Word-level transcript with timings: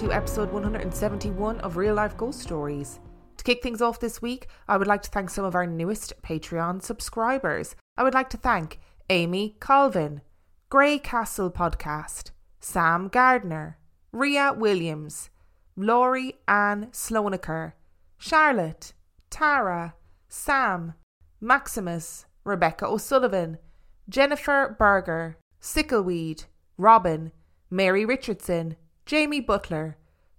To 0.00 0.12
episode 0.12 0.50
171 0.50 1.60
of 1.60 1.76
Real 1.76 1.94
Life 1.94 2.16
Ghost 2.16 2.40
Stories. 2.40 3.00
To 3.36 3.44
kick 3.44 3.62
things 3.62 3.82
off 3.82 4.00
this 4.00 4.22
week, 4.22 4.46
I 4.66 4.78
would 4.78 4.86
like 4.86 5.02
to 5.02 5.10
thank 5.10 5.28
some 5.28 5.44
of 5.44 5.54
our 5.54 5.66
newest 5.66 6.14
Patreon 6.22 6.82
subscribers. 6.82 7.76
I 7.98 8.04
would 8.04 8.14
like 8.14 8.30
to 8.30 8.38
thank 8.38 8.80
Amy 9.10 9.56
Colvin, 9.60 10.22
Grey 10.70 10.98
Castle 10.98 11.50
Podcast, 11.50 12.30
Sam 12.60 13.08
Gardner, 13.08 13.76
Ria 14.10 14.54
Williams, 14.54 15.28
Laurie 15.76 16.38
Ann 16.48 16.86
Sloanaker, 16.92 17.74
Charlotte, 18.16 18.94
Tara, 19.28 19.96
Sam, 20.30 20.94
Maximus, 21.42 22.24
Rebecca 22.44 22.86
O'Sullivan, 22.86 23.58
Jennifer 24.08 24.74
Berger, 24.78 25.36
Sickleweed, 25.60 26.44
Robin, 26.78 27.32
Mary 27.68 28.06
Richardson, 28.06 28.76
Jamie 29.10 29.40
Butler, 29.40 29.96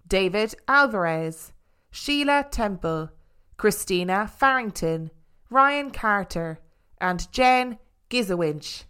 David 0.08 0.54
Alvarez, 0.66 1.52
Sheila 1.90 2.46
Temple, 2.50 3.10
Christina 3.58 4.26
Farrington, 4.26 5.10
Ryan 5.50 5.90
Carter, 5.90 6.58
and 6.98 7.30
Jen 7.32 7.78
Gizawinch. 8.08 8.84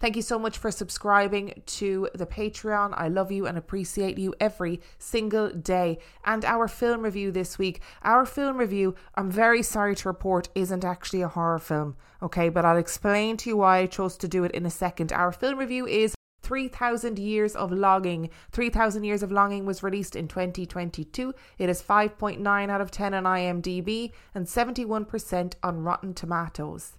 Thank 0.00 0.16
you 0.16 0.22
so 0.22 0.38
much 0.38 0.56
for 0.56 0.70
subscribing 0.70 1.62
to 1.66 2.08
the 2.14 2.24
Patreon. 2.24 2.94
I 2.96 3.08
love 3.08 3.30
you 3.30 3.46
and 3.46 3.58
appreciate 3.58 4.16
you 4.16 4.34
every 4.40 4.80
single 4.98 5.50
day. 5.50 5.98
And 6.24 6.42
our 6.42 6.66
film 6.66 7.02
review 7.02 7.30
this 7.30 7.58
week, 7.58 7.82
our 8.00 8.24
film 8.24 8.56
review, 8.56 8.94
I'm 9.16 9.30
very 9.30 9.62
sorry 9.62 9.94
to 9.96 10.08
report, 10.08 10.48
isn't 10.54 10.82
actually 10.82 11.20
a 11.20 11.28
horror 11.28 11.58
film. 11.58 11.96
Okay, 12.22 12.48
but 12.48 12.64
I'll 12.64 12.78
explain 12.78 13.36
to 13.36 13.50
you 13.50 13.58
why 13.58 13.80
I 13.80 13.86
chose 13.86 14.16
to 14.16 14.28
do 14.28 14.44
it 14.44 14.52
in 14.52 14.64
a 14.64 14.70
second. 14.70 15.12
Our 15.12 15.30
film 15.30 15.58
review 15.58 15.86
is 15.86 16.15
3000 16.46 17.18
Years 17.18 17.56
of 17.56 17.72
Longing. 17.72 18.30
3000 18.52 19.02
Years 19.02 19.24
of 19.24 19.32
Longing 19.32 19.66
was 19.66 19.82
released 19.82 20.14
in 20.14 20.28
2022. 20.28 21.34
It 21.58 21.68
is 21.68 21.82
5.9 21.82 22.70
out 22.70 22.80
of 22.80 22.92
10 22.92 23.14
on 23.14 23.24
IMDb 23.24 24.12
and 24.32 24.46
71% 24.46 25.54
on 25.64 25.82
Rotten 25.82 26.14
Tomatoes. 26.14 26.98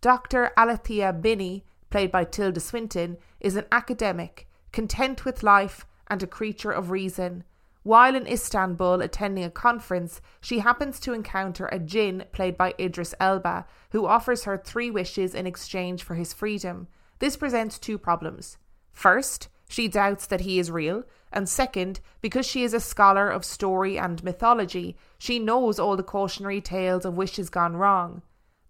Dr. 0.00 0.50
Alithea 0.56 1.12
Binnie, 1.12 1.64
played 1.90 2.10
by 2.10 2.24
Tilda 2.24 2.58
Swinton, 2.58 3.18
is 3.38 3.54
an 3.54 3.66
academic, 3.70 4.48
content 4.72 5.24
with 5.24 5.44
life 5.44 5.86
and 6.08 6.20
a 6.20 6.26
creature 6.26 6.72
of 6.72 6.90
reason. 6.90 7.44
While 7.84 8.16
in 8.16 8.26
Istanbul 8.26 9.00
attending 9.00 9.44
a 9.44 9.50
conference, 9.50 10.20
she 10.40 10.58
happens 10.58 10.98
to 11.00 11.12
encounter 11.12 11.66
a 11.66 11.78
jinn 11.78 12.24
played 12.32 12.56
by 12.56 12.74
Idris 12.80 13.14
Elba, 13.20 13.64
who 13.90 14.06
offers 14.06 14.42
her 14.42 14.58
three 14.58 14.90
wishes 14.90 15.36
in 15.36 15.46
exchange 15.46 16.02
for 16.02 16.16
his 16.16 16.32
freedom. 16.32 16.88
This 17.20 17.36
presents 17.36 17.78
two 17.78 17.96
problems. 17.96 18.58
First, 18.92 19.48
she 19.68 19.88
doubts 19.88 20.26
that 20.26 20.42
he 20.42 20.58
is 20.58 20.70
real, 20.70 21.04
and 21.32 21.48
second, 21.48 22.00
because 22.20 22.46
she 22.46 22.62
is 22.62 22.74
a 22.74 22.80
scholar 22.80 23.30
of 23.30 23.44
story 23.44 23.98
and 23.98 24.22
mythology, 24.22 24.96
she 25.18 25.38
knows 25.38 25.78
all 25.78 25.96
the 25.96 26.02
cautionary 26.02 26.60
tales 26.60 27.04
of 27.04 27.16
wishes 27.16 27.48
gone 27.48 27.76
wrong. 27.76 28.22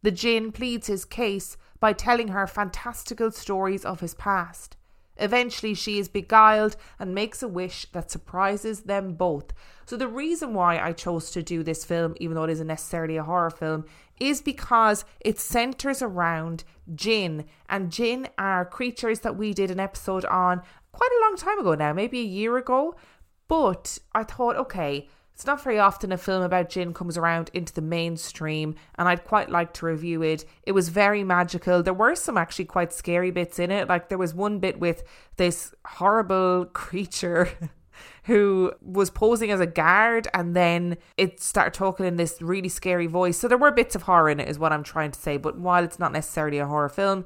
The 0.03 0.11
jinn 0.11 0.53
pleads 0.53 0.87
his 0.87 1.05
case 1.05 1.57
by 1.81 1.93
telling 1.93 2.29
her 2.29 2.47
fantastical 2.47 3.31
stories 3.33 3.85
of 3.85 4.01
his 4.01 4.15
past. 4.15 4.77
Eventually, 5.17 5.75
she 5.75 5.99
is 5.99 6.09
beguiled 6.09 6.77
and 6.99 7.15
makes 7.15 7.43
a 7.43 7.49
wish 7.49 7.87
that 7.93 8.11
surprises 8.11 8.83
them 8.83 9.15
both. 9.15 9.53
So, 9.85 9.97
the 9.97 10.09
reason 10.09 10.55
why 10.55 10.79
I 10.79 10.93
chose 10.93 11.31
to 11.33 11.43
do 11.43 11.63
this 11.63 11.85
film, 11.85 12.15
even 12.19 12.35
though 12.35 12.45
it 12.45 12.51
isn't 12.51 12.67
necessarily 12.67 13.17
a 13.17 13.25
horror 13.25 13.51
film, 13.51 13.85
is 14.19 14.41
because 14.41 15.05
it 15.21 15.39
centers 15.39 16.01
around 16.01 16.65
jinn. 16.95 17.45
And 17.69 17.91
jinn 17.91 18.29
are 18.39 18.65
creatures 18.65 19.21
that 19.21 19.37
we 19.37 19.53
did 19.53 19.71
an 19.71 19.81
episode 19.81 20.25
on 20.25 20.63
quite 20.93 21.11
a 21.11 21.25
long 21.25 21.37
time 21.37 21.59
ago 21.59 21.75
now, 21.75 21.93
maybe 21.93 22.21
a 22.21 22.25
year 22.25 22.57
ago. 22.57 22.95
But 23.49 23.99
I 24.15 24.25
thought, 24.25 24.57
okay, 24.57 25.09
it's 25.35 25.47
not 25.47 25.63
very 25.63 25.79
often 25.79 26.13
a 26.13 26.19
film 26.19 26.43
about 26.43 26.71
jinn 26.71 26.93
comes 26.93 27.17
around 27.17 27.51
into 27.55 27.73
the 27.73 27.81
mainstream, 27.83 28.75
and 28.97 29.09
I'd 29.09 29.25
quite 29.25 29.51
like 29.51 29.73
to 29.75 29.87
review 29.87 30.23
it. 30.23 30.45
It 30.65 30.73
was 30.73 30.89
very 30.89 31.25
magical. 31.25 31.83
There 31.83 31.95
were 31.95 32.15
some 32.15 32.37
actually 32.37 32.67
quite 32.67 32.93
scary 32.93 33.31
bits 33.31 33.59
in 33.59 33.71
it. 33.71 33.89
Like 33.89 34.09
there 34.09 34.19
was 34.19 34.35
one 34.35 34.59
bit 34.59 34.79
with 34.79 35.03
this 35.37 35.75
horrible 35.85 36.67
creature. 36.73 37.51
who 38.25 38.73
was 38.81 39.11
posing 39.11 39.51
as 39.51 39.61
a 39.61 39.67
guard 39.67 40.29
and 40.33 40.55
then 40.55 40.97
it 41.17 41.41
started 41.41 41.75
talking 41.75 42.07
in 42.07 42.17
this 42.17 42.41
really 42.41 42.69
scary 42.69 43.07
voice. 43.07 43.37
So 43.37 43.49
there 43.49 43.59
were 43.59 43.73
bits 43.73 43.95
of 43.95 44.03
horror 44.03 44.31
in 44.31 44.39
it, 44.39 44.49
is 44.49 44.59
what 44.59 44.73
I'm 44.73 44.85
trying 44.85 45.11
to 45.11 45.19
say. 45.19 45.37
But 45.37 45.59
while 45.59 45.83
it's 45.83 45.99
not 45.99 46.13
necessarily 46.13 46.59
a 46.59 46.67
horror 46.67 46.89
film, 46.89 47.25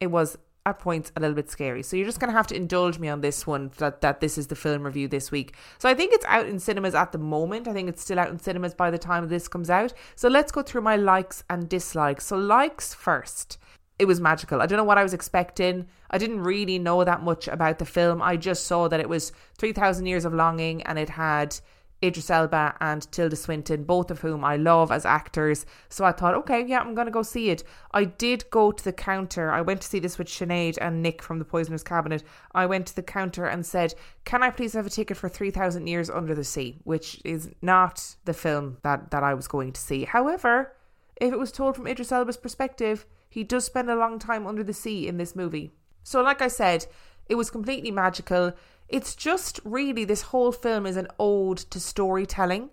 it 0.00 0.08
was 0.08 0.36
at 0.66 0.78
points 0.78 1.12
a 1.14 1.20
little 1.20 1.34
bit 1.34 1.50
scary. 1.50 1.82
So 1.82 1.96
you're 1.96 2.06
just 2.06 2.20
going 2.20 2.30
to 2.30 2.36
have 2.36 2.46
to 2.48 2.56
indulge 2.56 2.98
me 2.98 3.08
on 3.08 3.20
this 3.20 3.46
one 3.46 3.70
that, 3.76 4.00
that 4.00 4.20
this 4.20 4.38
is 4.38 4.46
the 4.46 4.56
film 4.56 4.84
review 4.84 5.08
this 5.08 5.30
week. 5.30 5.56
So 5.78 5.88
I 5.88 5.94
think 5.94 6.12
it's 6.14 6.24
out 6.24 6.46
in 6.46 6.58
cinemas 6.58 6.94
at 6.94 7.12
the 7.12 7.18
moment. 7.18 7.68
I 7.68 7.72
think 7.72 7.88
it's 7.88 8.02
still 8.02 8.18
out 8.18 8.30
in 8.30 8.38
cinemas 8.38 8.74
by 8.74 8.90
the 8.90 8.98
time 8.98 9.28
this 9.28 9.46
comes 9.46 9.68
out. 9.68 9.92
So 10.16 10.28
let's 10.28 10.52
go 10.52 10.62
through 10.62 10.80
my 10.80 10.96
likes 10.96 11.44
and 11.50 11.68
dislikes. 11.68 12.26
So 12.26 12.36
likes 12.36 12.94
first. 12.94 13.58
It 13.98 14.06
was 14.06 14.20
magical. 14.20 14.60
I 14.60 14.66
don't 14.66 14.78
know 14.78 14.84
what 14.84 14.98
I 14.98 15.02
was 15.02 15.14
expecting. 15.14 15.86
I 16.10 16.18
didn't 16.18 16.42
really 16.42 16.78
know 16.78 17.04
that 17.04 17.22
much 17.22 17.46
about 17.46 17.78
the 17.78 17.84
film. 17.84 18.22
I 18.22 18.36
just 18.36 18.66
saw 18.66 18.88
that 18.88 19.00
it 19.00 19.08
was 19.08 19.32
3000 19.58 20.06
Years 20.06 20.24
of 20.24 20.34
Longing 20.34 20.82
and 20.82 20.98
it 20.98 21.10
had 21.10 21.56
Idris 22.04 22.30
Elba 22.30 22.76
and 22.80 23.10
Tilda 23.10 23.36
Swinton, 23.36 23.84
both 23.84 24.10
of 24.10 24.20
whom 24.20 24.44
I 24.44 24.56
love 24.56 24.92
as 24.92 25.06
actors. 25.06 25.64
So 25.88 26.04
I 26.04 26.12
thought, 26.12 26.34
okay, 26.34 26.64
yeah, 26.64 26.80
I'm 26.80 26.94
going 26.94 27.06
to 27.06 27.10
go 27.10 27.22
see 27.22 27.50
it. 27.50 27.64
I 27.92 28.04
did 28.04 28.44
go 28.50 28.72
to 28.72 28.84
the 28.84 28.92
counter. 28.92 29.50
I 29.50 29.62
went 29.62 29.80
to 29.80 29.88
see 29.88 29.98
this 29.98 30.18
with 30.18 30.28
Sinead 30.28 30.78
and 30.80 31.02
Nick 31.02 31.22
from 31.22 31.38
the 31.38 31.44
Poisoner's 31.44 31.82
Cabinet. 31.82 32.22
I 32.54 32.66
went 32.66 32.86
to 32.88 32.96
the 32.96 33.02
counter 33.02 33.46
and 33.46 33.64
said, 33.64 33.94
can 34.24 34.42
I 34.42 34.50
please 34.50 34.74
have 34.74 34.86
a 34.86 34.90
ticket 34.90 35.16
for 35.16 35.28
3,000 35.28 35.86
Years 35.86 36.10
Under 36.10 36.34
the 36.34 36.44
Sea, 36.44 36.78
which 36.84 37.20
is 37.24 37.50
not 37.62 38.16
the 38.24 38.34
film 38.34 38.78
that, 38.82 39.10
that 39.10 39.22
I 39.22 39.34
was 39.34 39.48
going 39.48 39.72
to 39.72 39.80
see. 39.80 40.04
However, 40.04 40.76
if 41.16 41.32
it 41.32 41.38
was 41.38 41.52
told 41.52 41.76
from 41.76 41.86
Idris 41.86 42.12
Elba's 42.12 42.36
perspective, 42.36 43.06
he 43.28 43.44
does 43.44 43.64
spend 43.64 43.90
a 43.90 43.96
long 43.96 44.18
time 44.18 44.46
under 44.46 44.62
the 44.62 44.72
sea 44.72 45.08
in 45.08 45.16
this 45.16 45.34
movie. 45.34 45.72
So, 46.02 46.22
like 46.22 46.42
I 46.42 46.48
said, 46.48 46.86
it 47.28 47.36
was 47.36 47.50
completely 47.50 47.90
magical. 47.90 48.52
It's 48.88 49.14
just 49.14 49.60
really 49.64 50.04
this 50.04 50.22
whole 50.22 50.52
film 50.52 50.86
is 50.86 50.96
an 50.96 51.08
ode 51.18 51.58
to 51.58 51.80
storytelling 51.80 52.70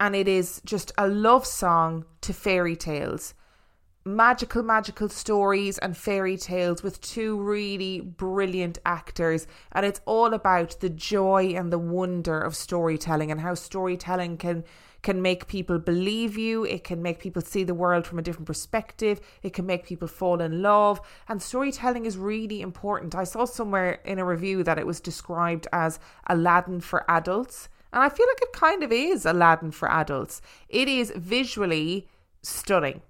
and 0.00 0.14
it 0.14 0.28
is 0.28 0.60
just 0.64 0.92
a 0.98 1.08
love 1.08 1.46
song 1.46 2.04
to 2.20 2.32
fairy 2.32 2.76
tales. 2.76 3.34
Magical, 4.04 4.62
magical 4.62 5.08
stories 5.08 5.78
and 5.78 5.96
fairy 5.96 6.36
tales 6.36 6.82
with 6.82 7.00
two 7.00 7.40
really 7.40 8.00
brilliant 8.00 8.78
actors. 8.84 9.46
And 9.72 9.86
it's 9.86 10.02
all 10.04 10.34
about 10.34 10.80
the 10.80 10.90
joy 10.90 11.54
and 11.56 11.72
the 11.72 11.78
wonder 11.78 12.38
of 12.38 12.54
storytelling 12.54 13.30
and 13.30 13.40
how 13.40 13.54
storytelling 13.54 14.36
can 14.36 14.64
can 15.04 15.22
make 15.22 15.46
people 15.46 15.78
believe 15.78 16.36
you, 16.36 16.64
it 16.64 16.82
can 16.82 17.00
make 17.00 17.20
people 17.20 17.42
see 17.42 17.62
the 17.62 17.74
world 17.74 18.06
from 18.06 18.18
a 18.18 18.22
different 18.22 18.46
perspective, 18.46 19.20
it 19.42 19.52
can 19.52 19.66
make 19.66 19.84
people 19.84 20.08
fall 20.08 20.40
in 20.40 20.62
love, 20.62 21.00
and 21.28 21.40
storytelling 21.40 22.06
is 22.06 22.18
really 22.18 22.60
important. 22.60 23.14
I 23.14 23.24
saw 23.24 23.44
somewhere 23.44 24.00
in 24.04 24.18
a 24.18 24.24
review 24.24 24.64
that 24.64 24.78
it 24.78 24.86
was 24.86 25.00
described 25.00 25.68
as 25.72 26.00
Aladdin 26.26 26.80
for 26.80 27.08
adults, 27.08 27.68
and 27.92 28.02
I 28.02 28.08
feel 28.08 28.26
like 28.26 28.42
it 28.42 28.52
kind 28.52 28.82
of 28.82 28.90
is 28.90 29.24
Aladdin 29.24 29.70
for 29.70 29.88
adults. 29.88 30.42
It 30.68 30.88
is 30.88 31.12
visually 31.14 32.08
stunning. 32.42 33.02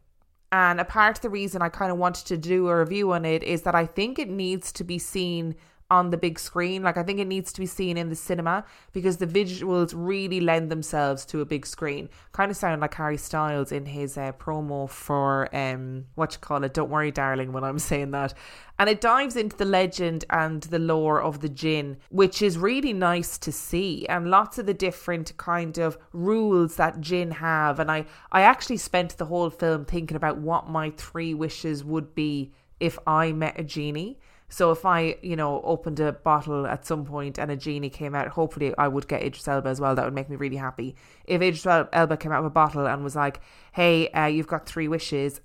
And 0.52 0.79
a 0.79 0.85
part 0.85 1.19
of 1.19 1.23
the 1.23 1.31
reason 1.31 1.62
I 1.62 1.69
kind 1.69 1.91
of 1.91 1.99
wanted 1.99 2.26
to 2.26 2.37
do 2.37 2.69
a 2.69 2.79
review 2.79 3.12
on 3.12 3.25
it 3.25 3.43
is 3.43 3.62
that 3.62 3.75
I 3.75 3.87
think 3.87 4.19
it 4.19 4.29
needs 4.29 4.70
to 4.73 4.85
be 4.85 4.99
seen 4.99 5.56
on 5.94 6.11
the 6.11 6.17
big 6.17 6.38
screen. 6.38 6.82
Like 6.82 6.96
I 6.96 7.05
think 7.05 7.19
it 7.20 7.26
needs 7.26 7.52
to 7.52 7.61
be 7.61 7.67
seen 7.67 7.96
in 7.96 8.08
the 8.08 8.17
cinema 8.17 8.64
because 8.93 9.17
the 9.19 9.26
visuals 9.26 9.93
really 9.94 10.41
lend 10.41 10.70
themselves 10.70 11.25
to 11.26 11.41
a 11.41 11.44
big 11.55 11.64
screen. 11.67 12.08
Kind 12.32 12.50
of 12.50 12.56
sound 12.56 12.81
like 12.81 12.94
Harry 12.94 13.17
Styles 13.17 13.70
in 13.73 13.87
his 13.87 14.19
uh, 14.19 14.32
promo 14.32 14.88
for 14.88 15.49
um 15.55 16.06
what 16.17 16.32
you 16.35 16.41
call 16.41 16.64
it. 16.64 16.75
Don't 16.75 16.91
worry, 16.91 17.12
darling, 17.12 17.52
when 17.52 17.64
I'm 17.64 17.79
saying 17.79 18.11
that. 18.11 18.35
And 18.79 18.88
it 18.91 19.00
dives 19.00 19.37
into 19.37 19.56
the 19.56 19.64
legend 19.64 20.25
and 20.31 20.62
the 20.64 20.81
lore 20.81 21.23
of 21.23 21.41
the 21.41 21.49
jinn, 21.49 21.99
which 22.11 22.43
is 22.43 22.58
really 22.58 22.93
nice 22.93 23.38
to 23.38 23.52
see, 23.52 24.05
and 24.08 24.31
lots 24.31 24.58
of 24.58 24.67
the 24.67 24.75
different 24.75 25.37
kind 25.37 25.79
of 25.79 25.96
rules 26.12 26.75
that 26.76 27.00
jinn 27.00 27.31
have. 27.31 27.79
And 27.79 27.88
I, 27.88 28.06
I 28.32 28.41
actually 28.41 28.79
spent 28.79 29.17
the 29.17 29.26
whole 29.26 29.50
film 29.50 29.85
thinking 29.85 30.17
about 30.17 30.38
what 30.38 30.69
my 30.69 30.91
three 30.91 31.35
wishes 31.35 31.85
would 31.85 32.17
be 32.17 32.52
if 32.81 32.99
I 33.06 33.32
met 33.32 33.61
a 33.61 33.62
genie. 33.62 34.19
So 34.55 34.71
if 34.71 34.87
I, 34.87 35.17
you 35.21 35.35
know, 35.35 35.61
opened 35.62 35.99
a 35.99 36.12
bottle 36.12 36.65
at 36.65 36.87
some 36.87 37.05
point 37.05 37.41
and 37.41 37.51
a 37.51 37.56
genie 37.56 37.91
came 37.91 38.15
out, 38.15 38.29
hopefully 38.29 38.73
I 38.79 38.87
would 38.87 39.09
get 39.09 39.21
Idris 39.21 39.49
Elba 39.49 39.69
as 39.69 39.81
well. 39.81 39.97
That 39.97 40.05
would 40.05 40.15
make 40.15 40.31
me 40.31 40.37
really 40.37 40.59
happy. 40.59 40.95
If 41.25 41.43
Idris 41.43 41.67
Elba 41.67 42.17
came 42.17 42.31
out 42.31 42.45
with 42.45 42.53
a 42.53 42.55
bottle 42.55 42.87
and 42.87 43.03
was 43.03 43.17
like, 43.17 43.41
"Hey, 43.73 44.11
uh, 44.11 44.27
you've 44.27 44.47
got 44.47 44.65
three 44.65 44.87
wishes," 44.87 45.41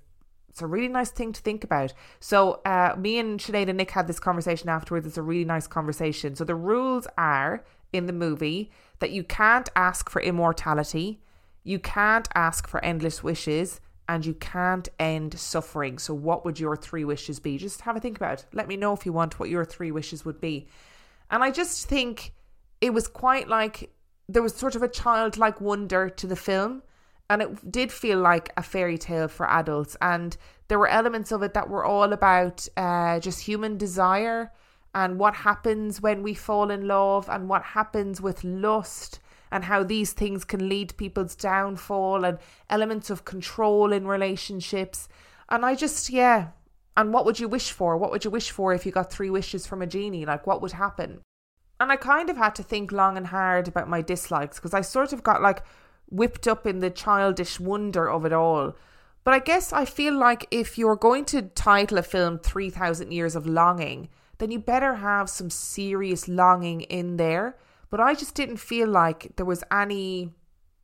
it's 0.48 0.62
a 0.62 0.66
really 0.68 0.86
nice 0.86 1.10
thing 1.10 1.32
to 1.32 1.40
think 1.40 1.64
about. 1.64 1.92
So 2.20 2.60
uh, 2.64 2.94
me 2.96 3.18
and 3.18 3.40
Sinead 3.40 3.68
and 3.68 3.78
Nick 3.78 3.90
had 3.90 4.06
this 4.06 4.20
conversation 4.20 4.68
afterwards. 4.68 5.08
It's 5.08 5.18
a 5.18 5.22
really 5.22 5.44
nice 5.44 5.66
conversation. 5.66 6.36
So 6.36 6.44
the 6.44 6.54
rules 6.54 7.08
are 7.18 7.64
in 7.92 8.06
the 8.06 8.12
movie 8.12 8.70
that 9.00 9.10
you 9.10 9.24
can't 9.24 9.68
ask 9.74 10.08
for 10.08 10.22
immortality, 10.22 11.20
you 11.64 11.80
can't 11.80 12.28
ask 12.36 12.68
for 12.68 12.84
endless 12.84 13.24
wishes, 13.24 13.80
and 14.10 14.26
you 14.26 14.34
can't 14.34 14.88
end 14.98 15.38
suffering. 15.38 15.96
So, 15.96 16.12
what 16.12 16.44
would 16.44 16.58
your 16.58 16.76
three 16.76 17.04
wishes 17.04 17.38
be? 17.38 17.56
Just 17.58 17.82
have 17.82 17.96
a 17.96 18.00
think 18.00 18.16
about 18.16 18.40
it. 18.40 18.46
Let 18.52 18.66
me 18.66 18.76
know 18.76 18.92
if 18.92 19.06
you 19.06 19.12
want 19.12 19.38
what 19.38 19.48
your 19.48 19.64
three 19.64 19.92
wishes 19.92 20.24
would 20.24 20.40
be. 20.40 20.66
And 21.30 21.44
I 21.44 21.52
just 21.52 21.88
think 21.88 22.32
it 22.80 22.92
was 22.92 23.06
quite 23.06 23.46
like 23.46 23.92
there 24.28 24.42
was 24.42 24.52
sort 24.52 24.74
of 24.74 24.82
a 24.82 24.88
childlike 24.88 25.60
wonder 25.60 26.10
to 26.10 26.26
the 26.26 26.34
film. 26.34 26.82
And 27.30 27.40
it 27.40 27.70
did 27.70 27.92
feel 27.92 28.18
like 28.18 28.52
a 28.56 28.64
fairy 28.64 28.98
tale 28.98 29.28
for 29.28 29.48
adults. 29.48 29.96
And 30.02 30.36
there 30.66 30.80
were 30.80 30.88
elements 30.88 31.30
of 31.30 31.44
it 31.44 31.54
that 31.54 31.70
were 31.70 31.84
all 31.84 32.12
about 32.12 32.66
uh, 32.76 33.20
just 33.20 33.42
human 33.42 33.78
desire 33.78 34.50
and 34.92 35.20
what 35.20 35.36
happens 35.36 36.00
when 36.00 36.24
we 36.24 36.34
fall 36.34 36.72
in 36.72 36.88
love 36.88 37.28
and 37.28 37.48
what 37.48 37.62
happens 37.62 38.20
with 38.20 38.42
lust 38.42 39.20
and 39.52 39.64
how 39.64 39.82
these 39.82 40.12
things 40.12 40.44
can 40.44 40.68
lead 40.68 40.96
people's 40.96 41.34
downfall 41.34 42.24
and 42.24 42.38
elements 42.68 43.10
of 43.10 43.24
control 43.24 43.92
in 43.92 44.06
relationships. 44.06 45.08
And 45.48 45.64
I 45.64 45.74
just, 45.74 46.10
yeah. 46.10 46.48
And 46.96 47.12
what 47.12 47.24
would 47.24 47.40
you 47.40 47.48
wish 47.48 47.70
for? 47.70 47.96
What 47.96 48.10
would 48.10 48.24
you 48.24 48.30
wish 48.30 48.50
for 48.50 48.72
if 48.72 48.84
you 48.84 48.92
got 48.92 49.12
three 49.12 49.30
wishes 49.30 49.66
from 49.66 49.82
a 49.82 49.86
genie? 49.86 50.26
Like, 50.26 50.46
what 50.46 50.62
would 50.62 50.72
happen? 50.72 51.20
And 51.80 51.90
I 51.90 51.96
kind 51.96 52.28
of 52.28 52.36
had 52.36 52.54
to 52.56 52.62
think 52.62 52.92
long 52.92 53.16
and 53.16 53.28
hard 53.28 53.66
about 53.66 53.88
my 53.88 54.02
dislikes 54.02 54.58
because 54.58 54.74
I 54.74 54.82
sort 54.82 55.12
of 55.12 55.22
got 55.22 55.40
like 55.40 55.62
whipped 56.10 56.46
up 56.46 56.66
in 56.66 56.80
the 56.80 56.90
childish 56.90 57.58
wonder 57.58 58.08
of 58.08 58.24
it 58.26 58.32
all. 58.32 58.74
But 59.24 59.34
I 59.34 59.38
guess 59.38 59.72
I 59.72 59.84
feel 59.84 60.14
like 60.14 60.46
if 60.50 60.76
you're 60.76 60.96
going 60.96 61.24
to 61.26 61.42
title 61.42 61.98
a 61.98 62.02
film 62.02 62.38
3000 62.38 63.12
Years 63.12 63.34
of 63.34 63.46
Longing, 63.46 64.08
then 64.38 64.50
you 64.50 64.58
better 64.58 64.96
have 64.96 65.30
some 65.30 65.50
serious 65.50 66.28
longing 66.28 66.82
in 66.82 67.16
there 67.16 67.56
but 67.90 68.00
I 68.00 68.14
just 68.14 68.34
didn't 68.34 68.58
feel 68.58 68.88
like 68.88 69.36
there 69.36 69.46
was 69.46 69.64
any 69.70 70.32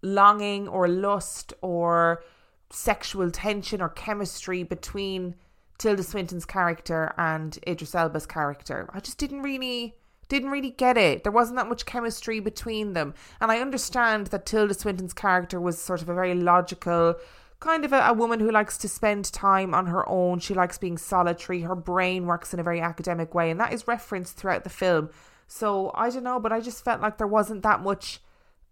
longing 0.03 0.69
or 0.69 0.89
lust 0.89 1.53
or 1.63 2.23
sexual 2.71 3.31
tension 3.31 3.81
or 3.81 3.89
chemistry 3.89 4.63
between 4.63 5.35
Tilda 5.79 6.03
Swinton's 6.03 6.45
character 6.45 7.13
and 7.17 7.59
Idris 7.67 7.95
Elba's 7.95 8.27
character. 8.27 8.89
I 8.93 9.01
just 9.01 9.19
didn't 9.19 9.43
really 9.43 9.95
didn't 10.29 10.51
really 10.51 10.71
get 10.71 10.97
it. 10.97 11.23
There 11.23 11.31
wasn't 11.31 11.57
that 11.57 11.69
much 11.69 11.87
chemistry 11.87 12.41
between 12.41 12.95
them. 12.95 13.15
And 13.41 13.53
I 13.53 13.61
understand 13.61 14.29
that 14.29 14.45
Tilda 14.45 14.75
Swinton's 14.75 15.13
character 15.13 15.61
was 15.61 15.81
sort 15.81 16.03
of 16.03 16.09
a 16.09 16.15
very 16.15 16.35
logical, 16.35 17.15
kind 17.61 17.85
of 17.85 17.93
a, 17.93 18.01
a, 18.01 18.13
woman 18.13 18.41
who 18.41 18.51
likes 18.51 18.77
to 18.79 18.89
spend 18.89 19.33
time 19.33 19.73
on 19.73 19.87
her 19.87 20.09
own. 20.09 20.41
She 20.41 20.53
likes 20.53 20.79
being 20.79 20.99
solitary. 20.99 21.61
Her 21.61 21.77
brain 21.77 22.27
works 22.27 22.53
in 22.53 22.59
a 22.59 22.65
very 22.65 22.81
academic 22.81 23.35
way. 23.35 23.53
And 23.53 23.61
that 23.61 23.73
is 23.73 23.87
referenced 23.87 24.37
throughout 24.37 24.65
the 24.65 24.71
film. 24.71 25.11
So 25.47 25.93
I 25.95 26.11
don't 26.11 26.25
know, 26.25 26.41
but 26.41 26.53
I 26.53 26.61
just 26.61 26.85
felt 26.85 27.01
like 27.01 27.19
there 27.19 27.27
wasn't 27.27 27.63
that 27.63 27.83
much 27.83 28.21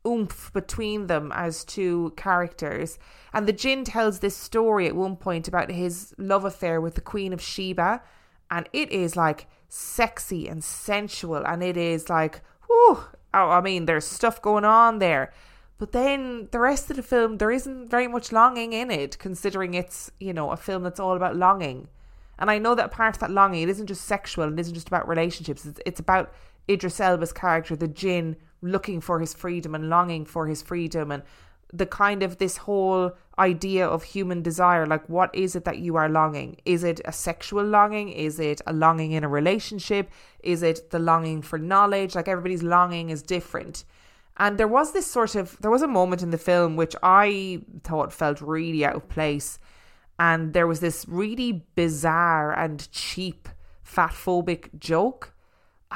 oomph 0.07 0.53
between 0.53 1.07
them 1.07 1.33
as 1.35 1.65
two 1.65 2.13
characters. 2.17 2.99
And 3.33 3.47
the 3.47 3.53
Jinn 3.53 3.85
tells 3.85 4.19
this 4.19 4.37
story 4.37 4.87
at 4.87 4.97
one 4.97 5.17
point 5.17 5.49
about 5.49 5.71
his 5.71 6.15
love 6.19 6.45
affair 6.45 6.81
with 6.81 6.95
the 6.95 7.01
Queen 7.01 7.33
of 7.33 7.41
Sheba. 7.41 8.03
And 8.51 8.69
it 8.73 8.91
is 8.91 9.17
like 9.17 9.47
sexy 9.69 10.49
and 10.49 10.63
sensual. 10.63 11.47
And 11.47 11.63
it 11.63 11.77
is 11.77 12.09
like, 12.09 12.43
whew, 12.67 12.99
oh, 13.33 13.51
I 13.51 13.61
mean, 13.61 13.87
there's 13.87 14.05
stuff 14.07 14.43
going 14.43 14.65
on 14.65 14.99
there. 14.99 15.33
But 15.79 15.93
then 15.93 16.49
the 16.53 16.61
rest 16.61 16.91
of 16.91 16.97
the 16.97 17.03
film, 17.03 17.39
there 17.39 17.51
isn't 17.51 17.89
very 17.89 18.07
much 18.07 18.31
longing 18.31 18.73
in 18.73 18.91
it, 18.91 19.19
considering 19.19 19.75
it's, 19.75 20.11
you 20.21 20.33
know, 20.33 20.51
a 20.51 20.57
film 20.57 20.83
that's 20.85 21.01
all 21.01 21.17
about 21.17 21.37
longing. 21.37 21.89
And 22.39 22.51
I 22.51 22.59
know 22.59 22.75
that 22.75 22.91
part 22.91 23.17
of 23.17 23.21
that 23.21 23.31
longing, 23.31 23.63
it 23.63 23.69
isn't 23.69 23.87
just 23.87 24.05
sexual, 24.05 24.45
and 24.45 24.59
it 24.59 24.63
isn't 24.63 24.75
just 24.75 24.89
about 24.89 25.09
relationships, 25.09 25.65
it's, 25.65 25.81
it's 25.85 26.01
about 26.01 26.33
Idris 26.69 27.01
Elba's 27.01 27.33
character, 27.33 27.77
the 27.77 27.89
Jinn, 27.89 28.37
looking 28.63 29.01
for 29.01 29.21
his 29.21 29.35
freedom 29.35 29.75
and 29.75 29.89
longing 29.89 30.25
for 30.25 30.47
his 30.47 30.63
freedom 30.63 31.11
and 31.11 31.23
the 31.73 31.87
kind 31.87 32.23
of 32.23 32.39
this 32.39 32.59
whole 32.59 33.13
idea 33.39 33.87
of 33.87 34.05
human 34.05 34.43
desire 34.43 34.87
like 34.87 35.09
what 35.09 35.35
is 35.35 35.57
it 35.57 35.65
that 35.65 35.79
you 35.79 35.97
are 35.97 36.09
longing? 36.09 36.57
Is 36.65 36.85
it 36.85 37.01
a 37.05 37.13
sexual 37.13 37.65
longing? 37.65 38.11
Is 38.11 38.39
it 38.39 38.61
a 38.67 38.73
longing 38.73 39.13
in 39.13 39.25
a 39.25 39.29
relationship? 39.29 40.11
Is 40.43 40.63
it 40.63 40.91
the 40.91 41.01
longing 41.01 41.43
for 41.43 41.59
knowledge? 41.59 42.15
Like 42.15 42.29
everybody's 42.29 42.63
longing 42.63 43.11
is 43.11 43.23
different. 43.23 43.85
And 44.37 44.57
there 44.57 44.69
was 44.69 44.93
this 44.93 45.07
sort 45.07 45.35
of 45.35 45.59
there 45.61 45.71
was 45.71 45.83
a 45.83 45.89
moment 45.89 46.23
in 46.23 46.31
the 46.31 46.39
film 46.39 46.77
which 46.77 46.97
i 47.03 47.61
thought 47.83 48.13
felt 48.13 48.41
really 48.41 48.85
out 48.85 48.95
of 48.95 49.09
place. 49.09 49.59
And 50.19 50.53
there 50.53 50.69
was 50.69 50.79
this 50.79 51.07
really 51.09 51.65
bizarre 51.75 52.57
and 52.57 52.91
cheap 52.93 53.49
fat 53.83 54.13
phobic 54.13 54.79
joke 54.79 55.34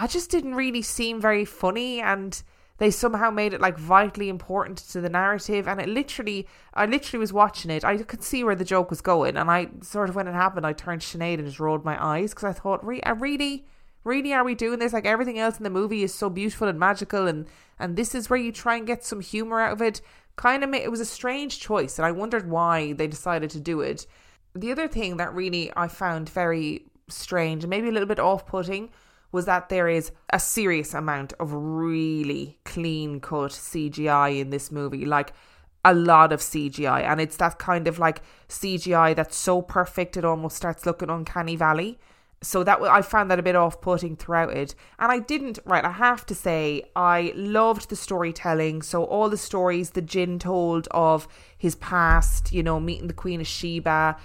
I 0.01 0.07
just 0.07 0.31
didn't 0.31 0.55
really 0.55 0.83
seem 0.83 1.21
very 1.21 1.45
funny 1.45 2.01
and 2.01 2.41
they 2.79 2.93
somehow 2.93 3.31
made 3.31 3.53
it 3.53 3.61
like 3.61 3.77
vitally 3.77 4.29
important 4.29 4.79
to 4.79 5.01
the 5.01 5.09
narrative 5.09 5.67
and 5.67 5.81
it 5.81 5.89
literally 5.89 6.47
I 6.73 6.87
literally 6.87 7.19
was 7.19 7.33
watching 7.33 7.73
it. 7.73 7.85
I 7.85 7.99
could 7.99 8.23
see 8.23 8.45
where 8.45 8.55
the 8.55 8.65
joke 8.65 8.91
was 8.91 9.01
going 9.01 9.37
and 9.37 9.51
I 9.51 9.69
sort 9.83 10.09
of 10.09 10.15
when 10.15 10.29
it 10.29 10.35
happened 10.35 10.65
I 10.65 10.73
turned 10.73 11.03
Sinead 11.03 11.35
and 11.35 11.47
just 11.47 11.59
rolled 11.59 11.85
my 11.85 12.03
eyes 12.03 12.31
because 12.31 12.45
I 12.45 12.53
thought 12.53 12.87
re- 12.87 13.01
uh, 13.01 13.17
really? 13.17 13.67
Really 14.05 14.33
are 14.33 14.45
we 14.45 14.55
doing 14.55 14.79
this? 14.79 14.93
Like 14.93 15.05
everything 15.05 15.41
else 15.41 15.59
in 15.59 15.65
the 15.65 15.71
movie 15.71 16.05
is 16.05 16.15
so 16.15 16.31
beautiful 16.31 16.69
and 16.69 16.79
magical 16.79 17.27
and 17.27 17.47
and 17.81 17.97
this 17.97 18.15
is 18.15 18.31
where 18.31 18.39
you 18.39 18.53
try 18.53 18.77
and 18.77 18.87
get 18.87 19.05
some 19.05 19.21
humor 19.21 19.61
out 19.61 19.73
of 19.73 19.83
it. 19.83 20.01
Kind 20.37 20.63
of 20.63 20.71
made, 20.71 20.83
it 20.83 20.93
was 20.93 21.01
a 21.01 21.05
strange 21.05 21.59
choice 21.59 21.99
and 21.99 22.07
I 22.07 22.13
wondered 22.13 22.49
why 22.49 22.93
they 22.93 23.09
decided 23.09 23.51
to 23.51 23.61
do 23.61 23.81
it. 23.81 24.07
The 24.55 24.71
other 24.71 24.87
thing 24.87 25.17
that 25.17 25.35
really 25.35 25.73
I 25.77 25.89
found 25.89 26.29
very 26.29 26.85
strange 27.09 27.65
and 27.65 27.71
maybe 27.71 27.89
a 27.89 27.93
little 27.93 28.07
bit 28.07 28.21
off-putting 28.21 28.91
was 29.31 29.45
that 29.45 29.69
there 29.69 29.89
is 29.89 30.13
a 30.31 30.41
serious 30.41 30.95
amount 30.95 31.33
of 31.41 31.53
really 31.53 32.59
clean 32.65 33.21
cut 33.21 33.51
CGI 33.51 34.41
in 34.41 34.51
this 34.51 34.73
movie. 34.73 35.05
Like 35.05 35.33
a 35.85 35.95
lot 35.95 36.33
of 36.33 36.41
CGI. 36.41 37.03
And 37.03 37.21
it's 37.21 37.37
that 37.37 37.59
kind 37.59 37.89
of 37.89 37.99
like 37.99 38.23
CGI 38.49 39.15
that's 39.15 39.37
so 39.37 39.63
perfect 39.63 40.17
it 40.17 40.25
almost 40.25 40.57
starts 40.57 40.87
looking 40.87 41.11
uncanny 41.11 41.57
valley. 41.57 41.99
So 42.41 42.63
that 42.63 42.81
I 42.83 43.03
found 43.03 43.33
that 43.33 43.41
a 43.41 43.43
bit 43.43 43.57
off 43.57 43.81
putting 43.81 44.15
throughout 44.15 44.57
it. 44.57 44.75
And 45.01 45.11
I 45.11 45.19
didn't, 45.19 45.59
right, 45.65 45.85
I 45.85 45.91
have 45.91 46.25
to 46.27 46.37
say, 46.37 46.85
I 46.95 47.33
loved 47.35 47.89
the 47.89 47.97
storytelling. 47.97 48.83
So 48.83 49.03
all 49.05 49.29
the 49.29 49.37
stories 49.37 49.91
the 49.91 50.03
Jinn 50.03 50.39
told 50.39 50.87
of 50.93 51.27
his 51.57 51.75
past, 51.75 52.53
you 52.53 52.63
know, 52.63 52.79
meeting 52.79 53.09
the 53.09 53.15
Queen 53.15 53.41
of 53.41 53.49
Sheba, 53.49 54.17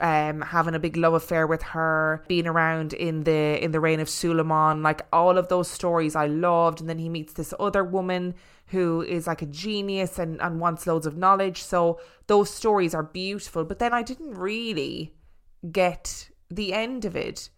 um, 0.00 0.40
having 0.40 0.74
a 0.74 0.78
big 0.78 0.96
love 0.96 1.14
affair 1.14 1.46
with 1.46 1.62
her, 1.62 2.24
being 2.28 2.46
around 2.46 2.92
in 2.92 3.24
the 3.24 3.62
in 3.62 3.70
the 3.70 3.80
reign 3.80 4.00
of 4.00 4.08
Suleiman, 4.08 4.82
like 4.82 5.02
all 5.12 5.38
of 5.38 5.48
those 5.48 5.70
stories 5.70 6.16
I 6.16 6.26
loved. 6.26 6.80
And 6.80 6.88
then 6.88 6.98
he 6.98 7.08
meets 7.08 7.34
this 7.34 7.54
other 7.60 7.84
woman 7.84 8.34
who 8.66 9.02
is 9.02 9.26
like 9.26 9.42
a 9.42 9.46
genius 9.46 10.18
and, 10.18 10.40
and 10.40 10.58
wants 10.58 10.86
loads 10.86 11.06
of 11.06 11.16
knowledge. 11.16 11.62
So 11.62 12.00
those 12.26 12.50
stories 12.50 12.94
are 12.94 13.02
beautiful. 13.02 13.64
But 13.64 13.78
then 13.78 13.92
I 13.92 14.02
didn't 14.02 14.34
really 14.34 15.14
get 15.70 16.30
the 16.50 16.72
end 16.72 17.04
of 17.04 17.14
it. 17.14 17.50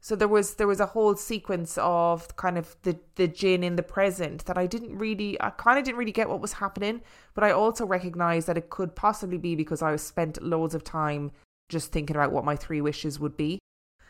So 0.00 0.16
there 0.16 0.26
was 0.26 0.54
there 0.54 0.66
was 0.66 0.80
a 0.80 0.86
whole 0.86 1.14
sequence 1.14 1.78
of 1.78 2.34
kind 2.36 2.58
of 2.58 2.74
the 2.82 2.98
the 3.14 3.28
jinn 3.28 3.62
in 3.62 3.76
the 3.76 3.84
present 3.84 4.46
that 4.46 4.58
I 4.58 4.66
didn't 4.66 4.98
really 4.98 5.40
I 5.40 5.50
kind 5.50 5.78
of 5.78 5.84
didn't 5.84 5.98
really 5.98 6.10
get 6.10 6.28
what 6.28 6.40
was 6.40 6.54
happening, 6.54 7.02
but 7.34 7.44
I 7.44 7.52
also 7.52 7.86
recognized 7.86 8.48
that 8.48 8.58
it 8.58 8.68
could 8.68 8.96
possibly 8.96 9.38
be 9.38 9.54
because 9.54 9.80
I 9.80 9.94
spent 9.96 10.42
loads 10.42 10.74
of 10.74 10.82
time 10.82 11.30
just 11.68 11.92
thinking 11.92 12.16
about 12.16 12.32
what 12.32 12.44
my 12.44 12.56
three 12.56 12.80
wishes 12.80 13.18
would 13.18 13.36
be. 13.36 13.58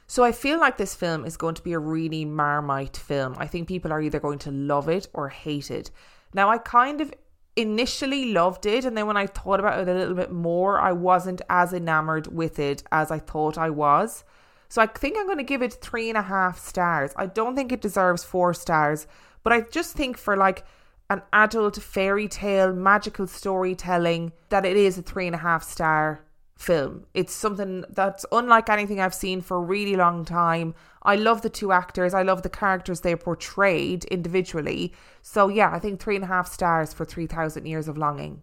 So 0.07 0.25
I 0.25 0.33
feel 0.33 0.59
like 0.59 0.77
this 0.77 0.95
film 0.95 1.25
is 1.25 1.37
going 1.37 1.55
to 1.55 1.63
be 1.63 1.73
a 1.73 1.79
really 1.79 2.25
marmite 2.25 2.97
film. 2.97 3.35
I 3.39 3.47
think 3.47 3.69
people 3.69 3.93
are 3.93 4.03
either 4.03 4.21
going 4.21 4.41
to 4.41 4.51
love 4.51 4.89
it 4.89 5.09
or 5.15 5.29
hate 5.29 5.71
it. 5.71 5.91
Now, 6.35 6.51
I 6.51 6.59
kind 6.59 7.01
of 7.01 7.15
initially 7.57 8.33
loved 8.33 8.67
it, 8.67 8.85
and 8.85 8.97
then 8.97 9.07
when 9.07 9.17
I 9.17 9.27
thought 9.27 9.61
about 9.61 9.81
it 9.81 9.89
a 9.89 9.95
little 9.95 10.15
bit 10.15 10.33
more, 10.33 10.81
I 10.81 10.93
wasn't 10.93 11.43
as 11.49 11.73
enamored 11.73 12.27
with 12.27 12.59
it 12.59 12.83
as 12.91 13.11
I 13.11 13.19
thought 13.19 13.59
I 13.59 13.71
was. 13.71 14.25
So 14.69 14.81
I 14.81 14.87
think 14.87 15.17
I'm 15.19 15.27
going 15.27 15.39
to 15.39 15.45
give 15.45 15.63
it 15.63 15.75
three 15.75 16.09
and 16.09 16.17
a 16.17 16.23
half 16.23 16.59
stars. 16.59 17.13
I 17.17 17.27
don't 17.27 17.55
think 17.55 17.73
it 17.73 17.83
deserves 17.83 18.25
four 18.25 18.55
stars, 18.55 19.07
but 19.43 19.53
I 19.53 19.63
just 19.63 19.95
think 19.95 20.17
for 20.17 20.37
like 20.37 20.65
an 21.11 21.21
adult 21.33 21.77
fairy 21.77 22.27
tale, 22.27 22.73
magical 22.73 23.27
storytelling, 23.27 24.33
that 24.49 24.65
it 24.65 24.77
is 24.77 24.97
a 24.97 25.03
three 25.03 25.27
and 25.27 25.35
a 25.35 25.39
half 25.39 25.63
star 25.63 26.25
film. 26.63 27.07
It's 27.13 27.33
something 27.33 27.85
that's 27.91 28.25
unlike 28.31 28.71
anything 28.71 29.01
I've 29.01 29.15
seen 29.15 29.41
for 29.41 29.57
a 29.57 29.61
really 29.61 29.97
long 29.97 30.25
time. 30.25 30.75
I 31.03 31.17
love 31.17 31.43
the 31.43 31.51
two 31.51 31.73
actors. 31.73 32.15
I 32.15 32.23
love 32.23 32.43
the 32.43 32.49
characters 32.49 33.01
they 33.01 33.17
portrayed 33.17 34.05
individually. 34.05 34.93
So 35.21 35.49
yeah, 35.49 35.71
I 35.73 35.81
think 35.81 36.01
three 36.01 36.15
and 36.15 36.25
a 36.25 36.29
half 36.29 36.51
stars 36.51 36.93
for 36.93 37.05
3,000 37.05 37.67
Years 37.67 37.89
of 37.89 37.99
Longing. 37.99 38.43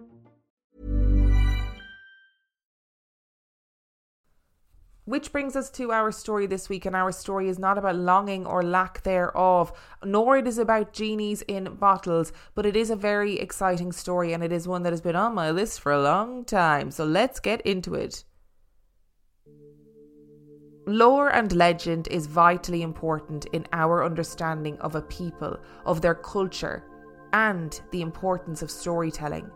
Which 5.11 5.33
brings 5.33 5.57
us 5.57 5.69
to 5.71 5.91
our 5.91 6.09
story 6.09 6.45
this 6.45 6.69
week, 6.69 6.85
and 6.85 6.95
our 6.95 7.11
story 7.11 7.49
is 7.49 7.59
not 7.59 7.77
about 7.77 7.97
longing 7.97 8.45
or 8.45 8.63
lack 8.63 9.03
thereof, 9.03 9.73
nor 10.05 10.37
it 10.37 10.47
is 10.47 10.57
about 10.57 10.93
genies 10.93 11.41
in 11.49 11.75
bottles, 11.75 12.31
but 12.55 12.65
it 12.65 12.77
is 12.77 12.89
a 12.89 12.95
very 12.95 13.37
exciting 13.37 13.91
story, 13.91 14.31
and 14.31 14.41
it 14.41 14.53
is 14.53 14.69
one 14.69 14.83
that 14.83 14.93
has 14.93 15.01
been 15.01 15.17
on 15.17 15.35
my 15.35 15.51
list 15.51 15.81
for 15.81 15.91
a 15.91 16.01
long 16.01 16.45
time. 16.45 16.91
So 16.91 17.03
let's 17.03 17.41
get 17.41 17.59
into 17.63 17.93
it. 17.93 18.23
Lore 20.87 21.27
and 21.27 21.51
legend 21.51 22.07
is 22.07 22.25
vitally 22.25 22.81
important 22.81 23.47
in 23.51 23.67
our 23.73 24.05
understanding 24.05 24.79
of 24.79 24.95
a 24.95 25.01
people, 25.01 25.57
of 25.85 25.99
their 25.99 26.15
culture, 26.15 26.85
and 27.33 27.81
the 27.91 28.01
importance 28.01 28.61
of 28.61 28.71
storytelling. 28.71 29.51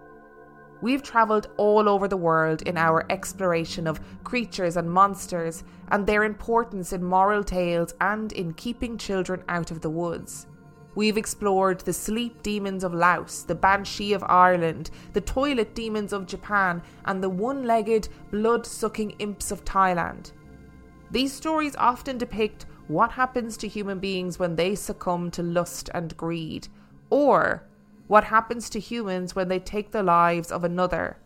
We've 0.81 1.01
travelled 1.01 1.47
all 1.57 1.87
over 1.87 2.07
the 2.07 2.17
world 2.17 2.61
in 2.63 2.77
our 2.77 3.05
exploration 3.09 3.87
of 3.87 4.01
creatures 4.23 4.77
and 4.77 4.91
monsters 4.91 5.63
and 5.89 6.05
their 6.05 6.23
importance 6.23 6.93
in 6.93 7.03
moral 7.03 7.43
tales 7.43 7.93
and 8.01 8.31
in 8.33 8.53
keeping 8.53 8.97
children 8.97 9.43
out 9.47 9.71
of 9.71 9.81
the 9.81 9.89
woods. 9.89 10.47
We've 10.95 11.17
explored 11.17 11.81
the 11.81 11.93
sleep 11.93 12.41
demons 12.41 12.83
of 12.83 12.93
Laos, 12.93 13.43
the 13.43 13.55
banshee 13.55 14.13
of 14.13 14.23
Ireland, 14.23 14.91
the 15.13 15.21
toilet 15.21 15.75
demons 15.75 16.13
of 16.13 16.25
Japan, 16.25 16.81
and 17.03 17.21
the 17.21 17.29
one 17.29 17.63
legged, 17.63 18.07
blood 18.31 18.65
sucking 18.65 19.11
imps 19.19 19.51
of 19.51 19.65
Thailand. 19.65 20.31
These 21.11 21.33
stories 21.33 21.75
often 21.75 22.17
depict 22.17 22.65
what 22.87 23.11
happens 23.11 23.57
to 23.57 23.67
human 23.67 23.99
beings 23.99 24.39
when 24.39 24.55
they 24.55 24.75
succumb 24.75 25.31
to 25.31 25.43
lust 25.43 25.89
and 25.93 26.15
greed, 26.15 26.67
or 27.09 27.63
what 28.07 28.25
happens 28.25 28.69
to 28.69 28.79
humans 28.79 29.35
when 29.35 29.47
they 29.47 29.59
take 29.59 29.91
the 29.91 30.03
lives 30.03 30.51
of 30.51 30.63
another, 30.63 31.17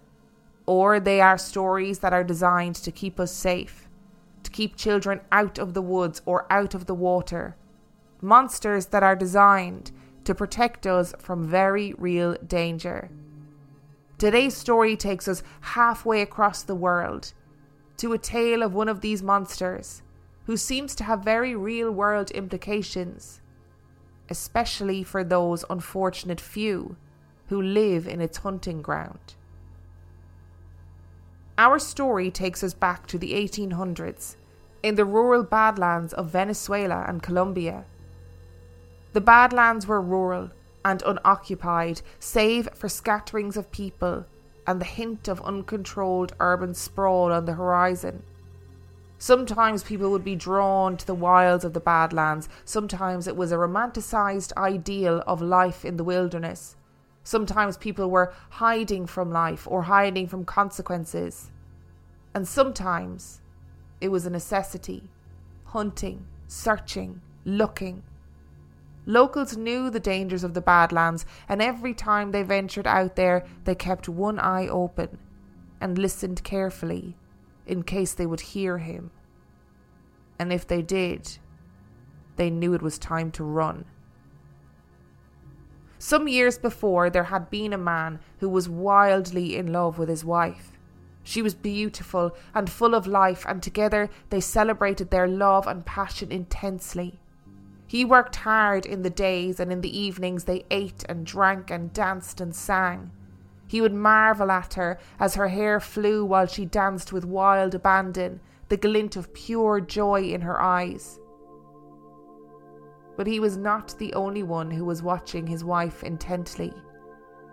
or 0.65 0.99
they 0.99 1.19
are 1.19 1.37
stories 1.37 1.99
that 1.99 2.13
are 2.13 2.23
designed 2.23 2.75
to 2.75 2.91
keep 2.91 3.19
us 3.19 3.31
safe, 3.31 3.89
to 4.43 4.51
keep 4.51 4.75
children 4.75 5.19
out 5.31 5.57
of 5.57 5.73
the 5.73 5.81
woods 5.81 6.21
or 6.25 6.45
out 6.51 6.73
of 6.73 6.85
the 6.85 6.95
water, 6.95 7.55
monsters 8.21 8.87
that 8.87 9.03
are 9.03 9.15
designed 9.15 9.91
to 10.23 10.35
protect 10.35 10.85
us 10.85 11.13
from 11.19 11.47
very 11.47 11.93
real 11.97 12.35
danger. 12.47 13.09
Today's 14.17 14.55
story 14.55 14.95
takes 14.95 15.27
us 15.27 15.43
halfway 15.61 16.21
across 16.21 16.63
the 16.63 16.75
world 16.75 17.33
to 17.97 18.13
a 18.13 18.17
tale 18.17 18.63
of 18.63 18.73
one 18.73 18.89
of 18.89 19.01
these 19.01 19.23
monsters 19.23 20.01
who 20.45 20.55
seems 20.55 20.95
to 20.95 21.03
have 21.03 21.23
very 21.23 21.55
real 21.55 21.91
world 21.91 22.31
implications 22.31 23.41
especially 24.29 25.03
for 25.03 25.23
those 25.23 25.65
unfortunate 25.69 26.39
few 26.41 26.95
who 27.47 27.61
live 27.61 28.07
in 28.07 28.21
its 28.21 28.39
hunting 28.39 28.81
ground. 28.81 29.35
Our 31.57 31.79
story 31.79 32.31
takes 32.31 32.63
us 32.63 32.73
back 32.73 33.07
to 33.07 33.17
the 33.17 33.33
1800s 33.33 34.35
in 34.81 34.95
the 34.95 35.05
rural 35.05 35.43
badlands 35.43 36.13
of 36.13 36.29
Venezuela 36.29 37.05
and 37.07 37.21
Colombia. 37.21 37.85
The 39.13 39.21
badlands 39.21 39.85
were 39.85 40.01
rural 40.01 40.51
and 40.85 41.01
unoccupied, 41.01 42.01
save 42.19 42.69
for 42.73 42.87
scatterings 42.87 43.57
of 43.57 43.71
people 43.71 44.25
and 44.65 44.79
the 44.79 44.85
hint 44.85 45.27
of 45.27 45.41
uncontrolled 45.41 46.33
urban 46.39 46.73
sprawl 46.73 47.33
on 47.33 47.45
the 47.45 47.53
horizon. 47.53 48.23
Sometimes 49.21 49.83
people 49.83 50.11
would 50.11 50.23
be 50.23 50.37
drawn 50.37 50.95
to 50.95 51.05
the 51.05 51.13
wilds 51.13 51.65
of 51.65 51.73
the 51.73 51.81
Badlands. 51.81 52.47
Sometimes 52.63 53.27
it 53.27 53.35
was 53.35 53.51
a 53.51 53.57
romanticized 53.57 54.53
ideal 54.55 55.21
of 55.27 55.41
life 55.41 55.83
in 55.83 55.97
the 55.97 56.05
wilderness. 56.05 56.77
Sometimes 57.25 57.75
people 57.75 58.09
were 58.09 58.33
hiding 58.49 59.05
from 59.05 59.29
life 59.29 59.67
or 59.69 59.83
hiding 59.83 60.27
from 60.27 60.45
consequences. 60.45 61.51
And 62.33 62.47
sometimes 62.47 63.41
it 63.99 64.07
was 64.07 64.25
a 64.25 64.29
necessity 64.29 65.09
hunting, 65.65 66.25
searching, 66.47 67.21
looking. 67.43 68.01
Locals 69.05 69.57
knew 69.57 69.89
the 69.89 69.99
dangers 69.99 70.43
of 70.45 70.53
the 70.53 70.61
Badlands, 70.61 71.25
and 71.47 71.61
every 71.61 71.93
time 71.93 72.31
they 72.31 72.41
ventured 72.41 72.87
out 72.87 73.17
there, 73.17 73.45
they 73.65 73.75
kept 73.75 74.07
one 74.07 74.39
eye 74.39 74.67
open 74.67 75.19
and 75.81 75.97
listened 75.97 76.43
carefully 76.43 77.17
in 77.69 77.83
case 77.83 78.13
they 78.13 78.25
would 78.25 78.41
hear 78.41 78.79
him. 78.79 79.11
And 80.39 80.51
if 80.51 80.67
they 80.67 80.81
did, 80.81 81.37
they 82.35 82.49
knew 82.49 82.73
it 82.73 82.81
was 82.81 82.97
time 82.97 83.31
to 83.31 83.43
run. 83.43 83.85
Some 85.97 86.27
years 86.29 86.57
before, 86.57 87.09
there 87.09 87.25
had 87.25 87.49
been 87.49 87.73
a 87.73 87.77
man 87.77 88.19
who 88.39 88.47
was 88.47 88.69
wildly 88.69 89.57
in 89.57 89.71
love 89.73 89.99
with 89.99 90.07
his 90.07 90.23
wife. 90.23 90.71
She 91.23 91.41
was 91.41 91.53
beautiful 91.53 92.31
and 92.55 92.69
full 92.69 92.95
of 92.95 93.05
life, 93.05 93.45
and 93.47 93.61
together 93.61 94.09
they 94.29 94.39
celebrated 94.39 95.11
their 95.11 95.27
love 95.27 95.67
and 95.67 95.85
passion 95.85 96.31
intensely. 96.31 97.19
He 97.85 98.05
worked 98.05 98.37
hard 98.37 98.85
in 98.85 99.01
the 99.01 99.09
days, 99.09 99.59
and 99.59 99.71
in 99.71 99.81
the 99.81 99.97
evenings 99.97 100.45
they 100.45 100.65
ate 100.71 101.03
and 101.09 101.25
drank 101.25 101.69
and 101.69 101.91
danced 101.91 102.39
and 102.39 102.55
sang. 102.55 103.11
He 103.69 103.81
would 103.81 103.93
marvel 103.93 104.49
at 104.49 104.73
her 104.73 104.97
as 105.19 105.35
her 105.35 105.47
hair 105.47 105.79
flew 105.79 106.25
while 106.25 106.47
she 106.47 106.65
danced 106.65 107.13
with 107.13 107.23
wild 107.23 107.75
abandon, 107.75 108.41
the 108.67 108.77
glint 108.77 109.15
of 109.15 109.31
pure 109.31 109.79
joy 109.79 110.23
in 110.23 110.41
her 110.41 110.59
eyes. 110.59 111.19
But 113.15 113.27
he 113.27 113.39
was 113.39 113.57
not 113.57 113.93
the 113.99 114.11
only 114.15 114.41
one 114.41 114.71
who 114.71 114.83
was 114.83 115.03
watching 115.03 115.45
his 115.45 115.63
wife 115.63 116.03
intently, 116.03 116.73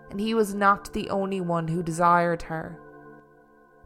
and 0.09 0.19
he 0.19 0.33
was 0.33 0.55
not 0.55 0.91
the 0.91 1.07
only 1.11 1.39
one 1.39 1.67
who 1.67 1.83
desired 1.83 2.41
her. 2.41 2.81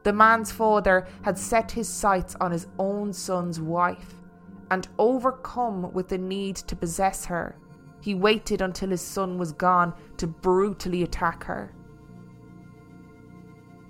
The 0.04 0.14
man's 0.14 0.54
father 0.54 1.08
had 1.24 1.38
set 1.38 1.70
his 1.70 1.90
sights 1.90 2.38
on 2.40 2.52
his 2.52 2.68
own 2.80 3.12
son's 3.12 3.60
wife, 3.60 4.22
and 4.70 4.88
overcome 4.98 5.92
with 5.92 6.08
the 6.08 6.18
need 6.18 6.56
to 6.56 6.78
possess 6.78 7.26
her, 7.26 7.58
he 8.00 8.16
waited 8.16 8.62
until 8.62 8.90
his 8.90 9.02
son 9.02 9.38
was 9.38 9.52
gone 9.52 9.94
to 10.16 10.28
brutally 10.28 11.04
attack 11.04 11.44
her 11.44 11.76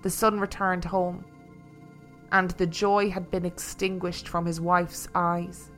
the 0.02 0.10
son 0.10 0.38
returned 0.38 0.84
home, 0.84 1.24
and 2.30 2.50
the 2.52 2.66
joy 2.66 3.10
had 3.10 3.30
been 3.30 3.44
extinguished 3.44 4.28
from 4.28 4.46
his 4.46 4.60
wife's 4.60 5.08
eyes. 5.14 5.70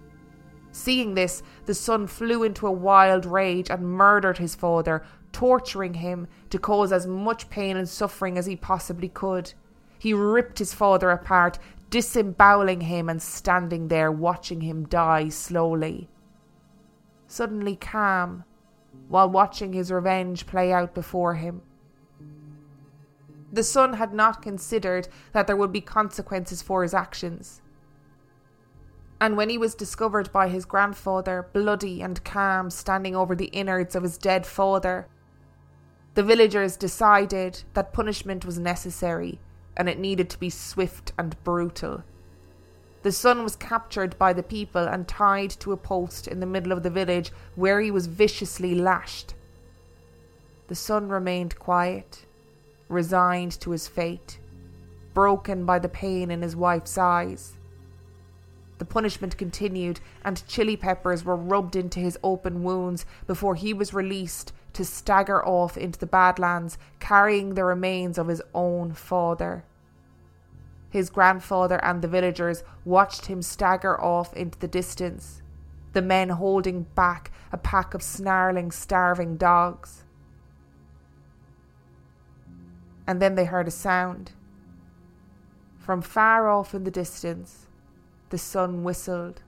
Seeing 0.73 1.14
this, 1.14 1.43
the 1.66 1.75
son 1.75 2.07
flew 2.07 2.43
into 2.43 2.66
a 2.66 2.73
wild 2.73 3.26
rage 3.26 3.71
and 3.71 3.85
murdered 3.85 4.38
his 4.38 4.54
father, 4.54 5.04
torturing 5.31 5.95
him 5.95 6.26
to 6.50 6.59
cause 6.59 6.93
as 6.93 7.07
much 7.07 7.49
pain 7.50 7.76
and 7.76 7.88
suffering 7.88 8.37
as 8.38 8.47
he 8.47 8.57
possibly 8.57 9.09
could. 9.09 9.52
He 9.99 10.12
ripped 10.12 10.59
his 10.59 10.75
father 10.75 11.11
apart, 11.11 11.59
disemboweling 11.90 12.83
him 12.83 13.09
and 13.09 13.23
standing 13.23 13.88
there 13.88 14.11
watching 14.11 14.62
him 14.62 14.87
die 14.87 15.28
slowly. 15.28 16.09
Suddenly 17.26 17.76
calm, 17.76 18.45
while 19.09 19.31
watching 19.31 19.73
his 19.73 19.93
revenge 19.93 20.47
play 20.47 20.73
out 20.73 20.95
before 20.95 21.35
him. 21.35 21.62
The 23.54 23.62
son 23.62 23.92
had 23.92 24.12
not 24.12 24.42
considered 24.42 25.06
that 25.32 25.46
there 25.46 25.56
would 25.56 25.70
be 25.70 25.80
consequences 25.80 26.61
for 26.61 26.82
his 26.82 26.92
actions. 26.92 27.61
And 29.20 29.37
when 29.37 29.49
he 29.49 29.56
was 29.56 29.76
discovered 29.76 30.32
by 30.32 30.49
his 30.49 30.64
grandfather, 30.64 31.49
bloody 31.52 32.02
and 32.02 32.23
calm, 32.25 32.68
standing 32.68 33.14
over 33.14 33.37
the 33.37 33.52
innards 33.61 33.94
of 33.94 34.02
his 34.02 34.18
dead 34.18 34.44
father, 34.44 35.06
the 36.14 36.25
villagers 36.25 36.76
decided 36.76 37.62
that 37.75 37.92
punishment 37.92 38.44
was 38.44 38.58
necessary 38.58 39.38
and 39.76 39.88
it 39.88 40.00
needed 40.00 40.30
to 40.30 40.40
be 40.40 40.50
swift 40.50 41.12
and 41.16 41.40
brutal. 41.44 42.02
The 43.04 43.12
son 43.12 43.44
was 43.44 43.54
captured 43.54 44.18
by 44.18 44.32
the 44.32 44.42
people 44.42 44.82
and 44.82 45.06
tied 45.06 45.50
to 45.61 45.70
a 45.70 45.76
post 45.76 46.26
in 46.26 46.40
the 46.40 46.46
middle 46.46 46.73
of 46.73 46.82
the 46.82 46.90
village 46.90 47.30
where 47.54 47.80
he 47.80 47.92
was 47.92 48.08
viciously 48.08 48.75
lashed. 48.75 49.34
The 50.66 50.75
son 50.75 51.08
remained 51.08 51.56
quiet, 51.61 52.24
resigned 52.88 53.59
to 53.61 53.71
his 53.71 53.88
fate, 53.88 54.38
broken 55.12 55.64
by 55.64 55.79
the 55.79 55.88
pain 55.88 56.31
in 56.31 56.43
his 56.43 56.57
wife's 56.57 56.99
eyes. 56.99 57.55
The 58.79 58.85
punishment 58.85 59.38
continued, 59.38 60.00
and 60.25 60.47
chili 60.49 60.76
peppers 60.76 61.25
were 61.25 61.37
rubbed 61.37 61.76
into 61.76 62.00
his 62.00 62.19
open 62.23 62.62
wounds 62.62 63.07
before 63.26 63.55
he 63.55 63.73
was 63.73 63.95
released 63.95 64.53
to 64.75 64.85
stagger 64.85 65.45
off 65.47 65.76
into 65.76 65.99
the 65.99 66.07
Badlands, 66.07 66.76
carrying 66.99 67.55
the 67.55 67.64
remains 67.64 68.19
of 68.19 68.29
his 68.29 68.43
own 68.53 68.93
father. 68.93 69.64
His 70.91 71.11
grandfather 71.11 71.83
and 71.85 72.03
the 72.03 72.09
villagers 72.09 72.62
watched 72.85 73.26
him 73.26 73.43
stagger 73.43 74.00
off 74.00 74.33
into 74.35 74.59
the 74.59 74.69
distance, 74.69 75.43
the 75.93 76.03
men 76.03 76.29
holding 76.29 76.83
back 76.95 77.33
a 77.53 77.57
pack 77.57 77.95
of 77.95 78.03
snarling, 78.03 78.71
starving 78.71 79.37
dogs. 79.37 80.03
And 83.06 83.20
then 83.20 83.34
they 83.34 83.44
heard 83.44 83.68
a 83.68 83.70
sound. 83.70 84.32
From 85.78 86.00
far 86.00 86.49
off 86.49 86.75
in 86.75 86.84
the 86.84 86.90
distance, 86.90 87.66
the 88.30 88.38
sun 88.38 88.82
whistled. 88.84 89.42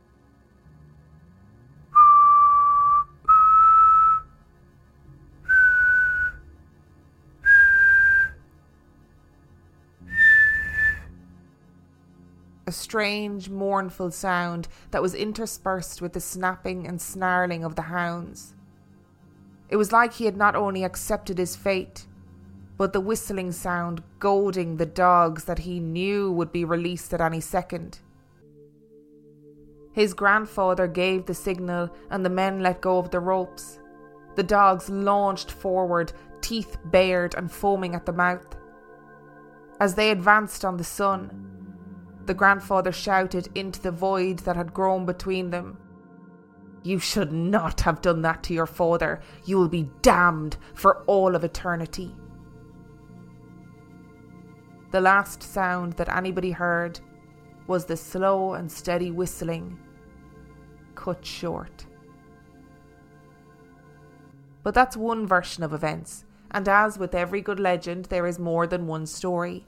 a 12.67 12.73
strange, 12.73 13.49
mournful 13.49 14.11
sound 14.11 14.67
that 14.91 15.01
was 15.01 15.15
interspersed 15.15 16.03
with 16.03 16.13
the 16.13 16.21
snapping 16.21 16.87
and 16.87 17.01
snarling 17.01 17.63
of 17.63 17.77
the 17.77 17.83
hounds. 17.83 18.55
It 19.69 19.77
was 19.77 19.93
like 19.93 20.15
he 20.15 20.25
had 20.25 20.37
not 20.37 20.57
only 20.57 20.83
accepted 20.83 21.39
his 21.39 21.55
fate, 21.55 22.07
but 22.77 22.93
the 22.93 23.01
whistling 23.01 23.53
sound 23.53 24.03
goading 24.19 24.77
the 24.77 24.87
dogs 24.87 25.45
that 25.45 25.61
he 25.61 25.81
knew 25.81 26.31
would 26.31 26.53
be 26.53 26.65
released 26.65 27.15
at 27.15 27.21
any 27.21 27.41
second. 27.41 28.01
His 29.93 30.13
grandfather 30.13 30.87
gave 30.87 31.25
the 31.25 31.35
signal, 31.35 31.91
and 32.11 32.25
the 32.25 32.31
men 32.31 32.61
let 32.61 32.83
go 32.83 32.99
of 32.99 33.11
the 33.11 33.21
ropes. 33.21 33.79
The 34.35 34.43
dogs 34.43 34.91
launched 34.91 35.51
forward, 35.51 36.13
teeth 36.43 36.77
bared 36.85 37.35
and 37.35 37.51
foaming 37.51 37.95
at 37.95 38.05
the 38.05 38.13
mouth. 38.13 38.57
As 39.81 39.95
they 39.95 40.11
advanced 40.11 40.65
on 40.65 40.77
the 40.77 40.85
son, 40.85 41.55
the 42.27 42.35
grandfather 42.35 42.93
shouted 42.93 43.49
into 43.55 43.81
the 43.81 43.91
void 43.91 44.41
that 44.41 44.57
had 44.57 44.75
grown 44.75 45.07
between 45.07 45.49
them. 45.51 45.79
You 46.83 46.99
should 46.99 47.33
not 47.33 47.81
have 47.81 48.03
done 48.03 48.23
that 48.23 48.43
to 48.45 48.55
your 48.55 48.67
father. 48.67 49.21
You 49.45 49.57
will 49.59 49.69
be 49.69 49.91
damned 50.03 50.57
for 50.75 51.03
all 51.05 51.35
of 51.35 51.43
eternity. 51.43 52.15
The 54.93 55.01
last 55.01 55.43
sound 55.43 55.95
that 55.95 56.09
anybody 56.09 56.53
heard 56.53 57.01
was 57.67 57.85
the 57.85 57.97
slow 57.97 58.55
and 58.55 58.71
steady 58.71 59.11
whistling, 59.11 59.79
cut 60.95 61.25
short. 61.25 61.87
But 64.63 64.75
that's 64.75 64.97
one 64.97 65.27
version 65.27 65.63
of 65.63 65.73
events, 65.73 66.25
and 66.51 66.69
as 66.69 66.99
with 66.99 67.15
every 67.15 67.41
good 67.41 67.61
legend, 67.61 68.07
there 68.07 68.27
is 68.27 68.39
more 68.39 68.67
than 68.67 68.87
one 68.87 69.07
story. 69.07 69.67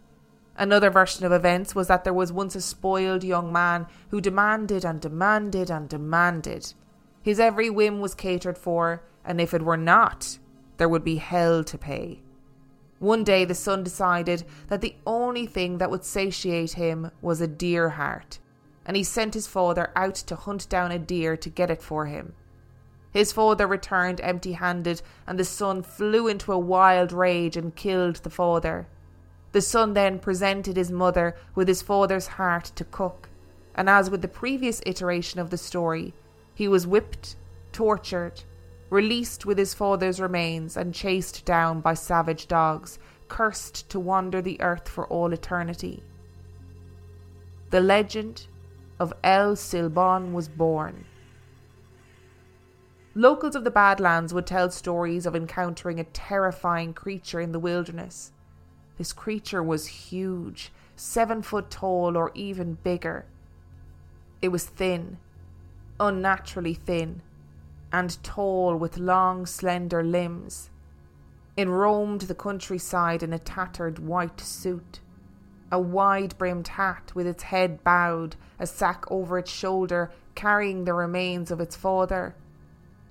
Another 0.56 0.90
version 0.90 1.24
of 1.24 1.32
events 1.32 1.74
was 1.74 1.88
that 1.88 2.04
there 2.04 2.14
was 2.14 2.32
once 2.32 2.56
a 2.56 2.60
spoiled 2.60 3.22
young 3.22 3.52
man 3.52 3.86
who 4.10 4.20
demanded 4.20 4.84
and 4.84 5.00
demanded 5.00 5.70
and 5.70 5.88
demanded. 5.88 6.74
His 7.22 7.38
every 7.38 7.70
whim 7.70 8.00
was 8.00 8.14
catered 8.14 8.58
for, 8.58 9.02
and 9.24 9.40
if 9.40 9.54
it 9.54 9.62
were 9.62 9.76
not, 9.76 10.38
there 10.78 10.88
would 10.88 11.04
be 11.04 11.16
hell 11.16 11.62
to 11.64 11.78
pay. 11.78 12.22
One 12.98 13.22
day 13.22 13.44
the 13.44 13.54
son 13.54 13.84
decided 13.84 14.44
that 14.66 14.80
the 14.80 14.96
only 15.06 15.46
thing 15.46 15.78
that 15.78 15.90
would 15.90 16.04
satiate 16.04 16.72
him 16.72 17.10
was 17.22 17.40
a 17.40 17.46
deer 17.46 17.90
heart, 17.90 18.38
and 18.84 18.96
he 18.96 19.04
sent 19.04 19.34
his 19.34 19.46
father 19.46 19.92
out 19.94 20.16
to 20.16 20.34
hunt 20.34 20.68
down 20.68 20.90
a 20.90 20.98
deer 20.98 21.36
to 21.36 21.48
get 21.48 21.70
it 21.70 21.80
for 21.80 22.06
him. 22.06 22.34
His 23.12 23.32
father 23.32 23.66
returned 23.66 24.20
empty 24.20 24.52
handed, 24.52 25.02
and 25.26 25.38
the 25.38 25.44
son 25.44 25.82
flew 25.82 26.26
into 26.26 26.52
a 26.52 26.58
wild 26.58 27.12
rage 27.12 27.56
and 27.56 27.74
killed 27.74 28.16
the 28.16 28.30
father. 28.30 28.88
The 29.52 29.62
son 29.62 29.94
then 29.94 30.18
presented 30.18 30.76
his 30.76 30.90
mother 30.90 31.36
with 31.54 31.68
his 31.68 31.82
father's 31.82 32.26
heart 32.26 32.64
to 32.74 32.84
cook, 32.84 33.28
and 33.74 33.88
as 33.88 34.10
with 34.10 34.22
the 34.22 34.28
previous 34.28 34.82
iteration 34.84 35.40
of 35.40 35.50
the 35.50 35.56
story, 35.56 36.14
he 36.52 36.66
was 36.66 36.86
whipped, 36.86 37.36
tortured, 37.72 38.42
released 38.90 39.44
with 39.44 39.58
his 39.58 39.74
father's 39.74 40.20
remains, 40.20 40.76
and 40.76 40.94
chased 40.94 41.44
down 41.44 41.80
by 41.80 41.94
savage 41.94 42.48
dogs, 42.48 42.98
cursed 43.28 43.88
to 43.90 44.00
wander 44.00 44.40
the 44.40 44.60
earth 44.60 44.88
for 44.88 45.06
all 45.06 45.32
eternity. 45.32 46.02
The 47.70 47.80
legend 47.80 48.46
of 48.98 49.12
El 49.22 49.54
Silbón 49.54 50.32
was 50.32 50.48
born. 50.48 51.04
Locals 53.14 53.54
of 53.54 53.64
the 53.64 53.70
Badlands 53.70 54.32
would 54.32 54.46
tell 54.46 54.70
stories 54.70 55.26
of 55.26 55.36
encountering 55.36 55.98
a 56.00 56.04
terrifying 56.04 56.94
creature 56.94 57.40
in 57.40 57.52
the 57.52 57.58
wilderness 57.58 58.32
this 58.98 59.12
creature 59.12 59.62
was 59.62 59.86
huge, 59.86 60.72
seven 60.96 61.40
foot 61.40 61.70
tall 61.70 62.16
or 62.16 62.32
even 62.34 62.74
bigger. 62.74 63.24
It 64.42 64.48
was 64.48 64.66
thin, 64.66 65.18
unnaturally 66.00 66.74
thin, 66.74 67.22
and 67.92 68.22
tall 68.22 68.76
with 68.76 68.98
long, 68.98 69.46
slender 69.46 70.02
limbs. 70.02 70.70
It 71.56 71.68
roamed 71.68 72.22
the 72.22 72.34
countryside 72.34 73.22
in 73.22 73.32
a 73.32 73.38
tattered 73.38 73.98
white 73.98 74.40
suit, 74.40 75.00
a 75.72 75.80
wide 75.80 76.36
brimmed 76.38 76.68
hat 76.68 77.12
with 77.14 77.26
its 77.26 77.44
head 77.44 77.82
bowed, 77.82 78.36
a 78.58 78.66
sack 78.66 79.04
over 79.10 79.38
its 79.38 79.50
shoulder 79.50 80.10
carrying 80.34 80.84
the 80.84 80.94
remains 80.94 81.50
of 81.50 81.60
its 81.60 81.74
father, 81.74 82.34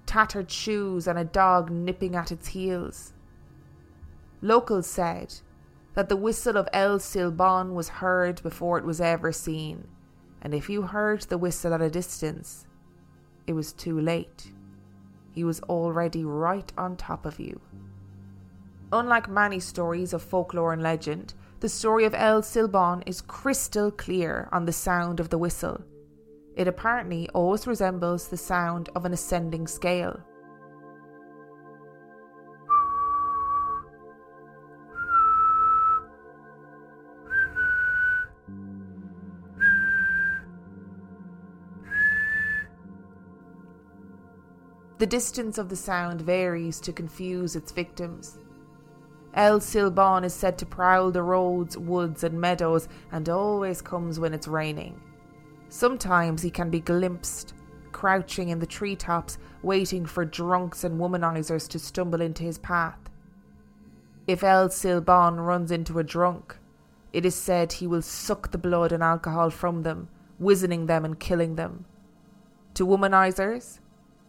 tattered 0.06 0.50
shoes, 0.50 1.08
and 1.08 1.20
a 1.20 1.26
dog 1.26 1.70
nipping 1.70 2.16
at 2.16 2.32
its 2.32 2.48
heels. 2.48 3.12
Locals 4.42 4.88
said 4.88 5.36
that 5.96 6.08
the 6.08 6.16
whistle 6.16 6.56
of 6.56 6.70
El 6.72 7.00
Silbón 7.00 7.74
was 7.74 7.90
heard 7.90 8.42
before 8.44 8.78
it 8.78 8.86
was 8.86 9.02
ever 9.02 9.32
seen, 9.32 9.88
and 10.42 10.54
if 10.54 10.70
you 10.70 10.84
heard 10.84 11.24
the 11.24 11.38
whistle 11.38 11.74
at 11.74 11.82
a 11.82 11.90
distance, 11.90 12.66
it 13.46 13.54
was 13.54 13.74
too 13.74 14.00
late. 14.00 14.52
He 15.38 15.44
was 15.44 15.62
already 15.70 16.26
right 16.26 16.74
on 16.80 16.98
top 16.98 17.24
of 17.24 17.40
you. 17.40 17.62
Unlike 18.92 19.30
many 19.30 19.60
stories 19.60 20.12
of 20.12 20.24
folklore 20.24 20.74
and 20.74 20.82
legend, 20.82 21.36
the 21.60 21.70
story 21.70 22.06
of 22.06 22.16
El 22.16 22.42
Silbón 22.42 23.04
is 23.06 23.22
crystal 23.22 23.92
clear 23.92 24.50
on 24.52 24.66
the 24.66 24.74
sound 24.74 25.20
of 25.20 25.30
the 25.30 25.38
whistle. 25.38 25.84
It 26.56 26.68
apparently 26.68 27.30
always 27.36 27.68
resembles 27.68 28.30
the 28.30 28.36
sound 28.36 28.90
of 28.96 29.06
an 29.06 29.14
ascending 29.14 29.68
scale. 29.68 30.20
The 44.98 45.06
distance 45.06 45.58
of 45.58 45.70
the 45.70 45.76
sound 45.76 46.22
varies 46.22 46.80
to 46.82 46.92
confuse 46.92 47.56
its 47.56 47.72
victims. 47.72 48.40
El 49.36 49.60
Silbón 49.60 50.24
is 50.24 50.34
said 50.34 50.58
to 50.58 50.66
prowl 50.66 51.12
the 51.12 51.22
roads, 51.22 51.78
woods, 51.78 52.24
and 52.24 52.42
meadows 52.42 52.88
and 53.12 53.30
always 53.30 53.82
comes 53.82 54.20
when 54.20 54.34
it's 54.34 54.48
raining. 54.48 55.00
Sometimes 55.70 56.42
he 56.42 56.50
can 56.50 56.72
be 56.72 56.80
glimpsed, 56.80 57.54
crouching 57.92 58.50
in 58.50 58.58
the 58.58 58.66
treetops, 58.66 59.38
waiting 59.62 60.06
for 60.06 60.26
drunks 60.26 60.84
and 60.84 61.00
womanizers 61.00 61.68
to 61.70 61.78
stumble 61.78 62.22
into 62.22 62.44
his 62.44 62.58
path. 62.58 62.98
If 64.26 64.44
El 64.44 64.70
Silbón 64.70 65.46
runs 65.46 65.70
into 65.70 66.00
a 66.00 66.04
drunk, 66.04 66.58
it 67.14 67.24
is 67.24 67.36
said 67.36 67.74
he 67.74 67.86
will 67.86 68.02
suck 68.02 68.50
the 68.50 68.58
blood 68.58 68.92
and 68.92 69.04
alcohol 69.04 69.52
from 69.52 69.84
them, 69.84 70.10
wizening 70.42 70.88
them 70.88 71.06
and 71.06 71.20
killing 71.20 71.56
them. 71.56 71.86
To 72.74 72.86
womanizers, 72.86 73.80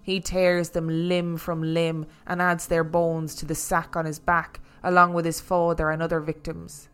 he 0.09 0.21
tears 0.21 0.71
them 0.71 0.89
limb 0.89 1.37
from 1.37 1.61
limb 1.61 2.07
and 2.27 2.41
adds 2.41 2.67
their 2.67 2.83
bones 2.83 3.35
to 3.35 3.45
the 3.45 3.55
sack 3.55 3.95
on 3.95 4.07
his 4.07 4.19
back, 4.19 4.59
along 4.83 5.13
with 5.13 5.27
his 5.27 5.39
father 5.39 5.91
and 5.91 6.03
other 6.03 6.19
victims. 6.19 6.89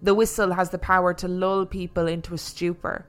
The 0.00 0.14
whistle 0.14 0.52
has 0.52 0.70
the 0.70 0.78
power 0.78 1.12
to 1.12 1.28
lull 1.28 1.66
people 1.66 2.06
into 2.06 2.32
a 2.32 2.38
stupor, 2.38 3.04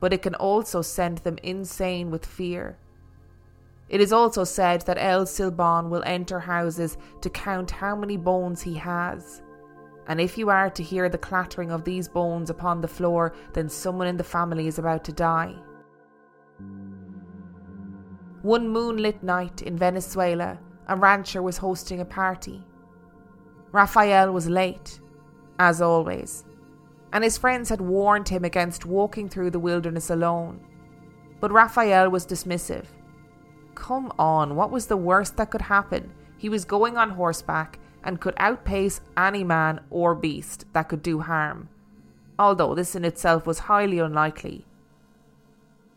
but 0.00 0.14
it 0.14 0.22
can 0.22 0.34
also 0.36 0.80
send 0.80 1.18
them 1.18 1.36
insane 1.42 2.10
with 2.10 2.24
fear. 2.24 2.78
It 3.90 4.00
is 4.00 4.10
also 4.10 4.44
said 4.44 4.86
that 4.86 4.96
El 4.98 5.26
Silbón 5.26 5.90
will 5.90 6.02
enter 6.06 6.40
houses 6.40 6.96
to 7.20 7.28
count 7.28 7.70
how 7.70 7.94
many 7.94 8.16
bones 8.16 8.62
he 8.62 8.72
has. 8.76 9.42
And 10.06 10.18
if 10.18 10.38
you 10.38 10.48
are 10.48 10.70
to 10.70 10.82
hear 10.82 11.10
the 11.10 11.18
clattering 11.18 11.70
of 11.70 11.84
these 11.84 12.08
bones 12.08 12.48
upon 12.48 12.80
the 12.80 12.88
floor, 12.88 13.34
then 13.52 13.68
someone 13.68 14.06
in 14.06 14.16
the 14.16 14.24
family 14.24 14.66
is 14.66 14.78
about 14.78 15.04
to 15.04 15.12
die. 15.12 15.56
One 18.42 18.70
moonlit 18.70 19.22
night 19.22 19.60
in 19.60 19.76
Venezuela, 19.76 20.58
a 20.88 20.96
rancher 20.96 21.42
was 21.42 21.58
hosting 21.58 22.00
a 22.00 22.06
party. 22.06 22.64
Raphael 23.70 24.32
was 24.32 24.48
late, 24.48 24.98
as 25.58 25.82
always, 25.82 26.44
and 27.12 27.22
his 27.22 27.36
friends 27.36 27.68
had 27.68 27.82
warned 27.82 28.30
him 28.30 28.44
against 28.44 28.86
walking 28.86 29.28
through 29.28 29.50
the 29.50 29.58
wilderness 29.58 30.08
alone. 30.08 30.58
But 31.38 31.52
Raphael 31.52 32.08
was 32.08 32.26
dismissive. 32.26 32.86
Come 33.74 34.10
on, 34.18 34.56
what 34.56 34.70
was 34.70 34.86
the 34.86 34.96
worst 34.96 35.36
that 35.36 35.50
could 35.50 35.62
happen? 35.62 36.10
He 36.38 36.48
was 36.48 36.64
going 36.64 36.96
on 36.96 37.10
horseback 37.10 37.78
and 38.04 38.20
could 38.20 38.34
outpace 38.38 39.02
any 39.18 39.44
man 39.44 39.80
or 39.90 40.14
beast 40.14 40.64
that 40.72 40.88
could 40.88 41.02
do 41.02 41.20
harm, 41.20 41.68
although 42.38 42.74
this 42.74 42.94
in 42.94 43.04
itself 43.04 43.46
was 43.46 43.58
highly 43.58 43.98
unlikely. 43.98 44.64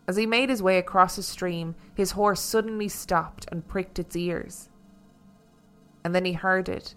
As 0.07 0.17
he 0.17 0.25
made 0.25 0.49
his 0.49 0.61
way 0.61 0.77
across 0.77 1.17
a 1.17 1.23
stream, 1.23 1.75
his 1.93 2.11
horse 2.11 2.41
suddenly 2.41 2.89
stopped 2.89 3.45
and 3.51 3.67
pricked 3.67 3.99
its 3.99 4.15
ears. 4.15 4.69
And 6.03 6.13
then 6.13 6.25
he 6.25 6.33
heard 6.33 6.67
it 6.67 6.95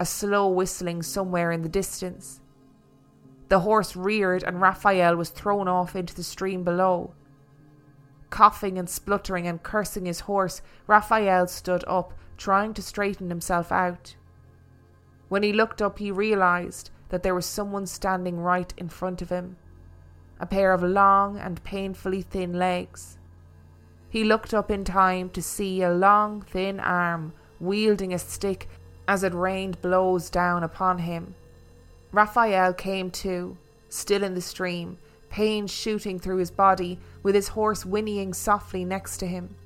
a 0.00 0.06
slow 0.06 0.46
whistling 0.48 1.02
somewhere 1.02 1.50
in 1.50 1.62
the 1.62 1.68
distance. 1.68 2.40
The 3.48 3.60
horse 3.60 3.96
reared, 3.96 4.44
and 4.44 4.60
Raphael 4.60 5.16
was 5.16 5.30
thrown 5.30 5.66
off 5.66 5.96
into 5.96 6.14
the 6.14 6.22
stream 6.22 6.62
below. 6.62 7.14
Coughing 8.30 8.78
and 8.78 8.88
spluttering 8.88 9.48
and 9.48 9.60
cursing 9.60 10.06
his 10.06 10.20
horse, 10.20 10.62
Raphael 10.86 11.48
stood 11.48 11.82
up, 11.88 12.14
trying 12.36 12.74
to 12.74 12.82
straighten 12.82 13.28
himself 13.28 13.72
out. 13.72 14.14
When 15.28 15.42
he 15.42 15.52
looked 15.52 15.82
up, 15.82 15.98
he 15.98 16.12
realized 16.12 16.90
that 17.08 17.24
there 17.24 17.34
was 17.34 17.46
someone 17.46 17.86
standing 17.86 18.38
right 18.38 18.72
in 18.76 18.88
front 18.88 19.20
of 19.20 19.30
him 19.30 19.56
a 20.40 20.46
pair 20.46 20.72
of 20.72 20.82
long 20.82 21.38
and 21.38 21.62
painfully 21.64 22.22
thin 22.22 22.52
legs. 22.52 23.18
He 24.10 24.24
looked 24.24 24.54
up 24.54 24.70
in 24.70 24.84
time 24.84 25.30
to 25.30 25.42
see 25.42 25.82
a 25.82 25.92
long, 25.92 26.42
thin 26.42 26.80
arm 26.80 27.32
wielding 27.60 28.14
a 28.14 28.18
stick 28.18 28.68
as 29.06 29.22
it 29.22 29.34
rained 29.34 29.80
blows 29.82 30.30
down 30.30 30.62
upon 30.62 30.98
him. 30.98 31.34
Raphael 32.12 32.72
came 32.72 33.10
to, 33.10 33.56
still 33.88 34.22
in 34.22 34.34
the 34.34 34.40
stream, 34.40 34.98
pain 35.28 35.66
shooting 35.66 36.18
through 36.18 36.38
his 36.38 36.50
body, 36.50 36.98
with 37.22 37.34
his 37.34 37.48
horse 37.48 37.84
whinnying 37.84 38.32
softly 38.32 38.84
next 38.84 39.18
to 39.18 39.26
him. 39.26 39.56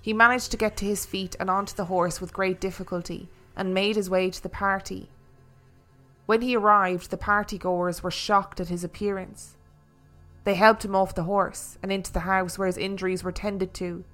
He 0.00 0.12
managed 0.12 0.50
to 0.50 0.56
get 0.56 0.76
to 0.78 0.84
his 0.84 1.04
feet 1.06 1.36
and 1.38 1.50
onto 1.50 1.74
the 1.74 1.86
horse 1.86 2.20
with 2.20 2.32
great 2.32 2.60
difficulty, 2.60 3.28
and 3.56 3.74
made 3.74 3.96
his 3.96 4.08
way 4.08 4.30
to 4.30 4.42
the 4.42 4.48
party. 4.48 5.10
When 6.26 6.40
he 6.40 6.56
arrived, 6.56 7.10
the 7.10 7.18
partygoers 7.18 8.02
were 8.02 8.10
shocked 8.10 8.60
at 8.60 8.68
his 8.68 8.84
appearance. 8.84 9.56
They 10.44 10.54
helped 10.54 10.84
him 10.84 10.96
off 10.96 11.14
the 11.14 11.24
horse 11.24 11.78
and 11.82 11.92
into 11.92 12.12
the 12.12 12.20
house 12.20 12.58
where 12.58 12.66
his 12.66 12.78
injuries 12.78 13.22
were 13.22 13.32
tended 13.32 13.72
to. 13.74 14.04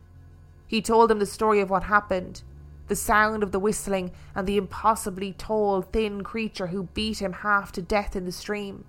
He 0.66 0.82
told 0.82 1.08
them 1.08 1.18
the 1.18 1.26
story 1.26 1.60
of 1.60 1.70
what 1.70 1.84
happened, 1.84 2.42
the 2.88 2.96
sound 2.96 3.42
of 3.42 3.52
the 3.52 3.58
whistling, 3.58 4.12
and 4.34 4.46
the 4.46 4.56
impossibly 4.56 5.32
tall, 5.32 5.82
thin 5.82 6.22
creature 6.22 6.68
who 6.68 6.84
beat 6.94 7.22
him 7.22 7.32
half 7.32 7.72
to 7.72 7.82
death 7.82 8.14
in 8.14 8.24
the 8.24 8.32
stream. 8.32 8.84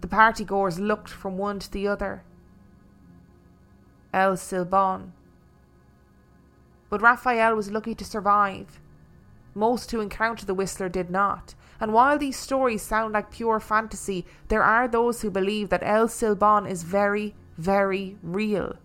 The 0.00 0.08
partygoers 0.08 0.78
looked 0.78 1.08
from 1.08 1.38
one 1.38 1.58
to 1.60 1.72
the 1.72 1.88
other. 1.88 2.22
El 4.12 4.34
Silbón. 4.34 5.10
But 6.88 7.02
Raphael 7.02 7.56
was 7.56 7.72
lucky 7.72 7.94
to 7.96 8.04
survive. 8.04 8.80
Most 9.54 9.90
who 9.90 10.00
encountered 10.00 10.46
the 10.46 10.54
Whistler 10.54 10.88
did 10.88 11.10
not, 11.10 11.54
and 11.80 11.92
while 11.92 12.18
these 12.18 12.38
stories 12.38 12.82
sound 12.82 13.12
like 13.14 13.30
pure 13.30 13.60
fantasy, 13.60 14.26
there 14.48 14.62
are 14.62 14.88
those 14.88 15.22
who 15.22 15.30
believe 15.30 15.68
that 15.70 15.82
El 15.82 16.08
Silbón 16.08 16.68
is 16.68 16.82
very, 16.82 17.34
very 17.58 18.16
real. 18.22 18.76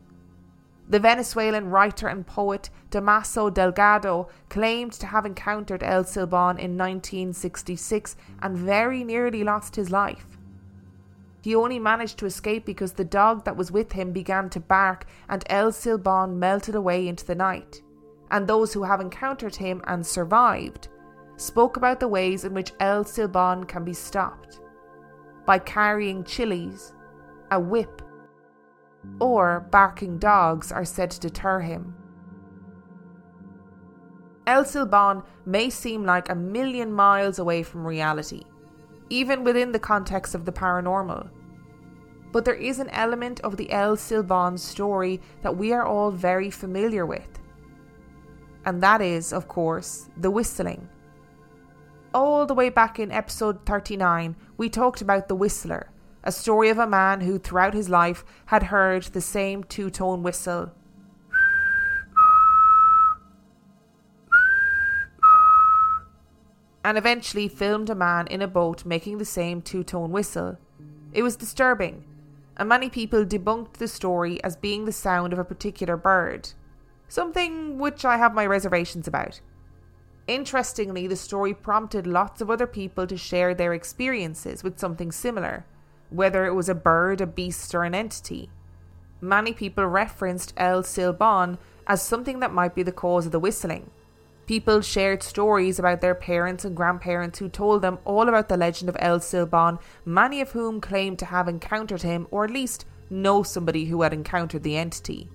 The 0.90 1.00
Venezuelan 1.00 1.70
writer 1.70 2.08
and 2.08 2.26
poet 2.26 2.72
Damaso 2.90 3.54
Delgado 3.54 4.28
claimed 4.50 4.94
to 4.94 5.06
have 5.06 5.24
encountered 5.24 5.84
El 5.84 6.04
Silbón 6.04 6.58
in 6.58 6.78
1966 6.78 8.16
and 8.42 8.58
very 8.58 9.04
nearly 9.04 9.44
lost 9.44 9.76
his 9.76 9.92
life. 9.92 10.26
He 11.42 11.56
only 11.56 11.78
managed 11.78 12.18
to 12.18 12.26
escape 12.26 12.66
because 12.66 12.94
the 12.94 13.06
dog 13.06 13.46
that 13.46 13.56
was 13.56 13.72
with 13.72 13.92
him 13.92 14.12
began 14.12 14.50
to 14.50 14.60
bark 14.60 15.06
and 15.30 15.44
El 15.48 15.72
Silbón 15.72 16.36
melted 16.38 16.74
away 16.74 17.08
into 17.08 17.26
the 17.26 17.36
night. 17.36 17.82
And 18.32 18.48
those 18.48 18.74
who 18.74 18.84
have 18.84 19.00
encountered 19.00 19.56
him 19.58 19.82
and 19.86 20.06
survived 20.06 20.88
spoke 21.40 21.78
about 21.78 22.00
the 22.00 22.08
ways 22.08 22.44
in 22.44 22.54
which 22.54 22.74
El 22.80 23.04
Silbón 23.06 23.68
can 23.68 23.84
be 23.84 23.94
stopped 23.94 24.60
by 25.46 25.58
carrying 25.58 26.24
chilies, 26.24 26.94
a 27.52 27.60
whip, 27.60 28.02
or 29.20 29.68
barking 29.72 30.18
dogs 30.20 30.72
are 30.72 30.86
said 30.86 31.10
to 31.10 31.20
deter 31.20 31.60
him. 31.60 31.96
El 34.46 34.64
Silbón 34.64 35.26
may 35.46 35.70
seem 35.70 36.04
like 36.04 36.30
a 36.30 36.36
million 36.36 36.92
miles 36.92 37.40
away 37.40 37.64
from 37.64 37.88
reality, 37.88 38.44
even 39.10 39.44
within 39.44 39.72
the 39.72 39.80
context 39.80 40.36
of 40.36 40.46
the 40.46 40.52
paranormal. 40.52 41.30
But 42.32 42.46
there 42.46 42.56
is 42.56 42.80
an 42.80 42.90
element 42.90 43.40
of 43.42 43.58
the 43.58 43.72
El 43.72 43.96
Silbón 43.96 44.60
story 44.60 45.22
that 45.42 45.56
we 45.56 45.72
are 45.72 45.86
all 45.86 46.12
very 46.12 46.52
familiar 46.52 47.06
with. 47.06 47.40
And 48.66 48.84
that 48.84 49.02
is, 49.02 49.32
of 49.34 49.48
course, 49.48 50.10
the 50.18 50.30
whistling 50.30 50.90
all 52.14 52.46
the 52.46 52.54
way 52.54 52.70
back 52.70 53.00
in 53.00 53.12
episode 53.12 53.66
39, 53.66 54.36
we 54.58 54.70
talked 54.70 55.02
about 55.02 55.28
The 55.28 55.36
Whistler, 55.36 55.90
a 56.24 56.32
story 56.32 56.70
of 56.70 56.78
a 56.78 56.88
man 56.88 57.22
who, 57.22 57.38
throughout 57.38 57.74
his 57.74 57.90
life, 57.90 58.24
had 58.48 58.64
heard 58.64 59.04
the 59.04 59.22
same 59.22 59.64
two 59.64 59.90
tone 59.90 60.24
whistle. 60.24 60.72
And 66.84 66.98
eventually 66.98 67.48
filmed 67.48 67.90
a 67.90 67.96
man 67.96 68.28
in 68.28 68.42
a 68.42 68.48
boat 68.48 68.86
making 68.86 69.18
the 69.18 69.26
same 69.26 69.62
two 69.62 69.84
tone 69.84 70.12
whistle. 70.12 70.58
It 71.12 71.24
was 71.24 71.36
disturbing, 71.36 72.06
and 72.58 72.70
many 72.70 72.90
people 72.90 73.26
debunked 73.26 73.74
the 73.74 73.88
story 73.88 74.44
as 74.44 74.56
being 74.56 74.86
the 74.86 74.92
sound 74.92 75.34
of 75.34 75.40
a 75.40 75.44
particular 75.44 75.98
bird, 75.98 76.50
something 77.08 77.78
which 77.78 78.06
I 78.06 78.18
have 78.18 78.34
my 78.34 78.46
reservations 78.46 79.08
about. 79.08 79.42
Interestingly, 80.30 81.08
the 81.08 81.16
story 81.16 81.56
prompted 81.56 82.06
lots 82.06 82.40
of 82.40 82.52
other 82.52 82.68
people 82.68 83.08
to 83.08 83.18
share 83.18 83.56
their 83.56 83.74
experiences 83.74 84.62
with 84.64 84.78
something 84.78 85.12
similar, 85.12 85.66
whether 86.12 86.46
it 86.46 86.54
was 86.54 86.70
a 86.70 86.76
bird, 86.76 87.20
a 87.20 87.26
beast, 87.26 87.74
or 87.74 87.84
an 87.84 87.96
entity. 87.96 88.52
Many 89.22 89.54
people 89.54 89.88
referenced 89.88 90.54
El 90.56 90.84
Silbón 90.84 91.58
as 91.88 92.04
something 92.04 92.42
that 92.42 92.54
might 92.54 92.76
be 92.76 92.84
the 92.84 92.92
cause 92.92 93.26
of 93.26 93.32
the 93.32 93.40
whistling. 93.40 93.90
People 94.46 94.82
shared 94.82 95.24
stories 95.24 95.80
about 95.80 96.00
their 96.00 96.14
parents 96.14 96.64
and 96.64 96.78
grandparents 96.78 97.40
who 97.40 97.50
told 97.50 97.82
them 97.82 97.98
all 98.06 98.30
about 98.30 98.50
the 98.50 98.58
legend 98.58 98.88
of 98.88 98.98
El 99.00 99.22
Silbón, 99.22 99.80
many 100.06 100.42
of 100.42 100.52
whom 100.52 100.80
claimed 100.80 101.18
to 101.18 101.26
have 101.26 101.48
encountered 101.48 102.04
him 102.04 102.28
or 102.30 102.44
at 102.44 102.52
least 102.52 102.86
know 103.10 103.42
somebody 103.42 103.86
who 103.86 104.04
had 104.04 104.14
encountered 104.14 104.62
the 104.62 104.78
entity. 104.78 105.28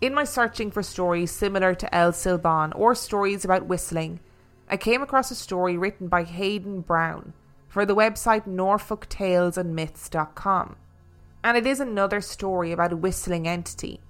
In 0.00 0.14
my 0.14 0.24
searching 0.24 0.70
for 0.70 0.82
stories 0.82 1.30
similar 1.30 1.74
to 1.74 1.94
El 1.94 2.12
Silbón 2.12 2.72
or 2.74 2.94
stories 2.94 3.44
about 3.44 3.66
whistling, 3.66 4.20
I 4.68 4.76
came 4.76 5.02
across 5.02 5.30
a 5.30 5.34
story 5.34 5.76
written 5.76 6.08
by 6.08 6.24
Hayden 6.24 6.80
Brown 6.80 7.32
for 7.68 7.86
the 7.86 7.94
website 7.94 8.46
norfolktalesandmyths.com. 8.46 10.76
And 11.42 11.56
it 11.56 11.66
is 11.66 11.80
another 11.80 12.20
story 12.20 12.72
about 12.72 12.92
a 12.92 12.96
whistling 12.96 13.46
entity. 13.46 14.00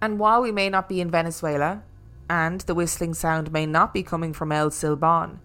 And 0.00 0.18
while 0.18 0.42
we 0.42 0.52
may 0.52 0.68
not 0.68 0.88
be 0.88 1.00
in 1.00 1.10
Venezuela, 1.10 1.82
and 2.28 2.60
the 2.62 2.74
whistling 2.74 3.14
sound 3.14 3.52
may 3.52 3.66
not 3.66 3.94
be 3.94 4.02
coming 4.02 4.32
from 4.32 4.52
El 4.52 4.70
Silbón, 4.70 5.38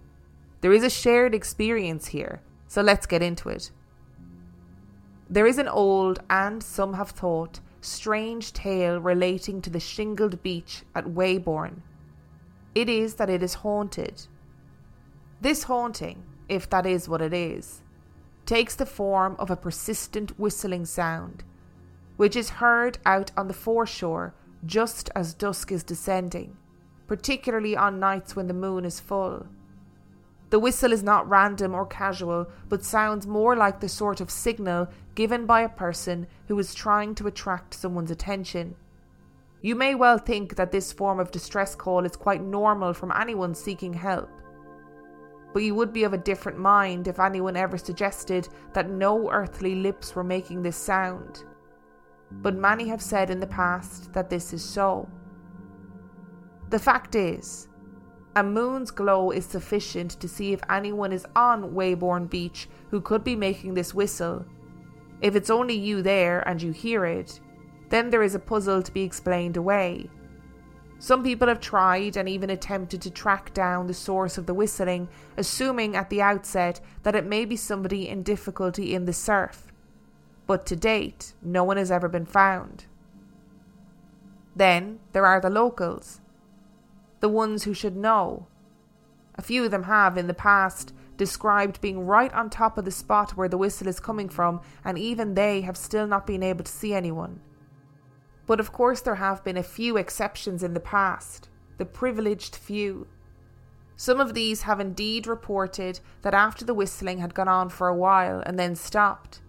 there 0.62 0.74
is 0.74 0.84
a 0.84 0.90
shared 0.90 1.34
experience 1.34 2.08
here, 2.08 2.42
so 2.68 2.82
let's 2.82 3.06
get 3.06 3.22
into 3.22 3.50
it. 3.50 3.72
There 5.30 5.48
is 5.48 5.58
an 5.58 5.68
old, 5.68 6.20
and 6.30 6.62
some 6.62 6.96
have 6.96 7.12
thought, 7.12 7.60
strange 7.82 8.54
tale 8.54 9.00
relating 9.00 9.62
to 9.62 9.70
the 9.70 9.80
shingled 9.80 10.41
beach 10.41 10.84
at 10.96 11.10
Weybourne. 11.10 11.82
It 12.74 12.88
is 12.88 13.15
that 13.15 13.30
it 13.30 13.44
is 13.44 13.56
haunted. 13.56 14.28
This 15.41 15.63
haunting 15.63 16.24
if 16.52 16.70
that 16.70 16.86
is 16.86 17.08
what 17.08 17.22
it 17.22 17.34
is, 17.34 17.82
takes 18.46 18.76
the 18.76 18.86
form 18.86 19.38
of 19.39 19.50
a 19.50 19.56
persistent 19.56 20.38
whistling 20.38 20.86
sound, 20.86 21.46
which 22.17 22.36
is 22.36 22.50
heard 22.50 22.98
out 23.06 23.32
on 23.38 23.48
the 23.48 23.54
foreshore 23.54 24.34
just 24.65 25.10
as 25.15 25.34
dusk 25.34 25.72
is 25.72 25.82
descending, 25.82 26.58
particularly 27.08 27.74
on 27.76 28.02
nights 28.02 28.36
when 28.36 28.48
the 28.48 28.54
moon 28.54 28.84
is 28.84 29.00
full. 29.00 29.48
The 30.52 30.60
whistle 30.60 30.92
is 30.92 31.02
not 31.02 31.30
random 31.30 31.74
or 31.74 31.86
casual, 31.86 32.46
but 32.68 32.84
sounds 32.84 33.26
more 33.26 33.56
like 33.56 33.80
the 33.80 33.88
sort 33.88 34.20
of 34.20 34.30
signal 34.30 34.90
given 35.16 35.46
by 35.46 35.62
a 35.62 35.70
person 35.70 36.28
who 36.48 36.60
is 36.60 36.76
trying 36.76 37.16
to 37.16 37.28
attract 37.28 37.74
someone's 37.74 38.12
attention. 38.12 38.76
You 39.62 39.76
may 39.76 39.96
well 39.96 40.18
think 40.18 40.58
that 40.58 40.74
this 40.74 40.92
form 40.92 41.22
of 41.22 41.32
distress 41.32 41.74
call 41.74 42.06
is 42.06 42.18
quite 42.18 42.44
normal 42.44 42.94
from 42.94 43.14
anyone 43.14 43.56
seeking 43.56 43.94
help. 43.94 44.30
But 45.54 45.64
you 45.64 45.74
would 45.74 45.94
be 45.94 46.04
of 46.04 46.12
a 46.12 46.18
different 46.18 46.60
mind 46.60 47.08
if 47.08 47.18
anyone 47.18 47.56
ever 47.56 47.78
suggested 47.78 48.50
that 48.74 48.90
no 48.90 49.32
earthly 49.32 49.76
lips 49.76 50.16
were 50.16 50.24
making 50.24 50.64
this 50.64 50.76
sound. 50.76 51.46
But 52.30 52.56
many 52.56 52.90
have 52.90 53.02
said 53.02 53.30
in 53.30 53.40
the 53.40 53.48
past 53.48 54.12
that 54.12 54.30
this 54.30 54.52
is 54.52 54.64
so. 54.64 55.08
The 56.70 56.80
fact 56.80 57.16
is, 57.16 57.70
a 58.36 58.44
moon's 58.44 58.91
glow 58.91 59.32
is 59.32 59.46
sufficient 59.46 60.12
to 60.12 60.28
see 60.28 60.54
if 60.54 60.62
anyone 60.70 61.12
is 61.12 61.26
on 61.36 61.74
Weybourne 61.74 62.28
Beach 62.28 62.70
who 62.89 63.02
could 63.02 63.24
be 63.24 63.36
making 63.36 63.74
this 63.74 63.94
whistle. 63.94 64.46
If 65.22 65.36
it's 65.36 65.50
only 65.50 65.76
you 65.76 66.02
there 66.02 66.48
and 66.48 66.62
you 66.62 66.72
hear 66.72 67.06
it, 67.06 67.39
then 67.89 68.10
there 68.10 68.24
is 68.24 68.34
a 68.34 68.39
puzzle 68.39 68.82
to 68.82 68.91
be 68.91 69.04
explained 69.04 69.58
away. 69.58 70.10
Some 70.98 71.24
people 71.24 71.48
have 71.48 71.60
tried 71.60 72.15
and 72.15 72.30
even 72.30 72.50
attempted 72.50 73.02
to 73.02 73.10
track 73.10 73.54
down 73.54 73.88
the 73.88 73.94
source 73.94 74.38
of 74.38 74.46
the 74.46 74.54
whistling, 74.54 75.10
assuming 75.36 75.96
at 75.96 76.10
the 76.10 76.22
outset 76.22 76.80
that 77.04 77.15
it 77.15 77.26
may 77.26 77.44
be 77.44 77.56
somebody 77.56 78.08
in 78.08 78.24
difficulty 78.24 78.94
in 78.94 79.06
the 79.06 79.13
surf. 79.13 79.74
But 80.48 80.65
to 80.67 80.76
date, 80.76 81.34
no 81.41 81.63
one 81.63 81.78
has 81.78 81.91
ever 81.91 82.08
been 82.08 82.26
found. 82.26 82.86
Then 84.56 85.00
there 85.12 85.26
are 85.26 85.41
the 85.41 85.50
locals, 85.50 86.21
the 87.22 87.30
ones 87.30 87.64
who 87.64 87.74
should 87.74 87.96
know. 87.96 88.48
A 89.36 89.42
few 89.42 89.64
of 89.64 89.72
them 89.72 89.84
have, 89.84 90.18
in 90.18 90.28
the 90.28 90.34
past, 90.34 90.94
described 91.16 91.82
being 91.82 92.06
right 92.06 92.34
on 92.34 92.50
top 92.50 92.78
of 92.78 92.86
the 92.86 92.92
spot 92.92 93.38
where 93.38 93.48
the 93.48 93.58
whistle 93.58 93.88
is 93.88 94.00
coming 94.00 94.28
from, 94.28 94.60
and 94.84 94.98
even 94.98 95.34
they 95.34 95.62
have 95.62 95.78
still 95.78 96.08
not 96.08 96.28
been 96.28 96.44
able 96.44 96.64
to 96.64 96.72
see 96.72 96.94
anyone. 96.94 97.40
But 98.46 98.60
of 98.60 98.74
course, 98.74 99.02
there 99.02 99.16
have 99.16 99.44
been 99.44 99.58
a 99.58 99.64
few 99.64 99.98
exceptions 99.98 100.64
in 100.64 100.74
the 100.74 100.80
past, 100.80 101.48
the 101.78 101.86
privileged 101.86 102.56
few. 102.56 103.08
Some 103.96 104.20
of 104.20 104.34
these 104.34 104.64
have 104.64 104.80
indeed 104.80 105.28
reported 105.28 106.00
that 106.24 106.34
after 106.34 106.66
the 106.66 106.74
whistling 106.74 107.20
had 107.20 107.36
gone 107.36 107.48
on 107.48 107.70
for 107.70 107.88
a 107.88 107.96
while 107.96 108.42
and 108.46 108.58
then 108.58 108.76
stopped, 108.76 109.42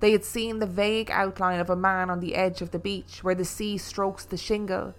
they 0.00 0.12
had 0.12 0.24
seen 0.24 0.58
the 0.58 0.66
vague 0.66 1.10
outline 1.10 1.60
of 1.60 1.70
a 1.70 1.76
man 1.76 2.10
on 2.10 2.20
the 2.20 2.34
edge 2.34 2.60
of 2.60 2.70
the 2.70 2.78
beach 2.78 3.24
where 3.24 3.34
the 3.34 3.44
sea 3.44 3.78
strokes 3.78 4.26
the 4.26 4.36
shingle. 4.36 4.94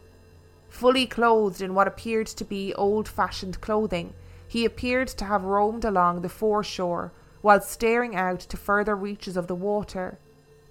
Fully 0.69 1.07
clothed 1.07 1.61
in 1.61 1.73
what 1.73 1.87
appeared 1.87 2.27
to 2.27 2.45
be 2.45 2.73
old 2.75 3.07
fashioned 3.07 3.61
clothing, 3.61 4.13
he 4.47 4.65
appeared 4.65 5.07
to 5.09 5.25
have 5.25 5.43
roamed 5.43 5.83
along 5.83 6.21
the 6.21 6.29
foreshore 6.29 7.11
while 7.41 7.61
staring 7.61 8.15
out 8.15 8.39
to 8.39 8.57
further 8.57 8.95
reaches 8.95 9.37
of 9.37 9.47
the 9.47 9.55
water. 9.55 10.19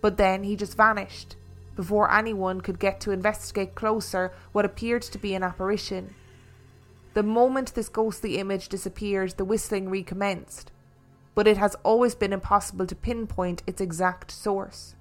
But 0.01 0.17
then 0.17 0.45
he 0.45 0.57
just 0.57 0.77
vanished, 0.77 1.37
before 1.75 2.11
anyone 2.11 2.61
could 2.61 2.79
get 2.79 3.01
to 3.01 3.11
investigate 3.11 3.75
closer 3.75 4.33
what 4.53 4.65
appeared 4.65 5.03
to 5.03 5.19
be 5.19 5.35
an 5.35 5.43
apparition. 5.43 6.15
The 7.15 7.23
moment 7.23 7.75
this 7.75 7.89
ghostly 7.89 8.39
image 8.39 8.69
disappeared, 8.69 9.35
the 9.37 9.45
whistling 9.45 9.89
recommenced, 9.89 10.71
but 11.35 11.47
it 11.47 11.57
has 11.57 11.75
always 11.83 12.15
been 12.15 12.33
impossible 12.33 12.87
to 12.87 12.95
pinpoint 12.95 13.63
its 13.67 13.81
exact 13.81 14.31
source. 14.31 14.95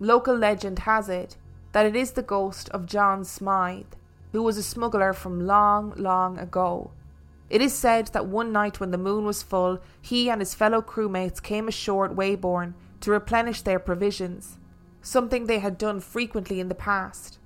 Local 0.00 0.36
legend 0.36 0.80
has 0.80 1.08
it 1.08 1.36
that 1.72 1.86
it 1.86 1.96
is 1.96 2.12
the 2.12 2.22
ghost 2.22 2.68
of 2.70 2.86
John 2.86 3.24
Smythe, 3.24 3.94
who 4.32 4.42
was 4.42 4.56
a 4.56 4.62
smuggler 4.62 5.12
from 5.12 5.46
long, 5.46 5.92
long 5.96 6.38
ago. 6.38 6.90
It 7.50 7.62
is 7.62 7.72
said 7.74 8.08
that 8.08 8.26
one 8.26 8.52
night 8.52 8.80
when 8.80 8.90
the 8.90 8.98
moon 8.98 9.24
was 9.24 9.42
full, 9.42 9.80
he 10.00 10.28
and 10.28 10.40
his 10.40 10.54
fellow 10.54 10.82
crewmates 10.82 11.42
came 11.42 11.68
ashore 11.68 12.04
at 12.04 12.14
Weybourne 12.14 12.74
to 13.00 13.10
replenish 13.10 13.62
their 13.62 13.78
provisions 13.78 14.58
something 15.08 15.46
they 15.46 15.58
had 15.58 15.78
done 15.78 16.00
frequently 16.00 16.60
in 16.60 16.68
the 16.68 16.74
past. 16.74 17.38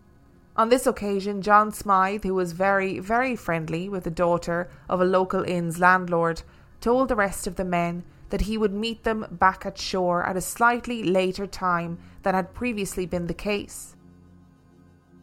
On 0.56 0.68
this 0.68 0.86
occasion, 0.86 1.40
John 1.40 1.72
Smythe, 1.72 2.24
who 2.24 2.34
was 2.34 2.52
very, 2.52 2.98
very 2.98 3.36
friendly 3.36 3.88
with 3.88 4.04
the 4.04 4.10
daughter 4.10 4.68
of 4.88 5.00
a 5.00 5.04
local 5.04 5.42
inn's 5.44 5.78
landlord, 5.78 6.42
told 6.80 7.08
the 7.08 7.16
rest 7.16 7.46
of 7.46 7.56
the 7.56 7.64
men 7.64 8.04
that 8.30 8.42
he 8.42 8.58
would 8.58 8.72
meet 8.72 9.04
them 9.04 9.26
back 9.30 9.64
at 9.64 9.78
shore 9.78 10.24
at 10.24 10.36
a 10.36 10.40
slightly 10.40 11.02
later 11.02 11.46
time 11.46 11.98
than 12.22 12.34
had 12.34 12.54
previously 12.54 13.06
been 13.06 13.28
the 13.28 13.34
case. 13.34 13.94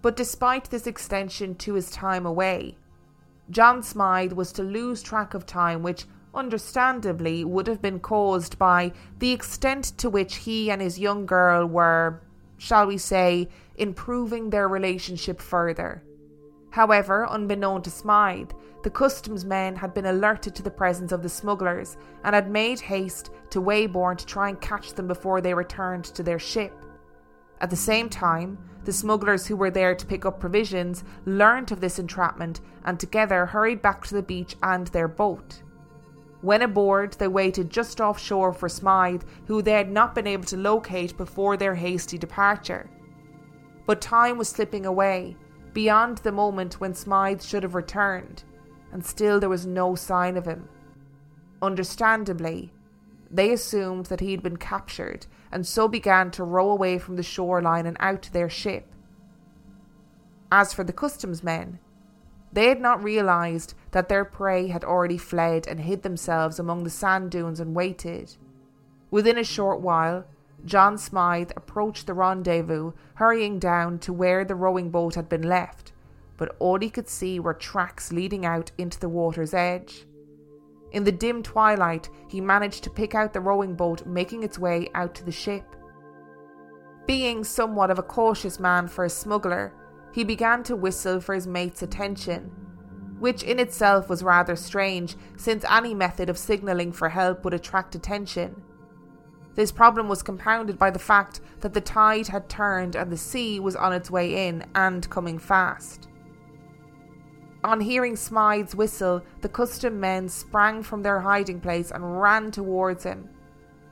But 0.02 0.16
despite 0.16 0.70
this 0.70 0.88
extension 0.88 1.56
to 1.56 1.74
his 1.74 1.92
time 1.92 2.26
away, 2.26 2.78
John 3.50 3.84
Smythe 3.84 4.34
was 4.34 4.52
to 4.54 4.64
lose 4.64 5.02
track 5.02 5.34
of 5.34 5.46
time, 5.46 5.84
which 5.84 6.06
understandably 6.34 7.44
would 7.44 7.68
have 7.68 7.82
been 7.82 8.00
caused 8.00 8.58
by 8.60 8.94
the 9.18 9.32
extent 9.32 9.98
to 9.98 10.10
which 10.10 10.36
he 10.38 10.70
and 10.70 10.82
his 10.82 11.00
young 11.00 11.26
girl 11.26 11.66
were, 11.66 12.22
shall 12.58 12.88
we 12.88 12.98
say, 12.98 13.50
improving 13.76 14.50
their 14.50 14.68
relationship 14.68 15.42
further. 15.42 16.04
However, 16.70 17.28
unbeknown 17.28 17.82
to 17.82 17.90
Smythe, 17.90 18.52
the 18.84 18.90
customs 18.92 19.44
men 19.44 19.76
had 19.76 19.94
been 19.94 20.06
alerted 20.06 20.56
to 20.56 20.64
the 20.64 20.72
presence 20.72 21.12
of 21.12 21.24
the 21.24 21.30
smugglers 21.30 21.98
and 22.24 22.36
had 22.36 22.50
made 22.50 22.80
haste 22.80 23.32
to 23.50 23.60
Weybourne 23.60 24.18
to 24.18 24.26
try 24.26 24.50
and 24.50 24.62
catch 24.62 24.94
them 24.94 25.08
before 25.08 25.42
they 25.42 25.54
returned 25.54 26.06
to 26.06 26.24
their 26.24 26.40
ship. 26.40 26.74
At 27.60 27.70
the 27.70 27.76
same 27.76 28.08
time, 28.08 28.58
the 28.86 28.94
smugglers 28.94 29.48
who 29.48 29.56
were 29.56 29.70
there 29.72 29.94
to 29.94 30.06
pick 30.06 30.26
up 30.26 30.40
provisions 30.40 31.04
learnt 31.26 31.72
of 31.72 31.82
this 31.82 32.00
entrapment 32.00 32.62
and 32.86 33.00
together 33.00 33.46
hurried 33.46 33.82
back 33.82 34.06
to 34.06 34.16
the 34.16 34.24
beach 34.24 34.56
and 34.64 34.88
their 34.88 35.08
boat. 35.08 35.62
When 36.42 36.62
aboard, 36.62 37.14
they 37.14 37.28
waited 37.28 37.70
just 37.70 38.00
offshore 38.00 38.54
for 38.54 38.70
Smythe, 38.70 39.24
who 39.48 39.62
they 39.62 39.74
had 39.74 39.92
not 39.92 40.16
been 40.16 40.28
able 40.28 40.46
to 40.46 40.58
locate 40.58 41.18
before 41.18 41.58
their 41.58 41.76
hasty 41.76 42.18
departure. 42.18 42.90
But 43.86 44.00
time 44.00 44.38
was 44.38 44.48
slipping 44.48 44.86
away, 44.86 45.36
beyond 45.74 46.20
the 46.20 46.32
moment 46.32 46.80
when 46.80 46.94
Smythe 46.94 47.42
should 47.42 47.64
have 47.64 47.76
returned, 47.76 48.44
and 48.94 49.06
still 49.06 49.40
there 49.40 49.50
was 49.50 49.66
no 49.66 49.96
sign 49.96 50.38
of 50.38 50.46
him. 50.46 50.70
Understandably, 51.62 52.72
they 53.30 53.52
assumed 53.52 54.06
that 54.08 54.22
he 54.22 54.32
had 54.32 54.42
been 54.42 54.58
captured 54.58 55.28
and 55.52 55.66
so 55.66 55.88
began 55.88 56.32
to 56.32 56.44
row 56.44 56.70
away 56.70 56.98
from 56.98 57.16
the 57.16 57.24
shoreline 57.24 57.86
and 57.86 57.98
out 58.00 58.22
to 58.22 58.34
their 58.34 58.50
ship. 58.50 58.86
As 60.52 60.74
for 60.74 60.84
the 60.84 60.94
customs 60.94 61.44
men, 61.44 61.80
they 62.52 62.70
had 62.70 62.82
not 62.82 63.04
realized 63.04 63.76
that 63.92 64.10
their 64.10 64.26
prey 64.26 64.68
had 64.68 64.84
already 64.84 65.18
fled 65.18 65.68
and 65.68 65.82
hid 65.82 66.02
themselves 66.02 66.60
among 66.60 66.84
the 66.84 66.90
sand 66.90 67.30
dunes 67.32 67.60
and 67.60 67.76
waited. 67.76 68.36
Within 69.12 69.38
a 69.38 69.44
short 69.44 69.82
while, 69.82 70.26
John 70.66 70.98
Smythe 70.98 71.52
approached 71.56 72.08
the 72.08 72.14
rendezvous, 72.14 72.92
hurrying 73.16 73.60
down 73.60 74.00
to 74.00 74.14
where 74.14 74.44
the 74.44 74.56
rowing 74.56 74.90
boat 74.90 75.16
had 75.16 75.30
been 75.30 75.44
left, 75.44 75.94
but 76.38 76.56
all 76.60 76.80
he 76.80 76.90
could 76.90 77.08
see 77.08 77.40
were 77.40 77.54
tracks 77.54 78.12
leading 78.12 78.46
out 78.46 78.72
into 78.78 79.00
the 79.00 79.10
water's 79.10 79.54
edge. 79.54 80.06
In 80.92 81.04
the 81.04 81.12
dim 81.12 81.44
twilight, 81.44 82.10
he 82.28 82.42
managed 82.42 82.84
to 82.84 82.90
pick 82.90 83.14
out 83.14 83.34
the 83.34 83.40
rowing 83.40 83.76
boat 83.76 84.06
making 84.06 84.44
its 84.44 84.58
way 84.58 84.90
out 84.96 85.14
to 85.16 85.24
the 85.24 85.32
ship. 85.32 85.76
Being 87.06 87.44
somewhat 87.44 87.92
of 87.92 88.00
a 88.00 88.04
cautious 88.04 88.60
man 88.60 88.88
for 88.88 89.06
a 89.06 89.10
smuggler, 89.10 89.74
he 90.14 90.24
began 90.24 90.64
to 90.64 90.76
whistle 90.76 91.20
for 91.20 91.36
his 91.36 91.48
mate's 91.48 91.82
attention, 91.82 92.52
which 93.20 93.44
in 93.44 93.60
itself 93.60 94.10
was 94.10 94.24
rather 94.24 94.56
strange, 94.56 95.16
since 95.38 95.64
any 95.70 95.94
method 95.94 96.30
of 96.30 96.38
signalling 96.38 96.92
for 96.92 97.10
help 97.10 97.44
would 97.44 97.54
attract 97.54 97.96
attention. 97.96 98.62
This 99.56 99.72
problem 99.72 100.08
was 100.08 100.24
compounded 100.24 100.80
by 100.80 100.90
the 100.90 101.00
fact 101.00 101.42
that 101.62 101.74
the 101.74 101.82
tide 101.82 102.28
had 102.28 102.50
turned 102.50 102.96
and 102.96 103.12
the 103.12 103.18
sea 103.18 103.60
was 103.60 103.76
on 103.76 103.94
its 103.94 104.10
way 104.10 104.48
in 104.48 104.66
and 104.74 105.10
coming 105.10 105.38
fast. 105.38 106.09
On 107.64 107.82
hearing 107.82 108.16
Smythe's 108.16 108.76
whistle, 108.76 109.22
the 109.42 109.50
custom 109.50 110.00
men 110.00 110.30
sprang 110.30 110.82
from 110.82 111.04
their 111.04 111.20
hiding 111.20 111.60
place 111.60 111.92
and 111.92 112.22
ran 112.22 112.52
towards 112.52 113.04
him. 113.04 113.30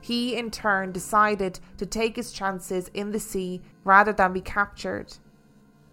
He, 0.00 0.36
in 0.36 0.50
turn, 0.50 0.92
decided 0.92 1.60
to 1.76 1.84
take 1.84 2.16
his 2.16 2.32
chances 2.32 2.88
in 2.94 3.10
the 3.10 3.20
sea 3.20 3.60
rather 3.84 4.12
than 4.12 4.32
be 4.32 4.40
captured 4.40 5.18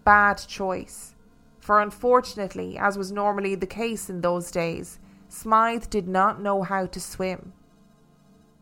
bad 0.06 0.38
choice. 0.46 1.16
For 1.58 1.80
unfortunately, 1.80 2.78
as 2.78 2.96
was 2.96 3.10
normally 3.10 3.56
the 3.56 3.66
case 3.66 4.08
in 4.08 4.20
those 4.20 4.52
days, 4.52 5.00
Smythe 5.28 5.90
did 5.90 6.06
not 6.06 6.40
know 6.40 6.62
how 6.62 6.86
to 6.86 7.00
swim. 7.00 7.52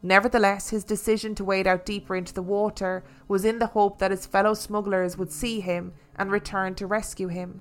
Nevertheless, 0.02 0.70
his 0.70 0.84
decision 0.84 1.34
to 1.34 1.44
wade 1.44 1.66
out 1.66 1.84
deeper 1.84 2.16
into 2.16 2.32
the 2.32 2.42
water 2.42 3.04
was 3.28 3.44
in 3.44 3.58
the 3.58 3.68
hope 3.68 3.98
that 3.98 4.10
his 4.10 4.26
fellow 4.26 4.54
smugglers 4.54 5.18
would 5.18 5.30
see 5.30 5.60
him 5.60 5.92
and 6.16 6.32
return 6.32 6.74
to 6.76 6.86
rescue 6.86 7.28
him. 7.28 7.60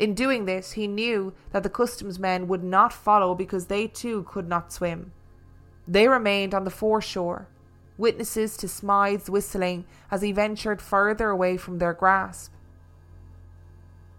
In 0.00 0.14
doing 0.14 0.46
this, 0.46 0.72
he 0.72 0.88
knew 0.88 1.34
that 1.50 1.62
the 1.62 1.68
customs 1.68 2.18
men 2.18 2.48
would 2.48 2.64
not 2.64 2.90
follow 2.90 3.34
because 3.34 3.66
they 3.66 3.86
too 3.86 4.22
could 4.26 4.48
not 4.48 4.72
swim. 4.72 5.12
They 5.86 6.08
remained 6.08 6.54
on 6.54 6.64
the 6.64 6.70
foreshore, 6.70 7.48
witnesses 7.98 8.56
to 8.56 8.66
Smythe's 8.66 9.28
whistling 9.28 9.84
as 10.10 10.22
he 10.22 10.32
ventured 10.32 10.80
further 10.80 11.28
away 11.28 11.58
from 11.58 11.76
their 11.76 11.92
grasp. 11.92 12.50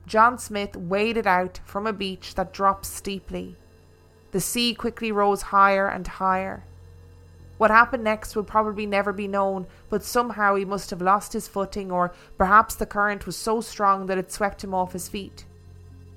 John 0.06 0.38
Smith 0.38 0.76
waded 0.76 1.26
out 1.26 1.60
from 1.66 1.88
a 1.88 1.94
beach 1.94 2.36
that 2.36 2.54
dropped 2.54 2.86
steeply. 2.86 3.56
The 4.34 4.40
sea 4.40 4.76
quickly 4.76 5.12
rose 5.12 5.42
higher 5.42 5.88
and 5.88 6.06
higher. 6.06 6.64
What 7.58 7.72
happened 7.72 8.04
next 8.04 8.36
would 8.36 8.46
probably 8.46 8.86
never 8.86 9.12
be 9.12 9.28
known, 9.28 9.66
but 9.90 10.04
somehow 10.04 10.54
he 10.54 10.64
must 10.64 10.92
have 10.92 11.02
lost 11.02 11.34
his 11.34 11.48
footing, 11.48 11.92
or 11.92 12.14
perhaps 12.38 12.76
the 12.76 12.86
current 12.86 13.26
was 13.26 13.36
so 13.36 13.62
strong 13.62 14.06
that 14.06 14.20
it 14.20 14.32
swept 14.32 14.64
him 14.64 14.76
off 14.76 14.94
his 14.94 15.10
feet. 15.10 15.46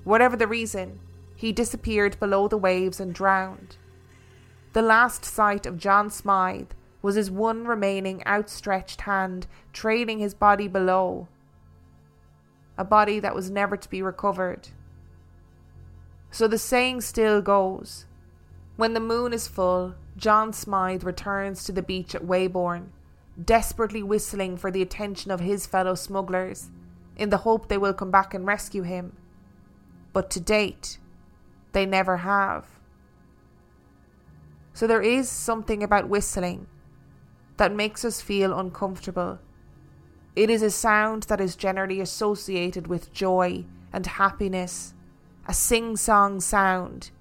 Whatever 0.05 0.37
the 0.37 0.47
reason, 0.47 0.99
he 1.35 1.51
disappeared 1.51 2.19
below 2.19 2.47
the 2.47 2.57
waves 2.57 2.99
and 2.99 3.13
drowned. 3.13 3.75
The 4.73 4.83
last 4.83 5.25
sight 5.25 5.65
of 5.65 5.79
John 5.79 6.11
Smythe 6.11 6.71
was 7.01 7.15
his 7.15 7.31
one 7.31 7.65
remaining 7.65 8.25
outstretched 8.25 9.01
hand 9.01 9.47
trailing 9.73 10.19
his 10.19 10.35
body 10.35 10.67
below. 10.67 11.27
A 12.77 12.85
body 12.85 13.19
that 13.19 13.33
was 13.33 13.49
never 13.49 13.75
to 13.75 13.89
be 13.89 14.03
recovered. 14.03 14.69
So 16.29 16.47
the 16.47 16.59
saying 16.59 17.01
still 17.01 17.41
goes 17.41 18.05
when 18.75 18.93
the 18.93 18.99
moon 18.99 19.33
is 19.33 19.47
full, 19.47 19.95
John 20.17 20.53
Smythe 20.53 21.03
returns 21.03 21.63
to 21.63 21.71
the 21.71 21.81
beach 21.81 22.13
at 22.13 22.25
Weybourne, 22.25 22.91
desperately 23.43 24.03
whistling 24.03 24.57
for 24.57 24.69
the 24.69 24.81
attention 24.81 25.31
of 25.31 25.39
his 25.39 25.65
fellow 25.65 25.95
smugglers, 25.95 26.69
in 27.15 27.29
the 27.29 27.37
hope 27.37 27.69
they 27.69 27.77
will 27.77 27.93
come 27.93 28.11
back 28.11 28.33
and 28.33 28.45
rescue 28.45 28.83
him 28.83 29.13
but 30.15 30.29
to 30.29 30.39
date, 30.39 30.97
they 31.73 31.85
never 31.85 32.15
have. 32.15 32.65
So 34.73 34.87
there 34.87 35.01
is 35.01 35.27
something 35.27 35.83
about 35.83 36.07
whistling 36.07 36.67
that 37.57 37.75
makes 37.75 38.05
us 38.05 38.21
feel 38.21 38.57
uncomfortable. 38.57 39.39
It 40.33 40.49
is 40.49 40.61
a 40.61 40.71
sound 40.71 41.23
that 41.23 41.41
is 41.41 41.57
generally 41.57 41.99
associated 41.99 42.87
with 42.87 43.11
joy 43.11 43.65
and 43.91 44.07
happiness, 44.07 44.93
a 45.49 45.53
sing 45.53 45.97
song 45.97 46.39
sound 46.39 47.11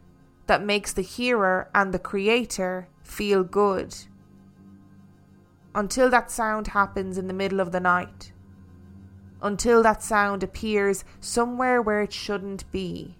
that 0.46 0.62
makes 0.62 0.92
the 0.92 1.02
hearer 1.02 1.68
and 1.74 1.92
the 1.92 1.98
creator 1.98 2.86
feel 3.02 3.42
good. 3.42 3.96
Until 5.74 6.10
that 6.10 6.30
sound 6.30 6.68
happens 6.68 7.18
in 7.18 7.26
the 7.26 7.34
middle 7.34 7.58
of 7.58 7.72
the 7.72 7.80
night 7.80 8.30
until 9.44 9.82
that 9.82 10.02
sound 10.02 10.42
appears 10.42 11.04
somewhere 11.20 11.80
where 11.82 12.00
it 12.00 12.12
shouldn't 12.12 12.70
be. 12.72 13.14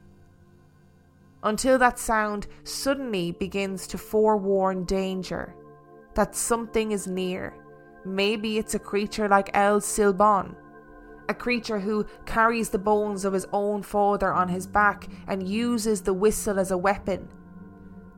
Until 1.42 1.78
that 1.78 1.98
sound 1.98 2.46
suddenly 2.64 3.32
begins 3.32 3.86
to 3.88 3.98
forewarn 3.98 4.84
danger, 4.84 5.54
that 6.14 6.34
something 6.34 6.92
is 6.92 7.06
near. 7.06 7.54
Maybe 8.06 8.56
it's 8.56 8.74
a 8.74 8.78
creature 8.78 9.28
like 9.28 9.50
El 9.54 9.80
Silbón, 9.80 10.56
a 11.28 11.34
creature 11.34 11.78
who 11.78 12.06
carries 12.24 12.70
the 12.70 12.78
bones 12.78 13.26
of 13.26 13.34
his 13.34 13.46
own 13.52 13.82
father 13.82 14.32
on 14.32 14.48
his 14.48 14.66
back 14.66 15.08
and 15.26 15.46
uses 15.46 16.00
the 16.00 16.14
whistle 16.14 16.58
as 16.58 16.70
a 16.70 16.78
weapon. 16.78 17.28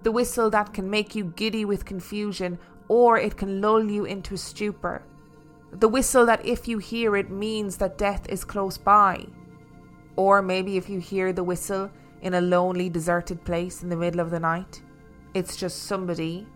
The 0.05 0.13
whistle 0.13 0.49
that 0.51 0.73
can 0.73 0.89
make 0.89 1.17
you 1.17 1.25
giddy 1.25 1.65
with 1.65 1.85
confusion 1.85 2.61
or 2.87 3.19
it 3.19 3.37
can 3.37 3.61
lull 3.61 3.91
you 3.91 4.05
into 4.05 4.35
a 4.35 4.39
stupor. 4.39 5.03
The 5.73 5.89
whistle 5.89 6.27
that 6.27 6.45
if 6.45 6.69
you 6.69 6.79
hear 6.79 7.17
it 7.17 7.31
means 7.31 7.77
that 7.79 7.99
death 7.99 8.29
is 8.29 8.45
close 8.45 8.79
by. 8.79 9.27
Or 10.17 10.41
maybe 10.41 10.77
if 10.77 10.89
you 10.89 10.99
hear 10.99 11.33
the 11.33 11.45
whistle 11.45 11.91
in 12.23 12.35
a 12.35 12.41
lonely, 12.41 12.89
deserted 12.89 13.45
place 13.45 13.83
in 13.83 13.89
the 13.89 13.97
middle 13.97 14.21
of 14.21 14.31
the 14.31 14.41
night, 14.41 14.83
it's 15.35 15.57
just 15.57 15.83
somebody 15.83 16.47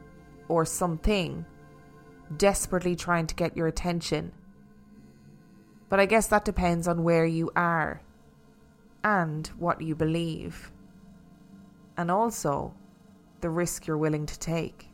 or 0.48 0.64
something 0.64 1.44
desperately 2.36 2.96
trying 2.96 3.26
to 3.26 3.34
get 3.34 3.56
your 3.56 3.66
attention. 3.66 4.32
But 5.88 6.00
I 6.00 6.06
guess 6.06 6.28
that 6.28 6.44
depends 6.44 6.86
on 6.88 7.02
where 7.02 7.26
you 7.26 7.50
are 7.56 8.00
and 9.02 9.46
what 9.58 9.80
you 9.80 9.94
believe, 9.94 10.70
and 11.96 12.10
also 12.10 12.74
the 13.40 13.50
risk 13.50 13.86
you're 13.86 13.98
willing 13.98 14.26
to 14.26 14.38
take. 14.38 14.89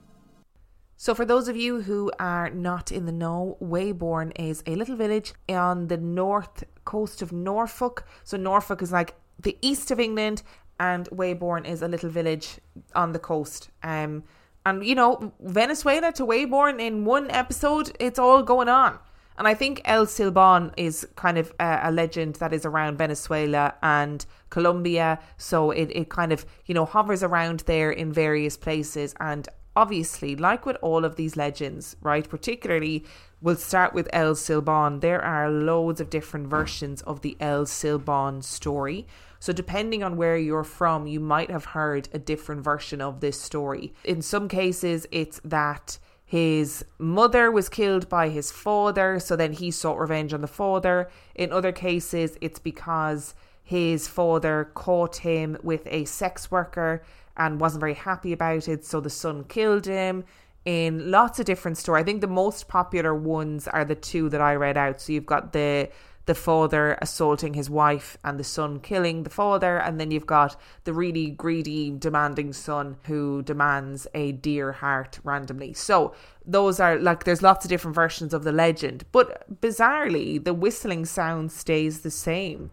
So, 0.99 1.15
for 1.15 1.27
those 1.27 1.47
of 1.49 1.57
you 1.57 1.83
who 1.83 2.11
are 2.19 2.49
not 2.49 2.91
in 2.91 3.05
the 3.05 3.13
know, 3.13 3.59
Weybourne 3.61 4.33
is 4.33 4.63
a 4.67 4.75
little 4.75 4.97
village 4.97 5.35
on 5.49 5.89
the 5.89 5.99
north 5.99 6.65
coast 6.87 7.21
of 7.21 7.33
Norfolk. 7.33 8.07
So, 8.25 8.39
Norfolk 8.39 8.81
is 8.81 8.93
like 8.93 9.15
the 9.39 9.59
east 9.61 9.91
of 9.91 10.01
England, 10.01 10.43
and 10.81 11.07
Weybourne 11.13 11.67
is 11.67 11.83
a 11.83 11.89
little 11.89 12.09
village 12.09 12.61
on 12.95 13.13
the 13.13 13.19
coast. 13.19 13.69
Um, 13.83 14.25
and 14.65 14.85
you 14.85 14.95
know, 14.95 15.33
Venezuela 15.41 16.13
to 16.13 16.25
Weybourne 16.25 16.81
in 16.81 17.05
one 17.05 17.31
episode, 17.31 17.95
it's 18.01 18.19
all 18.19 18.43
going 18.43 18.69
on. 18.69 18.99
And 19.39 19.47
I 19.47 19.53
think 19.53 19.83
El 19.85 20.07
Silbón 20.07 20.73
is 20.79 21.07
kind 21.15 21.37
of 21.37 21.53
a, 21.61 21.81
a, 21.85 21.93
legend 21.93 22.37
that 22.37 22.55
is 22.55 22.65
around 22.65 22.97
Venezuela 22.97 23.75
and 23.83 24.25
Colombia. 24.49 25.19
So 25.37 25.73
it, 25.73 25.91
it 25.95 26.09
kind 26.09 26.33
of, 26.33 26.47
you 26.65 26.75
know, 26.75 26.87
hovers 26.87 27.23
around 27.23 27.61
there 27.61 27.91
in 27.91 28.15
various 28.15 28.57
places. 28.57 29.15
And 29.21 29.47
obviously, 29.77 30.35
like 30.35 30.67
with 30.67 30.77
all 30.81 31.05
of 31.05 31.17
these 31.17 31.37
legends, 31.37 31.97
right, 32.03 32.29
particularly 32.29 33.05
we'll 33.41 33.57
start 33.57 33.93
with 33.93 34.09
El 34.13 34.35
Silbón, 34.35 35.03
there 35.03 35.23
are 35.23 35.51
loads 35.51 36.01
of 36.01 36.11
different 36.11 36.49
versions 36.49 37.03
of 37.03 37.21
the 37.21 37.37
El 37.39 37.67
Silbón 37.67 38.43
story. 38.43 39.07
So, 39.39 39.53
depending 39.53 40.03
on 40.03 40.17
where 40.17 40.39
you're 40.39 40.65
from, 40.65 41.07
you 41.07 41.21
might 41.21 41.51
have 41.51 41.67
heard 41.67 42.09
a 42.13 42.19
different 42.19 42.65
version 42.65 43.03
of 43.03 43.21
this 43.21 43.41
story. 43.41 43.93
In 44.03 44.23
some 44.23 44.49
cases, 44.49 45.07
it's 45.13 45.41
that 45.45 45.99
his 46.25 46.85
mother 46.99 47.53
was 47.53 47.69
killed 47.69 48.09
by 48.09 48.31
his 48.31 48.51
father, 48.51 49.21
so 49.21 49.37
then 49.37 49.53
he 49.53 49.71
sought 49.71 50.01
revenge 50.01 50.33
on 50.33 50.41
the 50.41 50.49
father. 50.49 51.09
In 51.35 51.53
other 51.53 51.71
cases, 51.71 52.37
it's 52.41 52.59
because 52.59 53.35
his 53.63 54.09
father 54.09 54.71
caught 54.75 55.17
him 55.17 55.57
with 55.63 55.87
a 55.87 56.05
sex 56.07 56.51
worker 56.51 57.03
and 57.37 57.61
wasn't 57.61 57.81
very 57.81 57.95
happy 57.95 58.33
about 58.33 58.69
it, 58.69 58.85
so 58.85 59.01
the 59.01 59.11
son 59.11 59.45
killed 59.45 59.87
him. 59.87 60.25
In 60.65 61.11
lots 61.11 61.39
of 61.39 61.47
different 61.47 61.79
stories, 61.79 62.03
I 62.03 62.05
think 62.05 62.21
the 62.21 62.27
most 62.27 62.67
popular 62.67 63.15
ones 63.15 63.69
are 63.69 63.85
the 63.85 63.95
two 63.95 64.29
that 64.31 64.41
I 64.41 64.55
read 64.55 64.77
out. 64.77 65.01
So 65.01 65.13
you've 65.13 65.27
got 65.27 65.53
the 65.53 65.91
the 66.27 66.35
father 66.35 66.99
assaulting 67.01 67.55
his 67.55 67.71
wife 67.71 68.19
and 68.25 68.39
the 68.39 68.45
son 68.45 68.81
killing 68.81 69.23
the 69.23 69.31
father, 69.31 69.79
and 69.79 70.01
then 70.01 70.11
you've 70.11 70.27
got 70.27 70.61
the 70.83 70.93
really 70.93 71.31
greedy, 71.31 71.91
demanding 71.91 72.53
son 72.53 72.97
who 73.05 73.43
demands 73.43 74.09
a 74.13 74.33
deer 74.33 74.73
heart 74.73 75.21
randomly. 75.23 75.73
So 75.73 76.15
those 76.45 76.81
are 76.81 76.99
like 76.99 77.25
there's 77.25 77.43
lots 77.43 77.65
of 77.65 77.69
different 77.69 77.95
versions 77.95 78.35
of 78.35 78.43
the 78.43 78.53
legend, 78.53 79.05
but 79.13 79.61
bizarrely, 79.61 80.43
the 80.43 80.55
whistling 80.55 81.07
sound 81.07 81.53
stays 81.53 82.01
the 82.01 82.11
same 82.11 82.71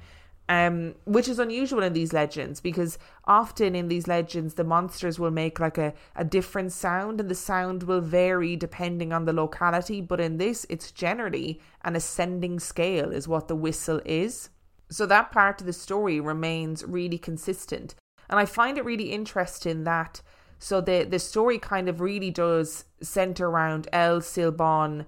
um, 0.50 0.96
which 1.06 1.28
is 1.28 1.40
unusual 1.40 1.84
in 1.84 1.94
these 1.94 2.12
legends 2.12 2.60
because 2.60 2.98
often 3.26 3.76
in 3.76 3.88
these 3.88 4.08
legends 4.08 4.56
the 4.56 4.64
monsters 4.64 5.18
will 5.18 5.32
make 5.32 5.60
like 5.60 5.78
a, 5.78 5.94
a 6.16 6.26
different 6.26 6.72
sound 6.72 7.20
and 7.22 7.30
the 7.30 7.36
sound 7.36 7.84
will 7.84 8.02
vary 8.02 8.56
depending 8.56 9.14
on 9.14 9.26
the 9.26 9.34
locality. 9.34 10.02
But 10.02 10.20
in 10.20 10.38
this 10.38 10.66
it's 10.70 10.92
generally 10.92 11.62
an 11.84 11.96
ascending 11.96 12.60
scale 12.60 13.12
is 13.12 13.28
what 13.28 13.48
the 13.48 13.56
whistle 13.56 14.02
is. 14.06 14.50
So 14.90 15.06
that 15.06 15.32
part 15.32 15.62
of 15.62 15.68
the 15.68 15.74
story 15.74 16.20
remains 16.20 16.84
really 16.84 17.18
consistent. 17.18 17.96
And 18.30 18.40
i 18.40 18.46
find 18.46 18.78
it 18.78 18.86
really 18.86 19.12
interesting 19.12 19.84
that 19.86 20.22
so 20.60 20.82
the 20.82 21.04
the 21.04 21.20
story 21.20 21.58
kind 21.58 21.88
of 21.88 22.02
really 22.02 22.32
does 22.32 22.86
center 23.02 23.48
around 23.48 23.88
El 23.94 24.22
Silbón 24.22 25.06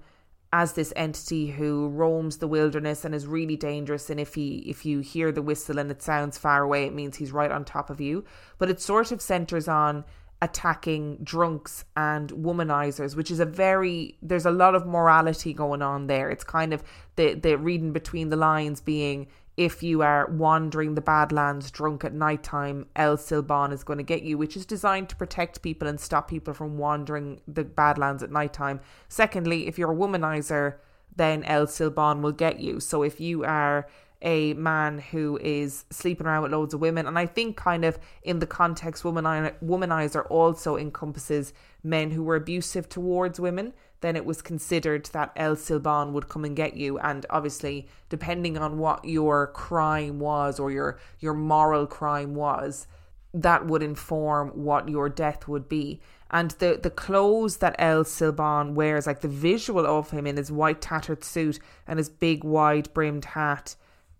as 0.52 0.72
this 0.72 0.92
entity 0.96 1.48
who 1.48 1.88
roams 1.88 2.38
the 2.38 2.46
wilderness 2.46 3.04
and 3.04 3.14
is 3.14 3.26
really 3.26 3.56
dangerous 3.56 4.08
and 4.10 4.20
if 4.20 4.34
he 4.34 4.58
if 4.66 4.86
you 4.86 5.00
hear 5.00 5.32
the 5.32 5.42
whistle 5.42 5.78
and 5.78 5.90
it 5.90 6.00
sounds 6.00 6.38
far 6.38 6.62
away 6.62 6.84
it 6.84 6.94
means 6.94 7.16
he's 7.16 7.32
right 7.32 7.50
on 7.50 7.64
top 7.64 7.90
of 7.90 8.00
you. 8.00 8.24
But 8.58 8.70
it 8.70 8.80
sort 8.80 9.12
of 9.12 9.20
centers 9.20 9.68
on 9.68 10.04
attacking 10.42 11.16
drunks 11.22 11.84
and 11.96 12.30
womanizers 12.30 13.16
which 13.16 13.30
is 13.30 13.40
a 13.40 13.46
very 13.46 14.18
there's 14.20 14.44
a 14.44 14.50
lot 14.50 14.74
of 14.74 14.86
morality 14.86 15.52
going 15.52 15.82
on 15.82 16.06
there. 16.06 16.30
It's 16.30 16.44
kind 16.44 16.72
of 16.72 16.82
the 17.16 17.34
the 17.34 17.58
reading 17.58 17.92
between 17.92 18.28
the 18.28 18.36
lines 18.36 18.80
being 18.80 19.26
if 19.56 19.82
you 19.82 20.02
are 20.02 20.26
wandering 20.26 20.94
the 20.94 21.00
Badlands 21.00 21.70
drunk 21.70 22.04
at 22.04 22.12
night 22.12 22.42
time, 22.42 22.86
El 22.94 23.16
Silbón 23.16 23.72
is 23.72 23.84
going 23.84 23.96
to 23.96 24.02
get 24.02 24.22
you, 24.22 24.36
which 24.36 24.56
is 24.56 24.66
designed 24.66 25.08
to 25.08 25.16
protect 25.16 25.62
people 25.62 25.88
and 25.88 25.98
stop 25.98 26.28
people 26.28 26.52
from 26.52 26.76
wandering 26.76 27.40
the 27.48 27.64
Badlands 27.64 28.22
at 28.22 28.30
night 28.30 28.52
time. 28.52 28.80
Secondly, 29.08 29.66
if 29.66 29.78
you're 29.78 29.92
a 29.92 29.96
womanizer, 29.96 30.74
then 31.14 31.42
El 31.44 31.66
Silbón 31.66 32.20
will 32.20 32.32
get 32.32 32.60
you. 32.60 32.80
So 32.80 33.02
if 33.02 33.18
you 33.18 33.44
are 33.44 33.88
a 34.20 34.52
man 34.54 34.98
who 34.98 35.38
is 35.42 35.84
sleeping 35.90 36.26
around 36.26 36.42
with 36.42 36.52
loads 36.52 36.74
of 36.74 36.80
women, 36.80 37.06
and 37.06 37.18
I 37.18 37.24
think 37.24 37.56
kind 37.56 37.84
of 37.84 37.98
in 38.22 38.40
the 38.40 38.46
context, 38.46 39.04
womanizer 39.04 40.26
also 40.30 40.76
encompasses 40.76 41.54
men 41.82 42.10
who 42.10 42.22
were 42.22 42.36
abusive 42.36 42.88
towards 42.90 43.40
women. 43.40 43.72
Then 44.00 44.16
it 44.16 44.26
was 44.26 44.42
considered 44.42 45.06
that 45.12 45.32
El 45.36 45.56
Silbón 45.56 46.12
would 46.12 46.28
come 46.28 46.44
and 46.44 46.54
get 46.54 46.76
you. 46.76 46.98
And 46.98 47.24
obviously, 47.30 47.88
depending 48.08 48.58
on 48.58 48.78
what 48.78 49.04
your 49.04 49.48
crime 49.48 50.18
was 50.18 50.60
or 50.60 50.70
your 50.70 50.98
your 51.18 51.34
moral 51.34 51.86
crime 51.86 52.34
was, 52.34 52.86
that 53.32 53.66
would 53.66 53.82
inform 53.82 54.48
what 54.50 54.88
your 54.88 55.08
death 55.08 55.48
would 55.48 55.68
be. 55.68 56.00
And 56.30 56.50
the 56.52 56.78
the 56.82 56.90
clothes 56.90 57.58
that 57.58 57.76
El 57.78 58.04
Silbón 58.04 58.74
wears, 58.74 59.06
like 59.06 59.20
the 59.20 59.28
visual 59.28 59.86
of 59.86 60.10
him 60.10 60.26
in 60.26 60.36
his 60.36 60.50
white 60.50 60.80
tattered 60.80 61.24
suit 61.24 61.58
and 61.86 61.98
his 61.98 62.08
big 62.08 62.44
wide 62.44 62.92
brimmed 62.92 63.26
hat, 63.26 63.76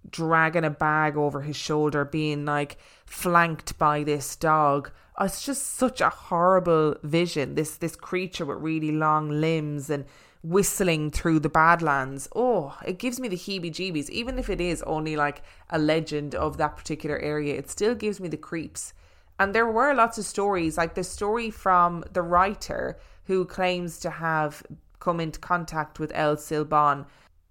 dragging 0.08 0.64
a 0.64 0.70
bag 0.70 1.16
over 1.16 1.42
his 1.42 1.56
shoulder, 1.56 2.04
being 2.04 2.44
like 2.44 2.78
flanked 3.04 3.76
by 3.78 4.04
this 4.04 4.36
dog. 4.36 4.90
Uh, 5.18 5.24
it's 5.24 5.44
just 5.44 5.76
such 5.76 6.00
a 6.00 6.10
horrible 6.10 6.94
vision. 7.02 7.54
This 7.54 7.76
this 7.76 7.96
creature 7.96 8.44
with 8.44 8.58
really 8.58 8.92
long 8.92 9.30
limbs 9.30 9.88
and 9.88 10.04
whistling 10.42 11.10
through 11.10 11.40
the 11.40 11.48
Badlands. 11.48 12.28
Oh, 12.36 12.76
it 12.84 12.98
gives 12.98 13.18
me 13.18 13.28
the 13.28 13.36
heebie 13.36 13.72
jeebies. 13.72 14.10
Even 14.10 14.38
if 14.38 14.50
it 14.50 14.60
is 14.60 14.82
only 14.82 15.16
like 15.16 15.42
a 15.70 15.78
legend 15.78 16.34
of 16.34 16.58
that 16.58 16.76
particular 16.76 17.18
area, 17.18 17.54
it 17.56 17.70
still 17.70 17.94
gives 17.94 18.20
me 18.20 18.28
the 18.28 18.36
creeps. 18.36 18.92
And 19.38 19.54
there 19.54 19.66
were 19.66 19.94
lots 19.94 20.18
of 20.18 20.24
stories, 20.24 20.78
like 20.78 20.94
the 20.94 21.04
story 21.04 21.50
from 21.50 22.04
the 22.12 22.22
writer 22.22 22.98
who 23.24 23.44
claims 23.44 23.98
to 24.00 24.10
have 24.10 24.62
come 25.00 25.20
into 25.20 25.40
contact 25.40 25.98
with 25.98 26.12
El 26.14 26.36
Silbón 26.36 27.06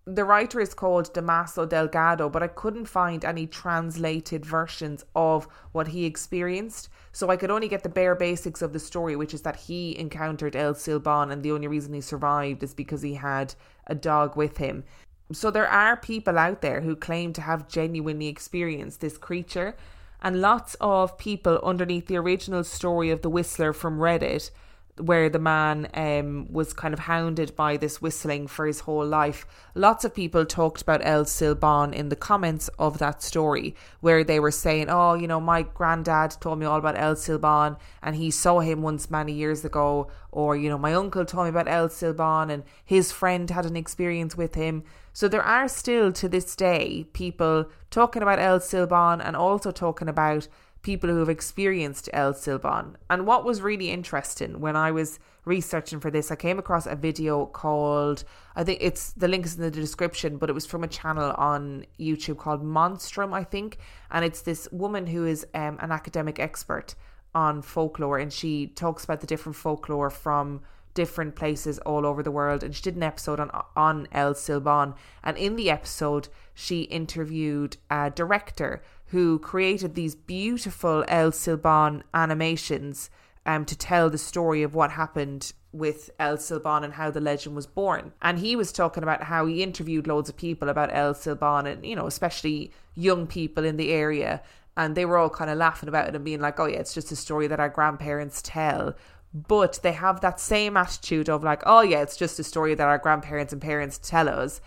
the 0.05 0.23
writer 0.23 0.59
is 0.59 0.75
called 0.75 1.11
Damaso 1.13 1.67
Delgado, 1.67 2.29
but 2.29 2.43
I 2.43 2.47
couldn't 2.47 2.85
find 2.85 3.25
any 3.25 3.47
translated 3.47 4.45
versions 4.45 5.03
of 5.15 5.47
what 5.71 5.87
he 5.87 6.05
experienced. 6.05 6.89
So 7.11 7.29
I 7.29 7.37
could 7.37 7.49
only 7.49 7.67
get 7.67 7.81
the 7.81 7.89
bare 7.89 8.13
basics 8.13 8.61
of 8.61 8.71
the 8.71 8.79
story, 8.79 9.15
which 9.15 9.33
is 9.33 9.41
that 9.41 9.55
he 9.55 9.97
encountered 9.97 10.55
El 10.55 10.75
Silbón, 10.75 11.31
and 11.31 11.41
the 11.41 11.51
only 11.51 11.67
reason 11.67 11.93
he 11.93 12.01
survived 12.01 12.61
is 12.61 12.73
because 12.73 13.01
he 13.01 13.15
had 13.15 13.55
a 13.87 13.95
dog 13.95 14.35
with 14.35 14.57
him. 14.57 14.83
So 15.31 15.49
there 15.49 15.67
are 15.67 15.97
people 15.97 16.37
out 16.37 16.61
there 16.61 16.81
who 16.81 16.95
claim 16.95 17.33
to 17.33 17.41
have 17.41 17.67
genuinely 17.67 18.27
experienced 18.27 19.01
this 19.01 19.17
creature, 19.17 19.75
and 20.21 20.39
lots 20.39 20.75
of 20.79 21.17
people 21.17 21.59
underneath 21.63 22.05
the 22.05 22.17
original 22.17 22.63
story 22.63 23.09
of 23.09 23.23
the 23.23 23.29
Whistler 23.29 23.73
from 23.73 23.97
Reddit 23.97 24.51
where 24.97 25.29
the 25.29 25.39
man 25.39 25.89
um, 25.93 26.47
was 26.51 26.71
kind 26.71 26.93
of 26.93 27.01
hounded 27.01 27.55
by 27.55 27.75
this 27.75 28.01
whistling 28.01 28.47
for 28.47 28.65
his 28.65 28.81
whole 28.81 29.05
life. 29.05 29.45
Lots 29.73 30.05
of 30.05 30.13
people 30.13 30.45
talked 30.45 30.81
about 30.81 31.01
El 31.03 31.25
Silbón 31.25 31.93
in 31.93 32.09
the 32.09 32.15
comments 32.15 32.69
of 32.79 32.97
that 32.99 33.21
story, 33.21 33.75
where 33.99 34.23
they 34.23 34.39
were 34.39 34.51
saying, 34.51 34.87
Oh, 34.89 35.13
you 35.13 35.27
know, 35.27 35.41
my 35.41 35.63
granddad 35.63 36.37
told 36.39 36.59
me 36.59 36.65
all 36.65 36.79
about 36.79 36.97
El 36.97 37.15
Silbón 37.15 37.77
and 38.01 38.15
he 38.15 38.31
saw 38.31 38.59
him 38.59 38.81
once 38.81 39.11
many 39.11 39.33
years 39.33 39.65
ago. 39.65 40.09
Or, 40.31 40.55
you 40.55 40.69
know, 40.69 40.77
my 40.77 40.93
uncle 40.93 41.25
told 41.25 41.45
me 41.45 41.49
about 41.49 41.67
El 41.67 41.89
Silbón 41.89 42.49
and 42.49 42.63
his 42.83 43.11
friend 43.11 43.49
had 43.49 43.65
an 43.65 43.75
experience 43.75 44.37
with 44.37 44.55
him. 44.55 44.83
So 45.11 45.27
there 45.29 45.43
are 45.43 45.67
still 45.69 46.11
to 46.13 46.27
this 46.27 46.55
day 46.55 47.05
people 47.13 47.69
talking 47.89 48.21
about 48.21 48.39
El 48.39 48.59
Silbón 48.59 49.25
and 49.25 49.35
also 49.35 49.71
talking 49.71 50.09
about 50.09 50.47
people 50.85 51.09
who 51.09 51.17
have 51.17 51.29
experienced 51.29 52.07
El 52.13 52.33
Silbón. 52.35 52.93
And 53.09 53.25
what 53.25 53.43
was 53.43 53.63
really 53.63 53.89
interesting 53.89 54.59
when 54.61 54.75
I 54.75 54.91
was 54.91 55.19
researching 55.43 55.99
for 55.99 56.11
this, 56.11 56.29
I 56.29 56.35
came 56.35 56.59
across 56.59 56.85
a 56.85 56.95
video 56.95 57.47
called, 57.47 58.23
I 58.55 58.63
think 58.63 58.77
it's 58.81 59.11
the 59.13 59.27
link 59.27 59.45
is 59.45 59.55
in 59.55 59.63
the 59.63 59.71
description, 59.71 60.37
but 60.37 60.47
it 60.47 60.53
was 60.53 60.67
from 60.67 60.83
a 60.83 60.87
channel 60.87 61.33
on 61.37 61.87
YouTube 61.99 62.37
called 62.37 62.63
Monstrum, 62.63 63.33
I 63.33 63.43
think. 63.43 63.79
And 64.11 64.23
it's 64.23 64.43
this 64.43 64.69
woman 64.71 65.07
who 65.07 65.25
is 65.25 65.45
um, 65.55 65.79
an 65.81 65.91
academic 65.91 66.39
expert 66.39 66.93
on 67.33 67.63
folklore 67.63 68.19
and 68.19 68.31
she 68.31 68.67
talks 68.67 69.03
about 69.03 69.21
the 69.21 69.27
different 69.27 69.55
folklore 69.57 70.09
from 70.09 70.61
different 70.93 71.35
places 71.35 71.79
all 71.79 72.05
over 72.05 72.23
the 72.23 72.31
world 72.31 72.63
and 72.63 72.73
she 72.73 72.81
did 72.81 72.95
an 72.95 73.03
episode 73.03 73.41
on 73.41 73.51
on 73.75 74.07
El 74.13 74.33
Silbón 74.33 74.95
and 75.21 75.37
in 75.37 75.57
the 75.57 75.69
episode 75.69 76.29
she 76.53 76.83
interviewed 76.83 77.75
a 77.91 78.09
director 78.09 78.81
who 79.15 79.39
created 79.39 79.95
these 79.95 80.13
beautiful 80.13 81.05
El 81.07 81.31
Silbón 81.31 82.01
animations 82.13 83.09
um, 83.45 83.63
to 83.63 83.73
tell 83.73 84.09
the 84.09 84.17
story 84.17 84.61
of 84.61 84.75
what 84.75 84.91
happened 84.91 85.53
with 85.71 86.09
El 86.19 86.35
Silbón 86.35 86.83
and 86.83 86.95
how 86.95 87.09
the 87.09 87.21
legend 87.21 87.55
was 87.55 87.65
born. 87.65 88.11
And 88.21 88.37
he 88.37 88.57
was 88.57 88.73
talking 88.73 89.03
about 89.03 89.23
how 89.23 89.45
he 89.45 89.63
interviewed 89.63 90.05
loads 90.05 90.27
of 90.27 90.35
people 90.35 90.67
about 90.67 90.93
El 90.93 91.13
Silbón 91.13 91.65
and, 91.65 91.85
you 91.85 91.95
know, 91.95 92.07
especially 92.07 92.73
young 92.93 93.25
people 93.25 93.63
in 93.63 93.77
the 93.77 93.93
area. 93.93 94.41
And 94.75 94.95
they 94.95 95.05
were 95.05 95.17
all 95.17 95.29
kind 95.29 95.49
of 95.49 95.57
laughing 95.57 95.87
about 95.87 96.09
it 96.09 96.15
and 96.15 96.25
being 96.25 96.41
like, 96.41 96.59
oh, 96.59 96.65
yeah, 96.65 96.79
it's 96.79 96.93
just 96.93 97.13
a 97.13 97.15
story 97.15 97.47
that 97.47 97.61
our 97.61 97.69
grandparents 97.69 98.41
tell. 98.43 98.95
But 99.33 99.79
they 99.81 99.93
have 99.93 100.19
that 100.19 100.41
same 100.41 100.75
attitude 100.75 101.29
of 101.29 101.41
like, 101.41 101.63
oh, 101.65 101.83
yeah, 101.83 102.01
it's 102.01 102.17
just 102.17 102.37
a 102.37 102.43
story 102.43 102.75
that 102.75 102.85
our 102.85 102.97
grandparents 102.97 103.53
and 103.53 103.61
parents 103.61 103.97
tell 103.97 104.27
us 104.27 104.59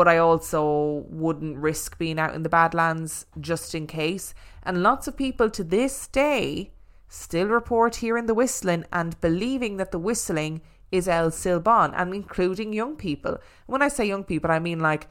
but 0.00 0.08
I 0.08 0.16
also 0.16 1.04
wouldn't 1.10 1.58
risk 1.58 1.98
being 1.98 2.18
out 2.18 2.34
in 2.34 2.42
the 2.42 2.48
Badlands 2.48 3.26
just 3.38 3.74
in 3.74 3.86
case. 3.86 4.32
And 4.62 4.82
lots 4.82 5.06
of 5.06 5.14
people 5.14 5.50
to 5.50 5.62
this 5.62 6.06
day 6.06 6.70
still 7.08 7.48
report 7.48 7.96
hearing 7.96 8.24
the 8.24 8.32
whistling 8.32 8.86
and 8.94 9.20
believing 9.20 9.76
that 9.76 9.90
the 9.90 9.98
whistling 9.98 10.62
is 10.90 11.06
El 11.06 11.30
Silbón, 11.30 11.92
and 11.94 12.14
including 12.14 12.72
young 12.72 12.96
people. 12.96 13.36
When 13.66 13.82
I 13.82 13.88
say 13.88 14.06
young 14.06 14.24
people, 14.24 14.50
I 14.50 14.58
mean 14.58 14.80
like, 14.80 15.06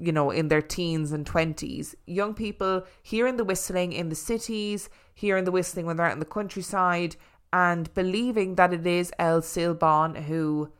you 0.00 0.12
know, 0.12 0.30
in 0.30 0.48
their 0.48 0.62
teens 0.62 1.12
and 1.12 1.26
20s. 1.26 1.94
Young 2.06 2.32
people 2.32 2.86
hearing 3.02 3.36
the 3.36 3.44
whistling 3.44 3.92
in 3.92 4.08
the 4.08 4.14
cities, 4.14 4.88
hearing 5.14 5.44
the 5.44 5.52
whistling 5.52 5.84
when 5.84 5.98
they're 5.98 6.06
out 6.06 6.14
in 6.14 6.20
the 6.20 6.24
countryside, 6.24 7.16
and 7.52 7.92
believing 7.92 8.54
that 8.54 8.72
it 8.72 8.86
is 8.86 9.12
El 9.18 9.42
Silbón 9.42 10.22
who 10.22 10.70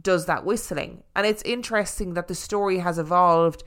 does 0.00 0.26
that 0.26 0.44
whistling. 0.44 1.02
And 1.14 1.26
it's 1.26 1.42
interesting 1.42 2.14
that 2.14 2.28
the 2.28 2.34
story 2.34 2.78
has 2.78 2.98
evolved 2.98 3.62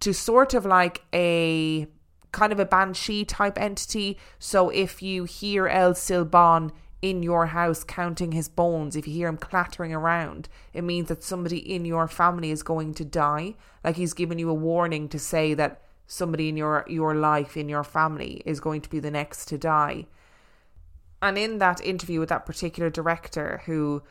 to 0.00 0.12
sort 0.12 0.54
of 0.54 0.64
like 0.66 1.02
a 1.12 1.86
kind 2.32 2.52
of 2.52 2.58
a 2.58 2.64
banshee 2.64 3.24
type 3.24 3.58
entity. 3.58 4.18
So 4.38 4.68
if 4.68 5.02
you 5.02 5.24
hear 5.24 5.68
El 5.68 5.94
Silbón 5.94 6.72
in 7.00 7.22
your 7.22 7.46
house 7.46 7.84
counting 7.84 8.32
his 8.32 8.48
bones, 8.48 8.96
if 8.96 9.06
you 9.06 9.14
hear 9.14 9.28
him 9.28 9.36
clattering 9.36 9.92
around, 9.92 10.48
it 10.72 10.82
means 10.82 11.08
that 11.08 11.22
somebody 11.22 11.58
in 11.58 11.84
your 11.84 12.08
family 12.08 12.50
is 12.50 12.62
going 12.62 12.94
to 12.94 13.04
die. 13.04 13.54
Like 13.82 13.96
he's 13.96 14.14
giving 14.14 14.38
you 14.38 14.50
a 14.50 14.54
warning 14.54 15.08
to 15.10 15.18
say 15.18 15.54
that 15.54 15.82
somebody 16.06 16.48
in 16.48 16.56
your 16.56 16.84
your 16.88 17.14
life 17.14 17.56
in 17.56 17.68
your 17.68 17.84
family 17.84 18.42
is 18.44 18.60
going 18.60 18.80
to 18.82 18.90
be 18.90 18.98
the 19.00 19.10
next 19.10 19.46
to 19.46 19.58
die. 19.58 20.06
And 21.22 21.38
in 21.38 21.58
that 21.58 21.80
interview 21.80 22.20
with 22.20 22.28
that 22.28 22.44
particular 22.44 22.90
director 22.90 23.62
who 23.64 24.02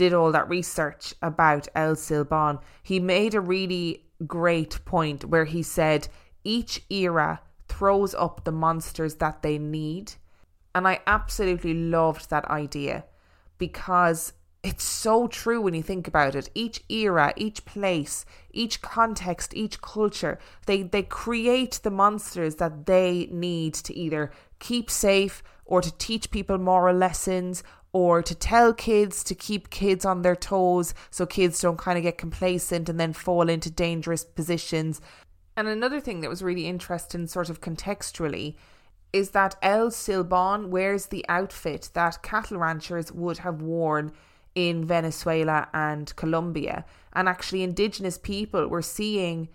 did 0.00 0.14
all 0.14 0.32
that 0.32 0.48
research 0.48 1.12
about 1.20 1.68
El 1.74 1.94
Silbón, 1.94 2.58
he 2.82 2.98
made 2.98 3.34
a 3.34 3.40
really 3.54 4.06
great 4.26 4.82
point 4.86 5.26
where 5.26 5.44
he 5.44 5.62
said 5.62 6.08
each 6.42 6.82
era 6.88 7.42
throws 7.68 8.14
up 8.14 8.42
the 8.42 8.50
monsters 8.50 9.16
that 9.16 9.42
they 9.42 9.58
need. 9.58 10.14
And 10.74 10.88
I 10.88 11.00
absolutely 11.06 11.74
loved 11.74 12.30
that 12.30 12.46
idea 12.46 13.04
because 13.58 14.32
it's 14.62 14.84
so 14.84 15.26
true 15.26 15.60
when 15.60 15.74
you 15.74 15.82
think 15.82 16.08
about 16.08 16.34
it. 16.34 16.48
Each 16.54 16.82
era, 16.88 17.34
each 17.36 17.66
place, 17.66 18.24
each 18.52 18.80
context, 18.80 19.52
each 19.52 19.82
culture, 19.82 20.38
they, 20.64 20.82
they 20.82 21.02
create 21.02 21.78
the 21.82 21.90
monsters 21.90 22.54
that 22.54 22.86
they 22.86 23.28
need 23.30 23.74
to 23.74 23.94
either 23.94 24.30
keep 24.60 24.88
safe 24.88 25.42
or 25.66 25.82
to 25.82 25.96
teach 25.98 26.30
people 26.30 26.56
moral 26.56 26.96
lessons 26.96 27.62
or 27.92 28.22
to 28.22 28.34
tell 28.34 28.72
kids 28.72 29.24
to 29.24 29.34
keep 29.34 29.70
kids 29.70 30.04
on 30.04 30.22
their 30.22 30.36
toes 30.36 30.94
so 31.10 31.26
kids 31.26 31.60
don't 31.60 31.78
kind 31.78 31.98
of 31.98 32.04
get 32.04 32.18
complacent 32.18 32.88
and 32.88 33.00
then 33.00 33.12
fall 33.12 33.48
into 33.48 33.70
dangerous 33.70 34.24
positions. 34.24 35.00
And 35.56 35.66
another 35.66 36.00
thing 36.00 36.20
that 36.20 36.30
was 36.30 36.42
really 36.42 36.66
interesting, 36.66 37.26
sort 37.26 37.50
of 37.50 37.60
contextually, 37.60 38.54
is 39.12 39.30
that 39.30 39.56
El 39.60 39.88
Silbón 39.90 40.68
wears 40.68 41.06
the 41.06 41.24
outfit 41.28 41.90
that 41.94 42.22
cattle 42.22 42.58
ranchers 42.58 43.10
would 43.10 43.38
have 43.38 43.60
worn 43.60 44.12
in 44.54 44.84
Venezuela 44.84 45.68
and 45.74 46.14
Colombia. 46.14 46.84
And 47.12 47.28
actually, 47.28 47.62
indigenous 47.62 48.18
people 48.18 48.68
were 48.68 48.82
seeing 48.82 49.48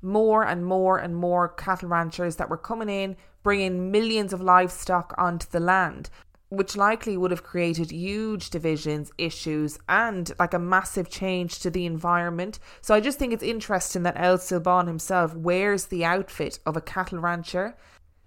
more 0.00 0.44
and 0.44 0.64
more 0.64 0.98
and 0.98 1.16
more 1.16 1.48
cattle 1.48 1.88
ranchers 1.88 2.36
that 2.36 2.48
were 2.48 2.56
coming 2.56 2.88
in, 2.88 3.16
bringing 3.42 3.90
millions 3.90 4.32
of 4.32 4.40
livestock 4.40 5.12
onto 5.18 5.48
the 5.50 5.60
land 5.60 6.08
which 6.50 6.76
likely 6.76 7.16
would 7.16 7.30
have 7.30 7.44
created 7.44 7.92
huge 7.92 8.50
divisions, 8.50 9.12
issues, 9.16 9.78
and 9.88 10.32
like 10.38 10.52
a 10.52 10.58
massive 10.58 11.08
change 11.08 11.60
to 11.60 11.70
the 11.70 11.86
environment. 11.86 12.58
So 12.82 12.92
I 12.92 13.00
just 13.00 13.18
think 13.18 13.32
it's 13.32 13.42
interesting 13.42 14.02
that 14.02 14.20
El 14.20 14.36
Silbón 14.36 14.88
himself 14.88 15.34
wears 15.34 15.86
the 15.86 16.04
outfit 16.04 16.58
of 16.66 16.76
a 16.76 16.80
cattle 16.80 17.20
rancher. 17.20 17.76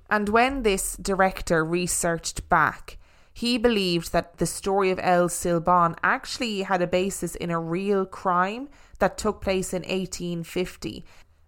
And 0.10 0.30
when 0.30 0.64
this 0.64 0.96
director 0.96 1.66
researched 1.66 2.48
back, 2.48 2.98
he 3.34 3.58
believed 3.58 4.14
that 4.14 4.38
the 4.38 4.46
story 4.46 4.90
of 4.90 5.00
El 5.02 5.28
Silbón 5.28 5.98
actually 6.02 6.62
had 6.62 6.82
a 6.82 6.88
basis 6.88 7.36
in 7.36 7.52
a 7.52 7.60
real 7.60 8.06
crime 8.06 8.70
that 9.00 9.18
took 9.18 9.42
place 9.42 9.74
in 9.74 9.82
1850. 9.82 11.04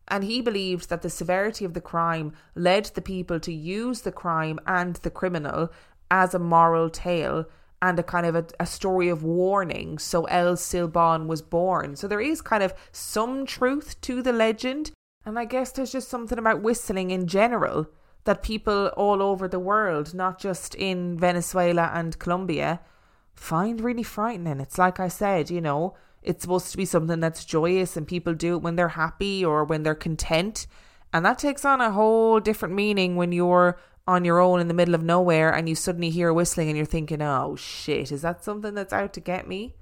And 0.07 0.23
he 0.23 0.41
believed 0.41 0.89
that 0.89 1.03
the 1.03 1.09
severity 1.09 1.63
of 1.63 1.73
the 1.73 1.81
crime 1.81 2.33
led 2.53 2.85
the 2.85 3.01
people 3.01 3.39
to 3.39 3.53
use 3.53 4.01
the 4.01 4.11
crime 4.11 4.59
and 4.67 4.95
the 4.97 5.09
criminal 5.09 5.71
as 6.11 6.33
a 6.33 6.39
moral 6.39 6.89
tale 6.89 7.45
and 7.81 7.99
a 7.99 8.03
kind 8.03 8.25
of 8.25 8.35
a, 8.35 8.45
a 8.59 8.65
story 8.65 9.09
of 9.09 9.23
warning. 9.23 9.97
So 9.99 10.25
El 10.25 10.55
Silbón 10.55 11.27
was 11.27 11.41
born. 11.41 11.95
So 11.95 12.07
there 12.07 12.21
is 12.21 12.41
kind 12.41 12.63
of 12.63 12.73
some 12.91 13.45
truth 13.45 13.99
to 14.01 14.21
the 14.21 14.33
legend. 14.33 14.91
And 15.25 15.37
I 15.37 15.45
guess 15.45 15.71
there's 15.71 15.91
just 15.91 16.09
something 16.09 16.37
about 16.37 16.61
whistling 16.61 17.11
in 17.11 17.27
general 17.27 17.87
that 18.23 18.43
people 18.43 18.87
all 18.97 19.21
over 19.21 19.47
the 19.47 19.59
world, 19.59 20.13
not 20.13 20.39
just 20.39 20.75
in 20.75 21.17
Venezuela 21.17 21.91
and 21.93 22.17
Colombia, 22.17 22.79
find 23.33 23.81
really 23.81 24.03
frightening. 24.03 24.59
It's 24.59 24.77
like 24.77 24.99
I 24.99 25.07
said, 25.07 25.49
you 25.49 25.61
know, 25.61 25.95
it's 26.23 26.41
supposed 26.41 26.71
to 26.71 26.77
be 26.77 26.85
something 26.85 27.19
that's 27.19 27.45
joyous 27.45 27.95
and 27.95 28.07
people 28.07 28.33
do 28.33 28.55
it 28.55 28.61
when 28.63 28.75
they're 28.75 28.89
happy 28.89 29.45
or 29.45 29.63
when 29.63 29.83
they're 29.83 29.93
content. 29.93 30.65
And 31.13 31.23
that 31.23 31.37
takes 31.37 31.63
on 31.63 31.81
a 31.81 31.91
whole 31.91 32.39
different 32.39 32.73
meaning 32.73 33.15
when 33.15 33.31
you're 33.31 33.77
on 34.07 34.25
your 34.25 34.39
own 34.39 34.59
in 34.59 34.67
the 34.67 34.73
middle 34.73 34.95
of 34.95 35.03
nowhere 35.03 35.51
and 35.51 35.67
you 35.67 35.75
suddenly 35.75 36.09
hear 36.09 36.31
whistling 36.31 36.67
and 36.67 36.77
you're 36.77 36.85
thinking, 36.85 37.21
oh 37.21 37.55
shit, 37.55 38.11
is 38.11 38.21
that 38.21 38.43
something 38.43 38.75
that's 38.75 38.93
out 38.93 39.13
to 39.13 39.19
get 39.19 39.47
me? 39.47 39.75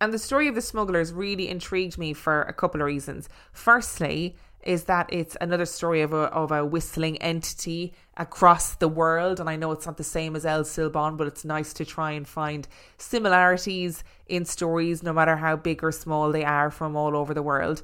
And 0.00 0.12
the 0.12 0.18
story 0.18 0.46
of 0.46 0.54
the 0.54 0.60
smugglers 0.60 1.12
really 1.12 1.48
intrigued 1.48 1.96
me 1.96 2.12
for 2.12 2.42
a 2.42 2.52
couple 2.52 2.82
of 2.82 2.86
reasons. 2.86 3.28
Firstly, 3.52 4.36
is 4.66 4.84
that 4.84 5.08
it's 5.12 5.36
another 5.40 5.64
story 5.64 6.02
of 6.02 6.12
a, 6.12 6.24
of 6.32 6.50
a 6.50 6.66
whistling 6.66 7.16
entity 7.18 7.94
across 8.16 8.74
the 8.74 8.88
world. 8.88 9.38
And 9.38 9.48
I 9.48 9.54
know 9.54 9.70
it's 9.70 9.86
not 9.86 9.96
the 9.96 10.04
same 10.04 10.34
as 10.34 10.44
El 10.44 10.64
Silbón, 10.64 11.16
but 11.16 11.28
it's 11.28 11.44
nice 11.44 11.72
to 11.74 11.84
try 11.84 12.10
and 12.10 12.26
find 12.26 12.66
similarities 12.98 14.02
in 14.26 14.44
stories, 14.44 15.04
no 15.04 15.12
matter 15.12 15.36
how 15.36 15.54
big 15.54 15.84
or 15.84 15.92
small 15.92 16.32
they 16.32 16.44
are 16.44 16.72
from 16.72 16.96
all 16.96 17.16
over 17.16 17.32
the 17.32 17.44
world. 17.44 17.82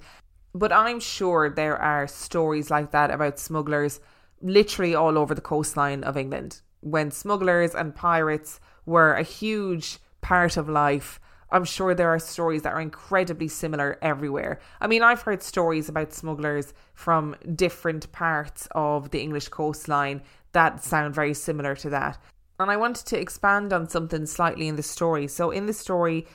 But 0.55 0.73
I'm 0.73 0.99
sure 0.99 1.49
there 1.49 1.79
are 1.79 2.09
stories 2.09 2.69
like 2.69 2.91
that 2.91 3.13
about 3.13 3.39
smugglers 3.39 4.01
literally 4.43 4.95
all 4.95 5.17
over 5.17 5.35
the 5.35 5.41
coastline 5.41 6.05
of 6.05 6.17
England. 6.17 6.61
When 6.81 7.11
smugglers 7.11 7.75
and 7.75 7.95
pirates 7.95 8.61
were 8.85 9.15
a 9.15 9.23
huge 9.23 9.99
part 10.21 10.57
of 10.57 10.69
life 10.69 11.21
I'm 11.53 11.65
sure 11.67 11.95
there 11.95 12.09
are 12.09 12.19
stories 12.19 12.63
that 12.63 12.73
are 12.73 12.81
incredibly 12.81 13.47
similar 13.47 13.99
everywhere. 14.01 14.59
I 14.81 14.87
mean, 14.87 15.03
I've 15.03 15.21
heard 15.21 15.43
stories 15.43 15.89
about 15.89 16.15
smugglers 16.15 16.73
from 16.95 17.37
different 17.55 18.11
parts 18.11 18.67
of 18.73 19.11
the 19.11 19.21
English 19.21 19.49
coastline 19.49 20.23
that 20.53 20.83
sound 20.83 21.15
very 21.15 21.35
similar 21.35 21.77
to 21.77 21.91
that. 21.91 22.19
And 22.59 22.71
I 22.71 22.79
wanted 22.79 23.07
to 23.07 23.21
expand 23.21 23.73
on 23.73 23.89
something 23.89 24.25
slightly 24.25 24.67
in 24.67 24.77
the 24.77 24.83
story. 24.83 25.29
So, 25.29 25.51
in 25.51 25.67
the 25.67 25.73
story, 25.75 26.27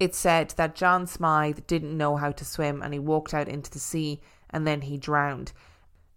it 0.00 0.14
said 0.14 0.54
that 0.56 0.74
John 0.74 1.06
Smythe 1.06 1.60
didn't 1.66 1.96
know 1.96 2.16
how 2.16 2.32
to 2.32 2.44
swim 2.44 2.82
and 2.82 2.94
he 2.94 2.98
walked 2.98 3.34
out 3.34 3.48
into 3.48 3.70
the 3.70 3.78
sea 3.78 4.20
and 4.50 4.66
then 4.66 4.80
he 4.80 4.96
drowned. 4.96 5.52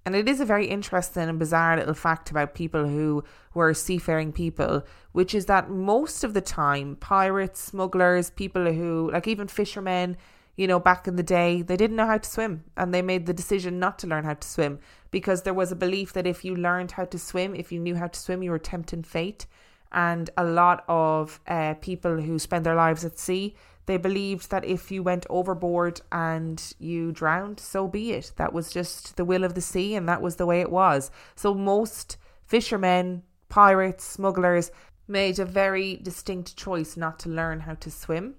And 0.05 0.15
it 0.15 0.29
is 0.29 0.39
a 0.39 0.45
very 0.45 0.67
interesting 0.67 1.27
and 1.27 1.39
bizarre 1.39 1.77
little 1.77 1.95
fact 1.95 2.29
about 2.29 2.53
people 2.53 2.87
who 2.87 3.23
were 3.55 3.73
seafaring 3.73 4.31
people, 4.31 4.85
which 5.13 5.33
is 5.33 5.47
that 5.47 5.71
most 5.71 6.23
of 6.23 6.35
the 6.35 6.41
time, 6.41 6.95
pirates, 6.97 7.59
smugglers, 7.59 8.29
people 8.29 8.71
who, 8.71 9.09
like 9.11 9.27
even 9.27 9.47
fishermen, 9.47 10.15
you 10.57 10.67
know, 10.67 10.79
back 10.79 11.07
in 11.07 11.15
the 11.15 11.23
day, 11.23 11.63
they 11.63 11.75
didn't 11.75 11.97
know 11.97 12.05
how 12.05 12.19
to 12.19 12.29
swim 12.29 12.63
and 12.77 12.93
they 12.93 13.01
made 13.01 13.25
the 13.25 13.33
decision 13.33 13.79
not 13.79 13.97
to 13.99 14.07
learn 14.07 14.23
how 14.23 14.35
to 14.35 14.47
swim 14.47 14.79
because 15.09 15.41
there 15.41 15.55
was 15.55 15.71
a 15.71 15.75
belief 15.75 16.13
that 16.13 16.27
if 16.27 16.45
you 16.45 16.55
learned 16.55 16.91
how 16.91 17.05
to 17.05 17.17
swim, 17.17 17.55
if 17.55 17.71
you 17.71 17.79
knew 17.79 17.95
how 17.95 18.07
to 18.07 18.19
swim, 18.19 18.43
you 18.43 18.51
were 18.51 18.59
tempting 18.59 19.03
fate. 19.03 19.47
And 19.91 20.29
a 20.37 20.43
lot 20.43 20.83
of 20.87 21.39
uh, 21.47 21.75
people 21.75 22.21
who 22.21 22.37
spend 22.37 22.65
their 22.65 22.75
lives 22.75 23.03
at 23.05 23.17
sea, 23.17 23.55
they 23.85 23.97
believed 23.97 24.49
that 24.49 24.65
if 24.65 24.91
you 24.91 25.03
went 25.03 25.25
overboard 25.29 26.01
and 26.11 26.73
you 26.79 27.11
drowned, 27.11 27.59
so 27.59 27.87
be 27.87 28.13
it. 28.13 28.31
That 28.37 28.53
was 28.53 28.71
just 28.71 29.15
the 29.15 29.25
will 29.25 29.43
of 29.43 29.53
the 29.53 29.61
sea, 29.61 29.95
and 29.95 30.09
that 30.09 30.21
was 30.21 30.37
the 30.37 30.45
way 30.45 30.61
it 30.61 30.71
was. 30.71 31.11
So 31.35 31.53
most 31.53 32.17
fishermen, 32.45 33.23
pirates, 33.49 34.03
smugglers 34.03 34.71
made 35.07 35.37
a 35.37 35.45
very 35.45 35.97
distinct 35.97 36.57
choice 36.57 36.97
not 36.97 37.19
to 37.19 37.29
learn 37.29 37.61
how 37.61 37.75
to 37.75 37.91
swim. 37.91 38.35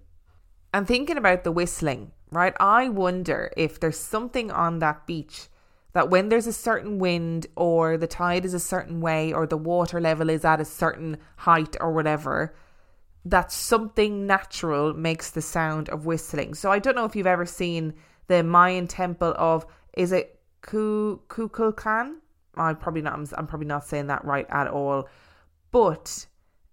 And 0.74 0.86
thinking 0.86 1.16
about 1.16 1.44
the 1.44 1.53
whistling, 1.53 2.12
right? 2.30 2.55
I 2.59 2.88
wonder 2.88 3.53
if 3.57 3.78
there's 3.78 3.99
something 3.99 4.51
on 4.51 4.80
that 4.80 5.07
beach 5.07 5.49
that 5.92 6.11
when 6.11 6.28
there's 6.28 6.47
a 6.47 6.53
certain 6.53 6.99
wind 6.99 7.47
or 7.57 7.97
the 7.97 8.07
tide 8.07 8.44
is 8.44 8.53
a 8.53 8.61
certain 8.61 9.01
way 9.01 9.32
or 9.32 9.47
the 9.47 9.57
water 9.57 9.99
level 10.01 10.28
is 10.28 10.44
at 10.44 10.61
a 10.61 10.64
certain 10.64 11.16
height 11.36 11.74
or 11.80 11.92
whatever, 11.92 12.55
that 13.27 13.51
something 13.51 14.24
natural 14.24 14.95
makes 14.95 15.33
the 15.33 15.43
sound 15.43 15.89
of 15.89 16.07
whistling. 16.07 16.55
So 16.55 16.70
I 16.70 16.79
don't 16.79 16.95
know 16.95 17.05
if 17.05 17.16
you've 17.16 17.27
ever 17.27 17.45
seen 17.45 17.95
the 18.29 18.45
Mayan 18.45 18.87
temple 18.87 19.35
of 19.37 19.66
is 19.97 20.12
it 20.12 20.39
Kukulkan? 20.62 22.16
I 22.57 22.72
probably 22.74 23.03
not. 23.03 23.14
I'm, 23.14 23.27
I'm 23.37 23.47
probably 23.47 23.66
not 23.66 23.85
saying 23.85 24.07
that 24.07 24.24
right 24.24 24.47
at 24.49 24.68
all. 24.68 25.09
But 25.72 26.27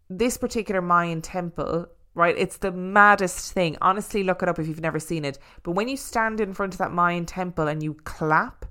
this 0.10 0.38
particular 0.38 0.82
Mayan 0.82 1.24
temple, 1.24 1.88
right? 2.14 2.36
It's 2.38 2.58
the 2.58 2.72
maddest 2.72 3.52
thing. 3.54 3.76
Honestly, 3.82 4.24
look 4.24 4.44
it 4.44 4.50
up 4.50 4.60
if 4.60 4.68
you've 4.68 4.80
never 4.80 5.00
seen 5.00 5.26
it. 5.26 5.40
But 5.64 5.72
when 5.72 5.88
you 5.88 5.98
stand 5.98 6.40
in 6.40 6.54
front 6.54 6.76
of 6.76 6.78
that 6.78 6.94
Mayan 6.94 7.26
temple 7.26 7.68
and 7.68 7.82
you 7.82 7.96
clap, 7.96 8.66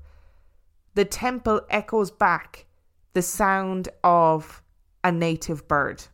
the 0.95 1.05
temple 1.05 1.63
echoes 1.69 2.13
back 2.13 2.67
the 3.13 3.23
sound 3.23 3.89
of 4.05 4.63
a 5.03 5.11
native 5.11 5.67
bird. 5.67 6.05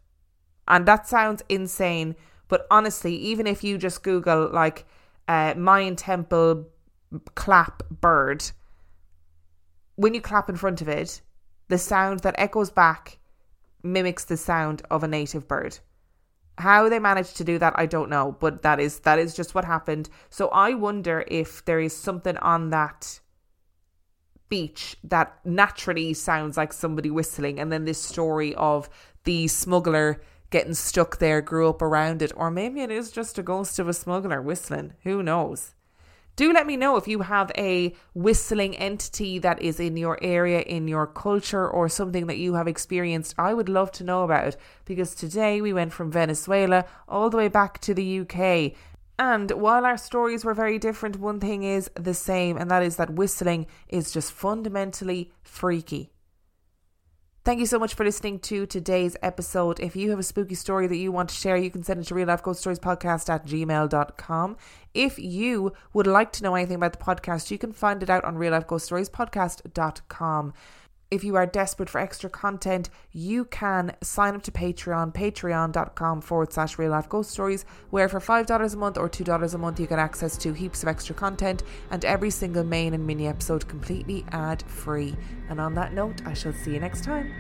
And 0.69 0.87
that 0.87 1.09
sounds 1.09 1.43
insane. 1.49 2.15
But 2.47 2.67
honestly, 2.71 3.15
even 3.17 3.47
if 3.47 3.65
you 3.65 3.79
just 3.79 4.03
Google 4.03 4.51
like 4.53 4.87
uh, 5.27 5.55
Mayan 5.57 5.97
temple 5.97 6.69
clap 7.35 7.83
bird, 7.91 8.45
when 9.97 10.15
you 10.15 10.21
clap 10.21 10.49
in 10.49 10.57
front 10.57 10.81
of 10.81 10.89
it, 10.89 11.21
the 11.69 11.79
sound 11.79 12.21
that 12.21 12.35
echoes 12.39 12.71
back 12.71 13.19
mimics 13.83 14.25
the 14.25 14.37
sound 14.37 14.83
of 14.91 15.03
a 15.03 15.09
native 15.09 15.49
bird. 15.49 15.79
How 16.59 16.89
they 16.89 16.99
managed 16.99 17.37
to 17.37 17.45
do 17.45 17.59
that, 17.59 17.75
I 17.77 17.87
don't 17.87 18.11
know, 18.11 18.37
but 18.41 18.63
that 18.63 18.81
is 18.81 19.01
that 19.01 19.19
is 19.19 19.35
just 19.35 19.55
what 19.55 19.65
happened. 19.65 20.09
So 20.29 20.49
I 20.49 20.75
wonder 20.75 21.25
if 21.29 21.65
there 21.65 21.81
is 21.81 21.97
something 21.97 22.37
on 22.39 22.71
that 22.71 23.21
beach 24.49 24.97
that 25.05 25.39
naturally 25.45 26.15
sounds 26.15 26.57
like 26.57 26.73
somebody 26.73 27.11
whistling, 27.11 27.61
and 27.61 27.71
then 27.71 27.85
this 27.85 28.03
story 28.03 28.55
of 28.57 28.89
the 29.25 29.47
smuggler 29.47 30.21
getting 30.51 30.75
stuck 30.75 31.19
there 31.19 31.41
grew 31.41 31.69
up 31.69 31.83
around 31.83 32.23
it, 32.23 32.33
or 32.37 32.51
maybe 32.51 32.81
it 32.81 32.91
is 32.91 33.11
just 33.11 33.39
a 33.39 33.43
ghost 33.43 33.79
of 33.79 33.89
a 33.89 33.93
smuggler 33.93 34.41
whistling. 34.41 34.95
Who 35.05 35.23
knows? 35.23 35.75
Do 36.37 36.53
let 36.53 36.69
me 36.69 36.77
know 36.77 36.97
if 36.97 37.09
you 37.09 37.23
have 37.23 37.51
a 37.59 37.93
whistling 38.15 38.77
entity 38.77 39.41
that 39.41 39.61
is 39.61 39.81
in 39.81 39.97
your 39.97 40.19
area, 40.23 40.61
in 40.61 40.87
your 40.87 41.09
culture, 41.09 41.69
or 41.69 41.89
something 41.89 42.29
that 42.29 42.39
you 42.39 42.55
have 42.55 42.69
experienced. 42.69 43.35
I 43.37 43.53
would 43.53 43.69
love 43.69 43.91
to 43.93 44.05
know 44.05 44.23
about 44.23 44.47
it 44.47 44.57
because 44.85 45.17
today 45.17 45.61
we 45.61 45.73
went 45.73 45.93
from 45.93 46.13
Venezuela 46.13 46.85
all 47.09 47.29
the 47.29 47.37
way 47.39 47.49
back 47.49 47.81
to 47.81 47.93
the 47.93 48.21
UK. 48.21 48.73
And 49.19 49.51
while 49.51 49.85
our 49.85 49.99
stories 49.99 50.45
were 50.45 50.55
very 50.55 50.79
different, 50.79 51.19
one 51.19 51.41
thing 51.41 51.65
is 51.65 51.91
the 51.97 52.15
same, 52.15 52.57
and 52.57 52.71
that 52.71 52.85
is 52.85 52.95
that 52.97 53.11
whistling 53.15 53.67
is 53.89 54.13
just 54.13 54.31
fundamentally 54.31 55.33
freaky. 55.43 56.13
Thank 57.49 57.61
you 57.61 57.67
so 57.67 57.79
much 57.79 57.95
for 57.95 58.05
listening 58.05 58.41
to 58.41 58.67
today's 58.67 59.17
episode. 59.23 59.81
If 59.81 59.97
you 59.97 60.11
have 60.11 60.19
a 60.19 60.23
spooky 60.23 60.55
story 60.55 60.87
that 60.87 60.99
you 60.99 61.11
want 61.11 61.31
to 61.31 61.35
share, 61.35 61.57
you 61.57 61.71
can 61.71 61.83
send 61.83 62.03
it 62.03 62.07
to 62.09 62.15
real 62.15 62.29
life 62.29 62.43
ghost 62.43 62.61
stories 62.61 62.79
podcast 62.79 63.31
at 63.31 63.47
gmail.com. 63.47 64.59
If 64.93 65.19
you 65.19 65.73
would 65.95 66.07
like 66.07 66.31
to 66.33 66.43
know 66.43 66.57
anything 66.57 66.77
about 66.77 66.93
the 66.93 67.03
podcast, 67.03 67.51
you 67.51 67.57
can 67.57 67.73
find 67.73 68.03
it 68.03 68.11
out 68.11 68.23
on 68.27 68.37
real 68.37 68.53
life 68.53 68.67
ghost 68.67 68.85
stories 68.85 69.09
podcast.com. 69.09 70.53
If 71.11 71.25
you 71.25 71.37
are 71.37 71.47
desperate 71.47 71.89
for 71.89 72.01
extra 72.01 72.29
content, 72.29 72.91
you 73.13 73.47
can 73.47 73.97
sign 74.03 74.35
up 74.35 74.43
to 74.43 74.53
Patreon, 74.53 75.15
patreon.com 75.15 76.21
forward 76.21 76.53
slash 76.53 76.79
real 76.79 76.91
life 76.91 77.09
ghost 77.09 77.31
stories, 77.31 77.65
where 77.89 78.11
for 78.11 78.21
$5 78.21 78.75
a 78.75 78.77
month 78.77 78.99
or 78.99 79.09
$2 79.09 79.55
a 79.55 79.59
month, 79.59 79.81
you 79.81 79.87
get 79.87 79.99
access 79.99 80.37
to 80.37 80.53
heaps 80.53 80.83
of 80.83 80.89
extra 80.89 81.15
content 81.15 81.63
and 81.91 82.05
every 82.05 82.31
single 82.31 82.63
main 82.63 82.93
and 82.93 83.07
mini 83.07 83.27
episode 83.27 83.67
completely 83.69 84.23
ad 84.33 84.63
free. 84.67 85.17
And 85.49 85.61
on 85.61 85.73
that 85.75 85.95
note, 85.95 86.21
I 86.27 86.35
shall 86.35 86.53
see 86.53 86.75
you 86.75 86.81
next 86.81 87.05
time. 87.05 87.33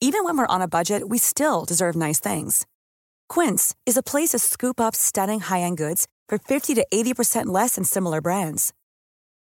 Even 0.00 0.24
when 0.24 0.36
we're 0.38 0.46
on 0.46 0.62
a 0.62 0.68
budget, 0.68 1.10
we 1.10 1.18
still 1.18 1.66
deserve 1.66 1.94
nice 1.94 2.20
things. 2.20 2.66
Quince 3.28 3.74
is 3.84 3.98
a 3.98 4.02
place 4.02 4.30
to 4.30 4.38
scoop 4.38 4.80
up 4.80 4.96
stunning 4.96 5.40
high 5.40 5.60
end 5.60 5.76
goods 5.76 6.08
for 6.26 6.38
50 6.38 6.74
to 6.74 6.86
80% 6.92 7.46
less 7.46 7.74
than 7.74 7.84
similar 7.84 8.22
brands. 8.22 8.72